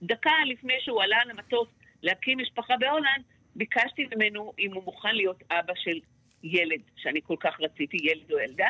דקה 0.04 0.32
לפני 0.46 0.74
שהוא 0.80 1.04
עלה 1.04 1.18
על 1.18 1.32
המטוס 1.32 1.68
להקים 2.04 2.38
משפחה 2.38 2.74
בהולנד, 2.80 3.24
ביקשתי 3.56 4.06
ממנו 4.16 4.54
אם 4.60 4.74
הוא 4.74 4.84
מוכן 4.84 5.16
להיות 5.16 5.44
אבא 5.52 5.74
של 5.76 6.00
ילד, 6.44 6.82
שאני 6.96 7.20
כל 7.24 7.36
כך 7.40 7.62
רציתי, 7.62 7.98
ילד 8.04 8.32
או 8.32 8.40
ילדה, 8.40 8.70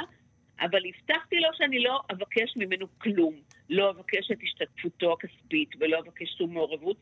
אבל 0.60 0.80
הבטחתי 0.86 1.40
לו 1.40 1.50
שאני 1.54 1.80
לא 1.80 2.02
אבקש 2.12 2.54
ממנו 2.56 2.88
כלום. 2.98 3.34
לא 3.70 3.90
אבקש 3.90 4.32
את 4.32 4.38
השתתפותו 4.44 5.14
הכספית 5.14 5.70
ולא 5.80 6.00
אבקש 6.00 6.30
שום 6.38 6.54
מעורבות, 6.54 6.98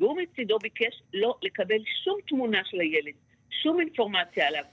והוא 0.00 0.20
מצידו 0.22 0.58
ביקש 0.58 1.02
לא 1.14 1.38
לקבל 1.42 1.78
שום 2.04 2.18
תמונה 2.28 2.62
של 2.64 2.80
הילד, 2.80 3.14
שום 3.62 3.80
אינפורמציה 3.80 4.48
עליו. 4.48 4.64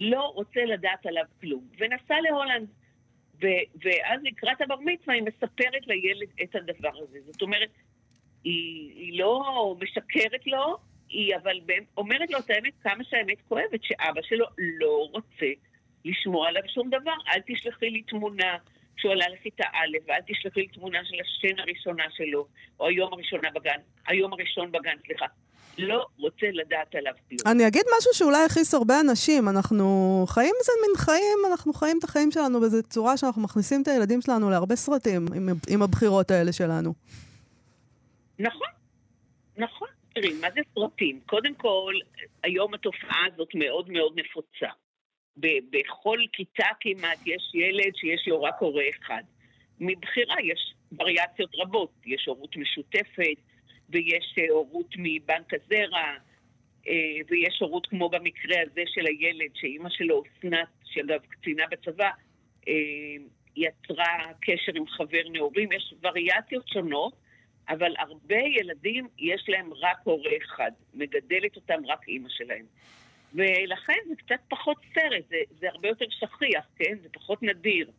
לא 0.00 0.32
רוצה 0.34 0.64
לדעת 0.64 1.06
עליו 1.06 1.24
כלום. 1.40 1.68
ונסע 1.78 2.20
להולנד. 2.20 2.68
ו- 3.42 3.66
ואז 3.84 4.20
לקראת 4.22 4.60
הבר 4.60 4.76
מצווה 4.80 5.14
היא 5.14 5.22
מספרת 5.22 5.86
לילד 5.86 6.28
את 6.42 6.54
הדבר 6.54 6.98
הזה. 7.02 7.18
זאת 7.26 7.42
אומרת, 7.42 7.70
היא, 8.44 8.92
היא 8.94 9.18
לא 9.18 9.76
משקרת 9.80 10.46
לו, 10.46 10.76
היא 11.08 11.36
אבל 11.36 11.60
אומרת 11.96 12.30
לו 12.30 12.38
את 12.38 12.50
האמת 12.50 12.72
כמה 12.82 13.04
שהאמת 13.04 13.40
כואבת, 13.48 13.82
שאבא 13.82 14.22
שלו 14.22 14.46
לא 14.58 15.08
רוצה 15.12 15.46
לשמוע 16.04 16.48
עליו 16.48 16.62
שום 16.74 16.90
דבר. 16.90 17.14
אל 17.28 17.40
תשלחי 17.46 17.90
לי 17.90 18.02
תמונה 18.02 18.56
כשהוא 18.96 19.12
עלה 19.12 19.28
לכיתה 19.28 19.64
א', 19.72 19.96
ואל 20.06 20.20
תשלחי 20.26 20.60
לי 20.60 20.68
תמונה 20.68 20.98
של 21.04 21.16
השן 21.20 21.58
הראשונה 21.58 22.04
שלו, 22.16 22.46
או 22.80 22.88
היום 22.88 23.12
הראשונה 23.12 23.48
בגן, 23.54 23.78
היום 24.06 24.32
הראשון 24.32 24.72
בגן, 24.72 24.96
סליחה. 25.06 25.26
לא 25.78 26.06
רוצה 26.18 26.46
לדעת 26.52 26.94
עליו 26.94 27.12
כלום. 27.28 27.40
אני 27.46 27.66
אגיד 27.66 27.82
משהו 27.98 28.14
שאולי 28.14 28.44
יכעיס 28.46 28.74
הרבה 28.74 29.00
אנשים. 29.00 29.48
אנחנו 29.48 29.86
חיים 30.28 30.54
איזה 30.60 30.72
מין 30.86 30.96
חיים, 30.96 31.38
אנחנו 31.50 31.72
חיים 31.72 31.98
את 31.98 32.04
החיים 32.04 32.30
שלנו 32.30 32.60
באיזו 32.60 32.82
צורה 32.82 33.16
שאנחנו 33.16 33.42
מכניסים 33.42 33.82
את 33.82 33.88
הילדים 33.88 34.20
שלנו 34.20 34.50
להרבה 34.50 34.76
סרטים 34.76 35.26
עם, 35.36 35.48
עם 35.68 35.82
הבחירות 35.82 36.30
האלה 36.30 36.52
שלנו. 36.52 36.94
נכון, 38.38 38.68
נכון. 39.56 39.88
תראי, 40.14 40.32
מה 40.40 40.48
זה 40.54 40.60
סרטים? 40.74 41.20
קודם 41.26 41.54
כל, 41.54 41.94
היום 42.42 42.74
התופעה 42.74 43.20
הזאת 43.32 43.48
מאוד 43.54 43.90
מאוד 43.90 44.12
נפוצה. 44.16 44.66
בכל 45.40 46.18
כיתה 46.32 46.66
כמעט 46.80 47.18
יש 47.26 47.50
ילד 47.54 47.96
שיש 47.96 48.28
לו 48.28 48.42
רק 48.42 48.54
הורה 48.58 48.84
אחד. 48.98 49.22
מבחירה 49.80 50.36
יש 50.42 50.74
וריאציות 50.98 51.50
רבות, 51.54 51.92
יש 52.06 52.26
הורות 52.26 52.56
משותפת, 52.56 53.38
ויש 53.88 54.34
אה, 54.38 54.44
הורות 54.50 54.94
מבנק 54.98 55.54
הזרע, 55.54 56.14
אה, 56.88 56.94
ויש 57.28 57.58
הורות 57.60 57.86
כמו 57.86 58.08
במקרה 58.08 58.56
הזה 58.62 58.82
של 58.86 59.06
הילד, 59.06 59.50
שאימא 59.54 59.88
שלו, 59.90 60.22
אסנת, 60.22 60.68
שאגב 60.84 61.20
קצינה 61.28 61.64
בצבא, 61.70 62.10
אה, 62.68 62.74
יצרה 63.56 64.32
קשר 64.40 64.72
עם 64.74 64.86
חבר 64.86 65.28
נעורים. 65.32 65.72
יש 65.72 65.94
וריאציות 66.02 66.68
שונות, 66.68 67.12
אבל 67.68 67.94
הרבה 67.98 68.36
ילדים 68.36 69.08
יש 69.18 69.44
להם 69.48 69.72
רק 69.74 69.98
הורה 70.04 70.30
אחד, 70.44 70.70
מגדלת 70.94 71.56
אותם 71.56 71.86
רק 71.86 72.08
אימא 72.08 72.28
שלהם. 72.28 72.64
ולכן 73.34 73.98
זה 74.08 74.14
קצת 74.18 74.40
פחות 74.48 74.76
סרט, 74.94 75.24
זה, 75.30 75.36
זה 75.60 75.66
הרבה 75.74 75.88
יותר 75.88 76.04
שכיח, 76.10 76.64
כן? 76.76 76.94
זה 77.02 77.08
פחות 77.12 77.42
נדיר. 77.42 77.90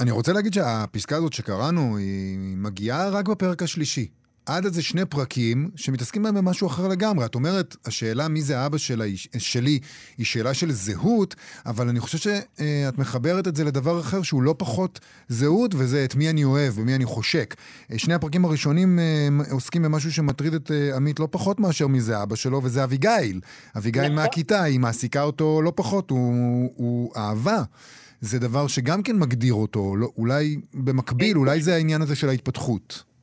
אני 0.00 0.10
רוצה 0.10 0.32
להגיד 0.32 0.54
שהפסקה 0.54 1.16
הזאת 1.16 1.32
שקראנו, 1.32 1.96
היא 1.96 2.56
מגיעה 2.56 3.08
רק 3.08 3.28
בפרק 3.28 3.62
השלישי. 3.62 4.08
עד 4.46 4.64
איזה 4.64 4.82
שני 4.82 5.04
פרקים 5.04 5.70
שמתעסקים 5.76 6.22
בהם 6.22 6.34
במשהו 6.34 6.66
אחר 6.66 6.88
לגמרי. 6.88 7.24
את 7.24 7.34
אומרת, 7.34 7.76
השאלה 7.84 8.28
מי 8.28 8.42
זה 8.42 8.66
אבא 8.66 8.78
שלה, 8.78 9.04
שלי 9.38 9.78
היא 10.18 10.26
שאלה 10.26 10.54
של 10.54 10.72
זהות, 10.72 11.34
אבל 11.66 11.88
אני 11.88 12.00
חושב 12.00 12.18
שאת 12.18 12.98
מחברת 12.98 13.48
את 13.48 13.56
זה 13.56 13.64
לדבר 13.64 14.00
אחר 14.00 14.22
שהוא 14.22 14.42
לא 14.42 14.54
פחות 14.58 15.00
זהות, 15.28 15.74
וזה 15.74 16.04
את 16.04 16.14
מי 16.14 16.30
אני 16.30 16.44
אוהב 16.44 16.78
ומי 16.78 16.94
אני 16.94 17.04
חושק. 17.04 17.54
שני 17.96 18.14
הפרקים 18.14 18.44
הראשונים 18.44 18.98
אה, 18.98 19.28
עוסקים 19.50 19.82
במשהו 19.82 20.12
שמטריד 20.12 20.54
את 20.54 20.70
אה, 20.70 20.96
עמית 20.96 21.20
לא 21.20 21.28
פחות 21.30 21.60
מאשר 21.60 21.86
מי 21.86 22.00
זה 22.00 22.22
אבא 22.22 22.36
שלו, 22.36 22.60
וזה 22.62 22.84
אביגיל. 22.84 23.40
אביגיל 23.76 24.02
נכון. 24.02 24.14
מהכיתה, 24.14 24.62
היא 24.62 24.80
מעסיקה 24.80 25.22
אותו 25.22 25.62
לא 25.62 25.72
פחות, 25.76 26.10
הוא, 26.10 26.72
הוא 26.76 27.12
אהבה. 27.16 27.62
זה 28.20 28.38
דבר 28.38 28.66
שגם 28.66 29.02
כן 29.02 29.18
מגדיר 29.18 29.54
אותו, 29.54 29.96
לא, 29.96 30.12
אולי 30.16 30.56
במקביל, 30.74 31.36
אולי 31.36 31.62
זה 31.62 31.74
העניין 31.74 32.02
הזה 32.02 32.14
של 32.14 32.28
ההתפתחות. 32.28 33.13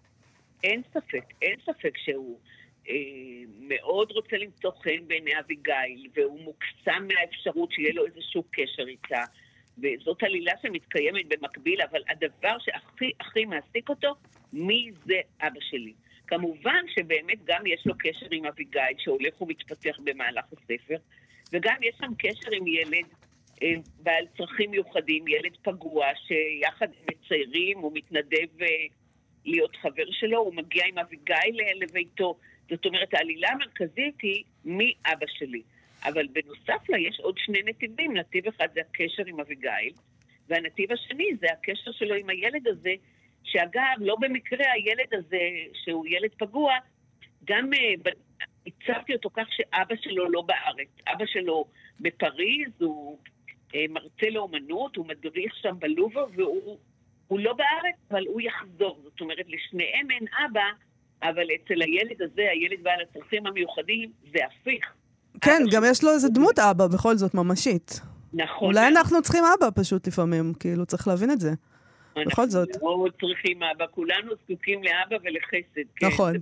אין 0.64 0.82
ספק, 0.94 1.24
אין 1.42 1.60
ספק 1.66 1.98
שהוא 1.98 2.40
אה, 2.90 2.94
מאוד 3.60 4.12
רוצה 4.12 4.38
למצוא 4.38 4.72
חן 4.72 5.08
בעיני 5.08 5.40
אביגיל, 5.40 6.08
והוא 6.16 6.40
מוקסם 6.42 7.08
מהאפשרות 7.08 7.72
שיהיה 7.72 7.94
לו 7.94 8.06
איזשהו 8.06 8.44
קשר 8.52 8.88
איתה. 8.88 9.24
וזאת 9.78 10.24
עלילה 10.24 10.52
שמתקיימת 10.62 11.26
במקביל, 11.28 11.82
אבל 11.82 12.02
הדבר 12.10 12.58
שהכי 12.60 13.12
הכי 13.20 13.46
מעסיק 13.46 13.90
אותו, 13.90 14.16
מי 14.54 14.92
זה 15.06 15.20
אבא 15.42 15.60
שלי. 15.70 15.94
כמובן 16.28 16.86
שבאמת 16.96 17.38
גם 17.46 17.68
יש 17.68 17.84
לו 17.86 17.94
קשר 18.00 18.26
עם 18.32 18.46
אביגיל, 18.46 18.98
שהולך 18.98 19.42
ומתפתח 19.42 19.98
במהלך 20.04 20.46
הספר, 20.54 20.98
וגם 21.52 21.76
יש 21.82 21.96
שם 22.00 22.12
קשר 22.18 22.50
עם 22.52 22.68
ילד 22.68 23.06
אה, 23.64 23.74
בעל 24.00 24.26
צרכים 24.38 24.72
מיוחדים, 24.72 25.28
ילד 25.28 25.58
פגוע, 25.62 26.06
שיחד 26.28 26.88
מציירים, 27.12 27.80
הוא 27.80 27.92
מתנדב... 27.94 28.48
אה, 29.48 29.52
להיות 29.52 29.76
חבר 29.76 30.12
שלו, 30.12 30.38
הוא 30.38 30.56
מגיע 30.56 30.84
עם 30.88 30.98
אביגיל 30.98 31.58
לביתו. 31.76 32.36
זאת 32.70 32.86
אומרת, 32.86 33.14
העלילה 33.14 33.50
המרכזית 33.50 34.22
היא 34.22 34.44
מי 34.66 34.94
אבא 35.06 35.26
שלי. 35.28 35.62
אבל 36.04 36.28
בנוסף 36.28 36.90
לה 36.90 37.00
יש 37.00 37.20
עוד 37.20 37.38
שני 37.38 37.60
נתיבים. 37.66 38.18
נתיב 38.18 38.48
אחד 38.48 38.68
זה 38.74 38.82
הקשר 38.82 39.24
עם 39.28 39.40
אביגיל, 39.40 39.94
והנתיב 40.48 40.92
השני 40.92 41.30
זה 41.40 41.48
הקשר 41.52 41.92
שלו 41.92 42.16
עם 42.16 42.30
הילד 42.30 42.68
הזה, 42.68 42.94
שאגב, 43.44 43.96
לא 43.98 44.16
במקרה 44.20 44.72
הילד 44.72 45.14
הזה, 45.14 45.50
שהוא 45.74 46.06
ילד 46.08 46.30
פגוע, 46.38 46.74
גם 47.46 47.70
uh, 47.74 48.10
הצבתי 48.68 49.14
אותו 49.14 49.30
כך 49.34 49.48
שאבא 49.50 49.96
שלו 50.02 50.30
לא 50.30 50.42
בארץ. 50.42 50.90
אבא 51.08 51.26
שלו 51.26 51.66
בפריז, 52.00 52.72
הוא 52.80 53.20
uh, 53.68 53.74
מרצה 53.90 54.30
לאומנות, 54.30 54.96
הוא 54.96 55.08
מדריך 55.08 55.56
שם 55.56 55.76
בלובר, 55.80 56.26
והוא 56.36 56.78
הוא 57.32 57.40
לא 57.40 57.54
בארץ, 57.54 57.96
אבל 58.12 58.26
הוא 58.28 58.42
יחזור. 58.42 59.00
זאת 59.04 59.22
אומרת, 59.22 59.46
לשניהם 59.48 60.12
אין 60.12 60.26
אבא, 60.46 60.68
אבל 61.24 61.44
אצל 61.56 61.82
הילד 61.82 62.22
הזה, 62.22 62.42
הילד 62.52 62.84
בעל 62.84 63.00
הצרכים 63.02 63.48
המיוחדים, 63.48 64.12
זה 64.34 64.40
הפיך. 64.46 64.86
כן, 65.42 65.64
גם 65.72 65.84
יש 65.92 66.04
לו 66.04 66.12
איזה 66.12 66.30
דמות 66.30 66.60
אבא 66.60 66.88
בכל 66.88 67.16
זאת, 67.16 67.34
ממשית. 67.34 68.02
נכון. 68.34 68.68
אולי 68.68 68.88
אנחנו 68.88 69.22
צריכים 69.22 69.44
אבא 69.58 69.70
פשוט 69.76 70.08
לפעמים, 70.08 70.54
כאילו, 70.60 70.86
צריך 70.86 71.08
להבין 71.08 71.32
את 71.32 71.40
זה. 71.40 71.52
בכל 72.28 72.48
זאת. 72.48 72.70
אנחנו 72.74 73.06
לא 73.06 73.12
צריכים 73.22 73.64
אבא, 73.64 73.86
כולנו 73.92 74.32
זקוקים 74.44 74.84
לאבא 74.84 75.16
ולחסד. 75.24 75.88
כן, 75.96 76.08
נכון. 76.08 76.34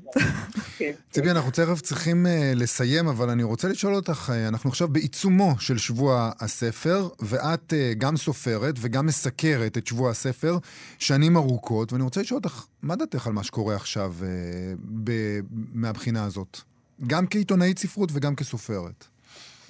כן. 0.79 0.91
ציפי, 1.11 1.31
אנחנו 1.31 1.51
תכף 1.51 1.81
צריכים 1.81 2.25
uh, 2.25 2.29
לסיים, 2.55 3.07
אבל 3.07 3.29
אני 3.29 3.43
רוצה 3.43 3.67
לשאול 3.67 3.95
אותך, 3.95 4.29
uh, 4.29 4.47
אנחנו 4.47 4.69
עכשיו 4.69 4.87
בעיצומו 4.87 5.59
של 5.59 5.77
שבוע 5.77 6.31
הספר, 6.39 7.09
ואת 7.19 7.73
uh, 7.73 7.95
גם 7.97 8.17
סופרת 8.17 8.75
וגם 8.79 9.05
מסקרת 9.05 9.77
את 9.77 9.87
שבוע 9.87 10.09
הספר 10.09 10.57
שנים 10.99 11.37
ארוכות, 11.37 11.93
ואני 11.93 12.03
רוצה 12.03 12.21
לשאול 12.21 12.37
אותך, 12.37 12.65
מה 12.81 12.95
דעתך 12.95 13.27
על 13.27 13.33
מה 13.33 13.43
שקורה 13.43 13.75
עכשיו 13.75 14.13
ב- 15.03 15.39
מהבחינה 15.73 16.23
הזאת? 16.23 16.57
גם 17.07 17.27
כעיתונאית 17.27 17.79
ספרות 17.79 18.09
וגם 18.13 18.35
כסופרת. 18.35 19.05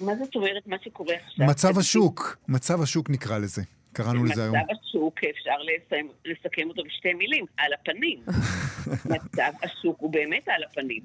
מה 0.00 0.12
זאת 0.24 0.34
אומרת, 0.34 0.66
מה 0.66 0.76
שקורה 0.84 1.14
עכשיו? 1.26 1.46
מצב 1.46 1.78
השוק, 1.78 2.36
מצב 2.48 2.82
השוק 2.82 3.10
נקרא 3.10 3.38
לזה. 3.38 3.62
קראנו 3.92 4.24
לזה 4.24 4.42
היום. 4.42 4.56
מצב 4.56 4.66
השוק, 4.70 5.24
אפשר 5.24 5.56
לסיים, 5.62 6.08
לסכם 6.24 6.68
אותו 6.68 6.82
בשתי 6.84 7.14
מילים, 7.14 7.44
על 7.56 7.72
הפנים. 7.72 8.18
מצב 9.14 9.52
השוק 9.62 10.00
הוא 10.00 10.12
באמת 10.12 10.48
על 10.48 10.62
הפנים. 10.62 11.02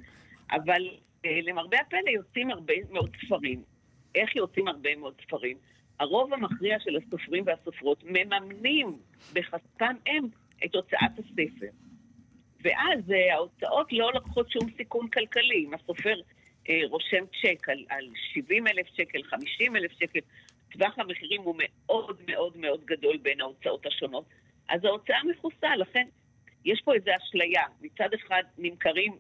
אבל 0.51 0.89
אה, 1.25 1.39
למרבה 1.43 1.77
הפלא 1.87 2.09
יוצאים 2.09 2.51
הרבה 2.51 2.73
מאוד 2.91 3.11
ספרים. 3.25 3.63
איך 4.15 4.35
יוצאים 4.35 4.67
הרבה 4.67 4.95
מאוד 4.95 5.13
ספרים? 5.25 5.57
הרוב 5.99 6.33
המכריע 6.33 6.77
של 6.79 6.97
הסופרים 6.97 7.43
והסופרות 7.47 8.03
מממנים 8.03 8.97
בכספם 9.33 9.95
הם 10.07 10.27
את 10.65 10.75
הוצאת 10.75 11.11
הספר. 11.19 11.67
ואז 12.63 13.11
אה, 13.11 13.33
ההוצאות 13.33 13.93
לא 13.93 14.11
לוקחות 14.13 14.51
שום 14.51 14.69
סיכון 14.77 15.07
כלכלי. 15.07 15.65
אם 15.67 15.73
הסופר 15.73 16.15
אה, 16.69 16.81
רושם 16.89 17.25
צ'ק 17.41 17.69
על, 17.69 17.85
על 17.89 18.09
70 18.33 18.67
אלף 18.67 18.87
שקל, 18.97 19.23
50 19.23 19.75
אלף 19.75 19.91
שקל, 19.91 20.19
טווח 20.77 20.99
המחירים 20.99 21.41
הוא 21.41 21.55
מאוד 21.57 22.17
מאוד 22.27 22.57
מאוד 22.57 22.85
גדול 22.85 23.17
בין 23.17 23.41
ההוצאות 23.41 23.85
השונות, 23.85 24.25
אז 24.69 24.85
ההוצאה 24.85 25.23
מכוסה, 25.23 25.75
לכן 25.75 26.07
יש 26.65 26.81
פה 26.85 26.93
איזו 26.93 27.11
אשליה. 27.23 27.63
מצד 27.81 28.09
אחד 28.13 28.43
נמכרים 28.57 29.17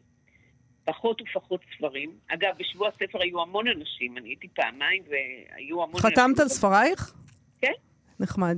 פחות 0.85 1.21
ופחות 1.21 1.61
ספרים. 1.75 2.11
אגב, 2.27 2.49
בשבוע 2.57 2.87
הספר 2.87 3.21
היו 3.21 3.41
המון 3.41 3.67
אנשים, 3.67 4.17
אני 4.17 4.29
הייתי 4.29 4.47
פעמיים 4.47 5.03
והיו 5.09 5.83
המון... 5.83 6.01
חתמת 6.01 6.39
על 6.39 6.47
ספרייך? 6.47 7.13
כן. 7.59 7.73
נחמד. 8.19 8.57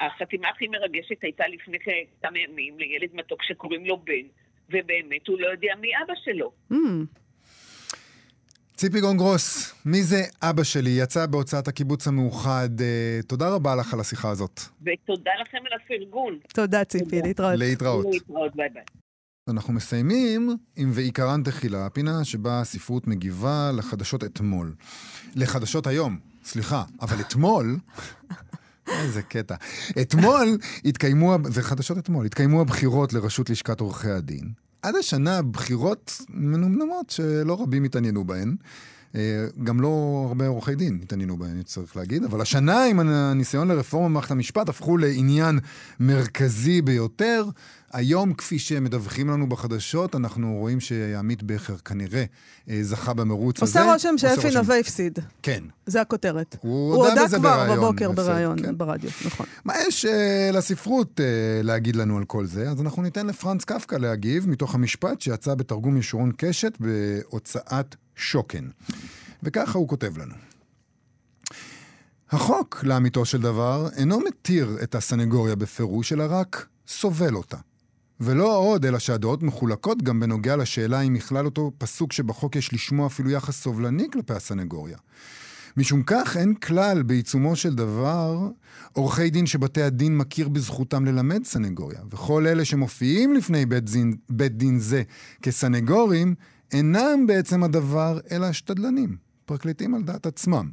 החתימה 0.00 0.48
הכי 0.48 0.68
מרגשת 0.68 1.22
הייתה 1.22 1.44
לפני 1.48 1.78
כמה 2.22 2.38
ימים 2.38 2.78
לילד 2.78 3.08
מתוק 3.12 3.42
שקוראים 3.42 3.86
לו 3.86 3.96
בן, 3.96 4.26
ובאמת 4.68 5.28
הוא 5.28 5.40
לא 5.40 5.46
יודע 5.46 5.74
מי 5.80 5.88
אבא 6.04 6.14
שלו. 6.24 6.52
Mm. 6.72 6.76
ציפי 8.78 9.00
גונגרוס, 9.00 9.74
מי 9.84 10.02
זה 10.02 10.22
אבא 10.42 10.62
שלי? 10.62 10.90
יצא 10.90 11.26
בהוצאת 11.26 11.68
הקיבוץ 11.68 12.08
המאוחד. 12.08 12.68
Uh, 12.78 13.26
תודה 13.26 13.48
רבה 13.48 13.76
לך 13.76 13.94
על 13.94 14.00
השיחה 14.00 14.30
הזאת. 14.30 14.60
ותודה 14.82 15.30
לכם 15.40 15.58
על 15.58 15.78
הפרגון. 15.84 16.38
תודה, 16.54 16.84
ציפי, 16.84 17.22
להתראות. 17.22 17.58
להתראות. 17.58 18.06
להתראות, 18.10 18.56
ביי 18.56 18.68
ביי. 18.74 18.82
אנחנו 19.48 19.72
מסיימים 19.72 20.56
עם 20.76 20.90
ועיקרן 20.94 21.42
תחילה, 21.42 21.86
הפינה 21.86 22.24
שבה 22.24 22.60
הספרות 22.60 23.06
מגיבה 23.06 23.70
לחדשות 23.76 24.24
אתמול. 24.24 24.74
לחדשות 25.36 25.86
היום, 25.86 26.18
סליחה, 26.44 26.84
אבל 27.00 27.20
אתמול... 27.20 27.76
איזה 29.02 29.22
קטע. 29.22 29.54
אתמול 30.02 30.58
התקיימו, 30.84 31.36
זה 31.44 31.62
חדשות 31.62 31.98
אתמול, 31.98 32.26
התקיימו 32.26 32.60
הבחירות 32.60 33.12
לראשות 33.12 33.50
לשכת 33.50 33.80
עורכי 33.80 34.10
הדין. 34.10 34.52
עד 34.82 34.96
השנה 34.96 35.42
בחירות 35.42 36.20
מנומנמות 36.30 37.10
שלא 37.10 37.62
רבים 37.62 37.84
התעניינו 37.84 38.24
בהן. 38.24 38.56
אה, 39.14 39.46
גם 39.64 39.80
לא 39.80 40.24
הרבה 40.28 40.46
עורכי 40.46 40.74
דין 40.74 40.98
התעניינו 41.02 41.36
בהן, 41.36 41.62
צריך 41.62 41.96
להגיד, 41.96 42.24
אבל 42.24 42.40
השנה 42.40 42.84
עם 42.84 43.00
הניסיון 43.00 43.68
לרפורמה 43.68 44.08
במערכת 44.08 44.30
המשפט 44.30 44.68
הפכו 44.68 44.96
לעניין 44.96 45.58
מרכזי 46.00 46.82
ביותר. 46.82 47.44
היום, 47.92 48.34
כפי 48.34 48.58
שמדווחים 48.58 49.30
לנו 49.30 49.48
בחדשות, 49.48 50.14
אנחנו 50.14 50.56
רואים 50.58 50.80
שעמית 50.80 51.42
בכר 51.42 51.76
כנראה 51.76 52.24
אה, 52.70 52.78
זכה 52.82 53.14
במרוץ 53.14 53.60
עושה 53.60 53.80
הזה. 53.80 53.92
רושם 53.92 54.18
שאפי 54.18 54.50
נווה 54.50 54.78
הפסיד. 54.78 55.18
כן. 55.42 55.64
זה 55.86 56.00
הכותרת. 56.00 56.56
הוא 56.60 56.96
הודה 56.96 57.28
כבר 57.28 57.38
בריאיון. 57.38 57.76
בבוקר 57.76 58.12
בריאיון 58.12 58.62
כן. 58.62 58.78
ברדיו, 58.78 59.10
נכון. 59.26 59.46
מה 59.64 59.74
יש 59.86 60.04
uh, 60.04 60.08
לספרות 60.56 61.20
uh, 61.20 61.22
להגיד 61.62 61.96
לנו 61.96 62.18
על 62.18 62.24
כל 62.24 62.46
זה? 62.46 62.70
אז 62.70 62.80
אנחנו 62.80 63.02
ניתן 63.02 63.26
לפרנץ 63.26 63.64
קפקא 63.64 63.94
להגיב 63.96 64.48
מתוך 64.48 64.74
המשפט 64.74 65.20
שיצא 65.20 65.54
בתרגום 65.54 65.96
ישורון 65.96 66.32
קשת 66.36 66.72
בהוצאת 66.80 67.96
שוקן. 68.16 68.68
וככה 69.42 69.78
הוא 69.78 69.88
כותב 69.88 70.18
לנו. 70.18 70.34
החוק, 72.30 72.84
לאמיתו 72.84 73.24
של 73.24 73.40
דבר, 73.40 73.88
אינו 73.96 74.20
מתיר 74.20 74.76
את 74.82 74.94
הסנגוריה 74.94 75.56
בפירוש, 75.56 76.12
אלא 76.12 76.24
רק 76.30 76.66
סובל 76.88 77.34
אותה. 77.34 77.56
ולא 78.20 78.58
עוד, 78.58 78.84
אלא 78.84 78.98
שהדעות 78.98 79.42
מחולקות 79.42 80.02
גם 80.02 80.20
בנוגע 80.20 80.56
לשאלה 80.56 81.00
אם 81.00 81.14
בכלל 81.14 81.44
אותו 81.44 81.72
פסוק 81.78 82.12
שבחוק 82.12 82.56
יש 82.56 82.72
לשמוע 82.72 83.06
אפילו 83.06 83.30
יחס 83.30 83.62
סובלני 83.62 84.06
כלפי 84.12 84.32
הסנגוריה. 84.32 84.98
משום 85.76 86.02
כך 86.02 86.36
אין 86.36 86.54
כלל 86.54 87.02
בעיצומו 87.02 87.56
של 87.56 87.74
דבר 87.74 88.48
עורכי 88.92 89.30
דין 89.30 89.46
שבתי 89.46 89.82
הדין 89.82 90.16
מכיר 90.16 90.48
בזכותם 90.48 91.04
ללמד 91.04 91.44
סנגוריה, 91.44 92.00
וכל 92.10 92.46
אלה 92.46 92.64
שמופיעים 92.64 93.34
לפני 93.34 93.66
בית 93.66 93.84
דין, 93.84 94.16
בית 94.30 94.56
דין 94.56 94.78
זה 94.78 95.02
כסנגורים, 95.42 96.34
אינם 96.72 97.26
בעצם 97.26 97.62
הדבר 97.62 98.18
אלא 98.30 98.46
השתדלנים, 98.46 99.16
פרקליטים 99.46 99.94
על 99.94 100.02
דעת 100.02 100.26
עצמם. 100.26 100.70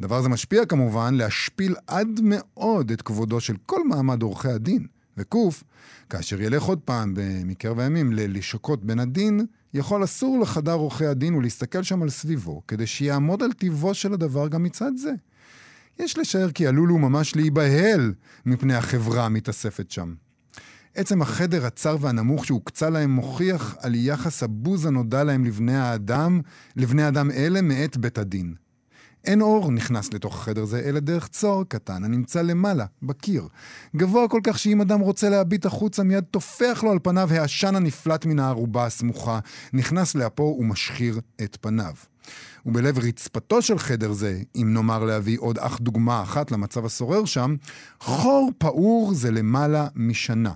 דבר 0.00 0.22
זה 0.22 0.28
משפיע 0.28 0.66
כמובן 0.66 1.14
להשפיל 1.14 1.74
עד 1.86 2.20
מאוד 2.22 2.90
את 2.90 3.02
כבודו 3.02 3.40
של 3.40 3.54
כל 3.66 3.88
מעמד 3.88 4.22
עורכי 4.22 4.48
הדין. 4.48 4.86
וקוף, 5.16 5.64
כאשר 6.10 6.42
ילך 6.42 6.62
עוד 6.62 6.80
פעם 6.84 7.14
מקרב 7.44 7.78
הימים 7.78 8.12
ללשכות 8.12 8.84
בין 8.84 8.98
הדין, 8.98 9.46
יכול 9.74 10.04
אסור 10.04 10.40
לחדר 10.40 10.72
עורכי 10.72 11.06
הדין 11.06 11.34
ולהסתכל 11.34 11.82
שם 11.82 12.02
על 12.02 12.10
סביבו, 12.10 12.62
כדי 12.68 12.86
שיעמוד 12.86 13.42
על 13.42 13.52
טיבו 13.52 13.94
של 13.94 14.12
הדבר 14.12 14.48
גם 14.48 14.62
מצד 14.62 14.92
זה. 14.96 15.12
יש 15.98 16.18
לשער 16.18 16.50
כי 16.50 16.66
עלול 16.66 16.88
הוא 16.88 17.00
ממש 17.00 17.36
להיבהל 17.36 18.14
מפני 18.46 18.74
החברה 18.74 19.26
המתאספת 19.26 19.90
שם. 19.90 20.14
עצם 20.94 21.22
החדר 21.22 21.66
הצר 21.66 21.96
והנמוך 22.00 22.46
שהוקצה 22.46 22.90
להם 22.90 23.10
מוכיח 23.10 23.76
על 23.80 23.94
יחס 23.94 24.42
הבוז 24.42 24.86
הנודע 24.86 25.24
להם 25.24 25.44
לבני 25.44 25.76
האדם, 25.76 26.40
לבני 26.76 27.08
אדם 27.08 27.30
אלה 27.30 27.62
מאת 27.62 27.96
בית 27.96 28.18
הדין. 28.18 28.54
אין 29.24 29.40
אור 29.40 29.70
נכנס 29.70 30.12
לתוך 30.12 30.34
החדר 30.34 30.64
זה, 30.64 30.82
אלא 30.84 31.00
דרך 31.00 31.28
צוהר 31.28 31.64
קטן 31.64 32.04
הנמצא 32.04 32.42
למעלה, 32.42 32.86
בקיר. 33.02 33.48
גבוה 33.96 34.28
כל 34.28 34.40
כך 34.44 34.58
שאם 34.58 34.80
אדם 34.80 35.00
רוצה 35.00 35.28
להביט 35.28 35.66
החוצה, 35.66 36.02
מיד 36.02 36.24
טופח 36.24 36.80
לו 36.84 36.92
על 36.92 36.98
פניו 37.02 37.32
העשן 37.32 37.76
הנפלט 37.76 38.26
מן 38.26 38.38
הערובה 38.38 38.86
הסמוכה, 38.86 39.38
נכנס 39.72 40.14
לאפו 40.14 40.56
ומשחיר 40.60 41.20
את 41.42 41.56
פניו. 41.60 41.94
ובלב 42.66 42.98
רצפתו 42.98 43.62
של 43.62 43.78
חדר 43.78 44.12
זה, 44.12 44.40
אם 44.56 44.74
נאמר 44.74 45.04
להביא 45.04 45.38
עוד 45.40 45.58
אך 45.58 45.80
דוגמה 45.80 46.22
אחת 46.22 46.50
למצב 46.50 46.86
השורר 46.86 47.24
שם, 47.24 47.56
חור 48.00 48.50
פעור 48.58 49.14
זה 49.14 49.30
למעלה 49.30 49.88
משנה. 49.96 50.52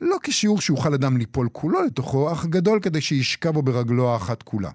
לא 0.00 0.16
כשיעור 0.22 0.60
שאוכל 0.60 0.94
אדם 0.94 1.16
ליפול 1.16 1.48
כולו 1.52 1.82
לתוכו, 1.82 2.32
אך 2.32 2.46
גדול 2.46 2.80
כדי 2.80 3.00
שישקע 3.00 3.50
בו 3.50 3.62
ברגלו 3.62 4.12
האחת 4.12 4.42
כולה. 4.42 4.70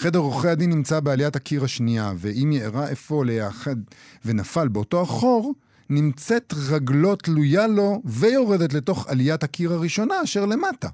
חדר 0.00 0.18
עורכי 0.18 0.48
הדין 0.48 0.70
נמצא 0.70 1.00
בעליית 1.00 1.36
הקיר 1.36 1.64
השנייה, 1.64 2.12
ואם 2.16 2.52
יארע 2.52 2.92
אפוא 2.92 3.24
ליחד 3.24 3.76
ונפל 4.24 4.68
באותו 4.68 5.02
החור, 5.02 5.54
נמצאת 5.90 6.54
רגלו 6.68 7.16
תלויה 7.16 7.66
לו 7.66 8.02
ויורדת 8.04 8.72
לתוך 8.74 9.06
עליית 9.08 9.42
הקיר 9.42 9.72
הראשונה 9.72 10.14
אשר 10.24 10.46
למטה. 10.46 10.88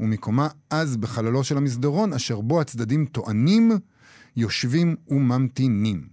ומקומה 0.00 0.48
אז 0.70 0.96
בחללו 0.96 1.44
של 1.44 1.56
המסדרון, 1.56 2.12
אשר 2.12 2.40
בו 2.40 2.60
הצדדים 2.60 3.06
טוענים, 3.06 3.72
יושבים 4.36 4.96
וממתינים. 5.08 6.08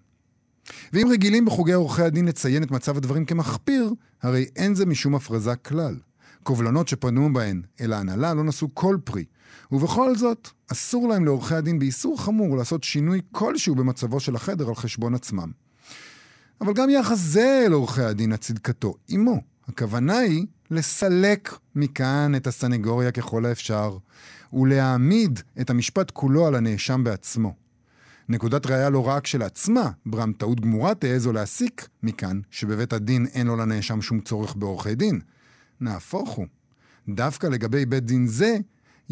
ואם 0.94 1.08
רגילים 1.12 1.46
בחוגי 1.46 1.74
עורכי 1.74 2.04
הדין 2.04 2.26
לציין 2.26 2.64
את 2.64 2.72
מצב 2.72 2.98
הדברים 2.98 3.26
כמחפיר, 3.26 3.94
הרי 4.22 4.46
אין 4.56 4.76
זה 4.76 4.86
משום 4.86 5.16
הפרזה 5.16 5.56
כלל. 5.56 5.96
קובלנות 6.44 6.88
שפנו 6.88 7.34
בהן 7.34 7.62
אל 7.82 7.94
ההנהלה 7.94 8.34
לא 8.34 8.44
נשאו 8.44 8.68
כל 8.74 8.98
פרי, 9.04 9.26
ובכל 9.72 10.16
זאת, 10.16 10.49
אסור 10.72 11.08
להם 11.08 11.26
לעורכי 11.26 11.56
הדין 11.56 11.80
באיסור 11.80 12.22
חמור 12.22 12.58
לעשות 12.58 12.84
שינוי 12.84 13.22
כלשהו 13.32 13.76
במצבו 13.76 14.20
של 14.20 14.36
החדר 14.36 14.68
על 14.68 14.76
חשבון 14.76 15.16
עצמם. 15.16 15.52
אבל 16.62 16.74
גם 16.74 16.89
יחס 16.89 17.18
זה 17.18 17.66
לעורכי 17.70 18.02
הדין 18.02 18.32
הצדקתו 18.32 18.95
עמו. 19.08 19.41
הכוונה 19.68 20.18
היא 20.18 20.45
לסלק 20.72 21.58
מכאן 21.76 22.36
את 22.36 22.47
הסנגוריה 22.47 23.12
ככל 23.12 23.45
האפשר, 23.45 23.97
ולהעמיד 24.54 25.39
את 25.62 25.70
המשפט 25.70 26.12
כולו 26.12 26.47
על 26.47 26.56
הנאשם 26.56 27.04
בעצמו. 27.04 27.54
נקודת 28.30 28.66
ראייה 28.66 28.89
לא 28.89 29.08
רק 29.08 29.24
כשלעצמה, 29.24 29.91
ברם 30.06 30.34
טעות 30.34 30.60
גמורה 30.60 30.95
תעזו 30.95 31.34
להסיק 31.34 31.88
מכאן 32.04 32.39
שבבית 32.52 32.93
הדין 32.93 33.26
אין 33.34 33.47
לו 33.47 33.56
לנאשם 33.56 34.02
שום 34.02 34.22
צורך 34.22 34.56
בעורכי 34.56 34.95
דין. 34.95 35.22
נהפוך 35.82 36.30
הוא. 36.30 36.45
דווקא 37.10 37.47
לגבי 37.47 37.86
בית 37.86 38.06
דין 38.06 38.28
זה, 38.28 38.58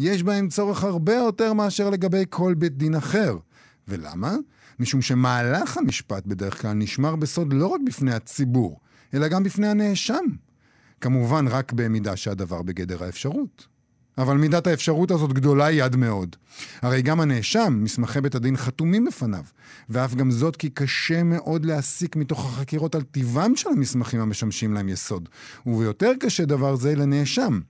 יש 0.02 0.22
בהם 0.22 0.48
צורך 0.48 0.84
הרבה 0.84 1.14
יותר 1.14 1.52
מאשר 1.52 1.90
לגבי 1.90 2.24
כל 2.30 2.54
בית 2.54 2.76
דין 2.76 2.94
אחר. 2.94 3.36
ולמה? 3.88 4.36
משום 4.78 5.02
שמהלך 5.02 5.76
המשפט 5.76 6.26
בדרך 6.26 6.62
כלל 6.62 6.72
נשמר 6.72 7.16
בסוד 7.16 7.52
לא 7.52 7.66
רק 7.66 7.80
בפני 7.86 8.14
הציבור, 8.14 8.80
אלא 9.14 9.28
גם 9.28 9.42
בפני 9.42 9.68
הנאשם. 9.68 10.24
כמובן 11.00 11.48
רק 11.48 11.72
במידה 11.72 12.16
שהדבר 12.16 12.62
בגדר 12.62 13.04
האפשרות. 13.04 13.66
אבל 14.18 14.36
מידת 14.36 14.66
האפשרות 14.66 15.10
הזאת 15.10 15.32
גדולה 15.32 15.66
היא 15.66 15.82
עד 15.82 15.96
מאוד. 15.96 16.36
הרי 16.82 17.02
גם 17.02 17.20
הנאשם, 17.20 17.80
מסמכי 17.82 18.20
בית 18.20 18.34
הדין 18.34 18.56
חתומים 18.56 19.04
בפניו, 19.04 19.44
ואף 19.88 20.14
גם 20.14 20.30
זאת 20.30 20.56
כי 20.56 20.70
קשה 20.70 21.22
מאוד 21.22 21.64
להסיק 21.64 22.16
מתוך 22.16 22.44
החקירות 22.44 22.94
על 22.94 23.02
טיבם 23.02 23.56
של 23.56 23.68
המסמכים 23.68 24.20
המשמשים 24.20 24.74
להם 24.74 24.88
יסוד. 24.88 25.28
וביותר 25.66 26.12
קשה 26.20 26.44
דבר 26.44 26.76
זה 26.76 26.94
לנאשם, 26.96 27.60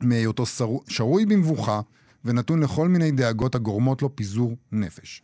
מהיותו 0.00 0.44
שרוי 0.88 1.26
במבוכה 1.26 1.80
ונתון 2.24 2.62
לכל 2.62 2.88
מיני 2.88 3.10
דאגות 3.10 3.54
הגורמות 3.54 4.02
לו 4.02 4.16
פיזור 4.16 4.56
נפש. 4.72 5.22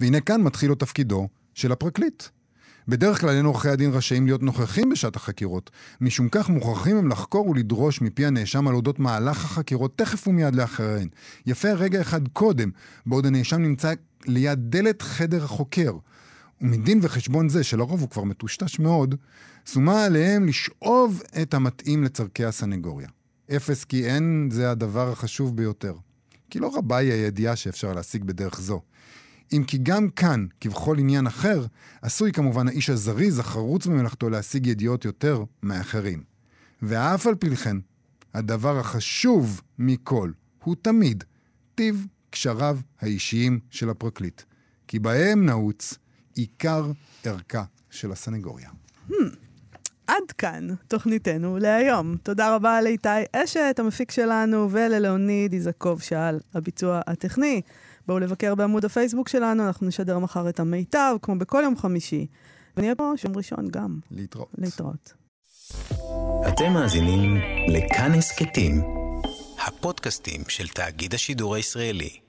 והנה 0.00 0.20
כאן 0.20 0.42
מתחיל 0.42 0.68
לו 0.68 0.74
תפקידו 0.74 1.28
של 1.54 1.72
הפרקליט. 1.72 2.22
בדרך 2.88 3.20
כלל 3.20 3.30
אין 3.30 3.44
עורכי 3.44 3.68
הדין 3.68 3.90
רשאים 3.90 4.26
להיות 4.26 4.42
נוכחים 4.42 4.90
בשעת 4.90 5.16
החקירות, 5.16 5.70
משום 6.00 6.28
כך 6.28 6.48
מוכרחים 6.48 6.96
הם 6.96 7.08
לחקור 7.08 7.48
ולדרוש 7.48 8.00
מפי 8.00 8.26
הנאשם 8.26 8.68
על 8.68 8.74
אודות 8.74 8.98
מהלך 8.98 9.44
החקירות 9.44 9.98
תכף 9.98 10.28
ומיד 10.28 10.54
לאחריהן. 10.54 11.08
יפה 11.46 11.72
רגע 11.72 12.00
אחד 12.00 12.28
קודם, 12.28 12.70
בעוד 13.06 13.26
הנאשם 13.26 13.62
נמצא 13.62 13.92
ליד 14.26 14.58
דלת 14.70 15.02
חדר 15.02 15.44
החוקר. 15.44 15.92
ומדין 16.60 16.98
וחשבון 17.02 17.48
זה, 17.48 17.64
שלרוב 17.64 18.00
הוא 18.00 18.10
כבר 18.10 18.24
מטושטש 18.24 18.78
מאוד, 18.78 19.14
שומה 19.64 20.04
עליהם 20.04 20.46
לשאוב 20.46 21.22
את 21.42 21.54
המתאים 21.54 22.04
לצורכי 22.04 22.44
הסנגוריה. 22.44 23.08
אפס 23.56 23.84
כי 23.84 24.06
אין 24.06 24.48
זה 24.52 24.70
הדבר 24.70 25.12
החשוב 25.12 25.56
ביותר. 25.56 25.94
כי 26.50 26.58
לא 26.58 26.76
רבה 26.76 26.96
היא 26.96 27.12
הידיעה 27.12 27.56
שאפשר 27.56 27.92
להשיג 27.92 28.24
בדרך 28.24 28.60
זו. 28.60 28.80
אם 29.52 29.64
כי 29.66 29.78
גם 29.82 30.10
כאן, 30.10 30.46
כבכל 30.60 30.98
עניין 30.98 31.26
אחר, 31.26 31.66
עשוי 32.02 32.32
כמובן 32.32 32.68
האיש 32.68 32.90
הזריז, 32.90 33.38
החרוץ 33.38 33.86
ממלאכתו, 33.86 34.30
להשיג 34.30 34.66
ידיעות 34.66 35.04
יותר 35.04 35.44
מאחרים. 35.62 36.22
ואף 36.82 37.26
על 37.26 37.34
פי 37.34 37.56
כן, 37.56 37.76
הדבר 38.34 38.78
החשוב 38.78 39.60
מכל 39.78 40.30
הוא 40.64 40.76
תמיד 40.82 41.24
טיב 41.74 42.06
קשריו 42.30 42.78
האישיים 43.00 43.60
של 43.70 43.90
הפרקליט, 43.90 44.42
כי 44.88 44.98
בהם 44.98 45.46
נעוץ 45.46 45.98
עיקר 46.34 46.92
ערכה 47.24 47.64
של 47.90 48.12
הסנגוריה. 48.12 48.70
Hmm. 49.10 49.12
עד 50.06 50.32
כאן 50.38 50.68
תוכניתנו 50.88 51.58
להיום. 51.58 52.16
תודה 52.22 52.54
רבה 52.54 52.82
לאיתי 52.82 53.08
אשת, 53.32 53.76
המפיק 53.78 54.10
שלנו, 54.10 54.68
וללאוניד 54.70 55.52
איזקוב 55.52 56.02
שעל 56.02 56.40
הביצוע 56.54 57.00
הטכני. 57.06 57.60
בואו 58.06 58.18
לבקר 58.18 58.54
בעמוד 58.54 58.84
הפייסבוק 58.84 59.28
שלנו, 59.28 59.66
אנחנו 59.66 59.86
נשדר 59.86 60.18
מחר 60.18 60.48
את 60.48 60.60
המיטב, 60.60 61.16
כמו 61.22 61.38
בכל 61.38 61.60
יום 61.64 61.76
חמישי. 61.76 62.26
ונהיה 62.76 62.94
פה 62.94 63.12
שום 63.16 63.36
ראשון 63.36 63.68
גם. 63.68 63.98
להתראות. 64.10 64.48
להתראות. 64.58 65.12
אתם 66.48 66.72
מאזינים 66.72 67.36
לכאן 67.68 68.12
הסכתים, 68.12 68.82
הפודקאסטים 69.66 70.40
של 70.48 70.68
תאגיד 70.68 71.14
השידור 71.14 71.54
הישראלי. 71.54 72.25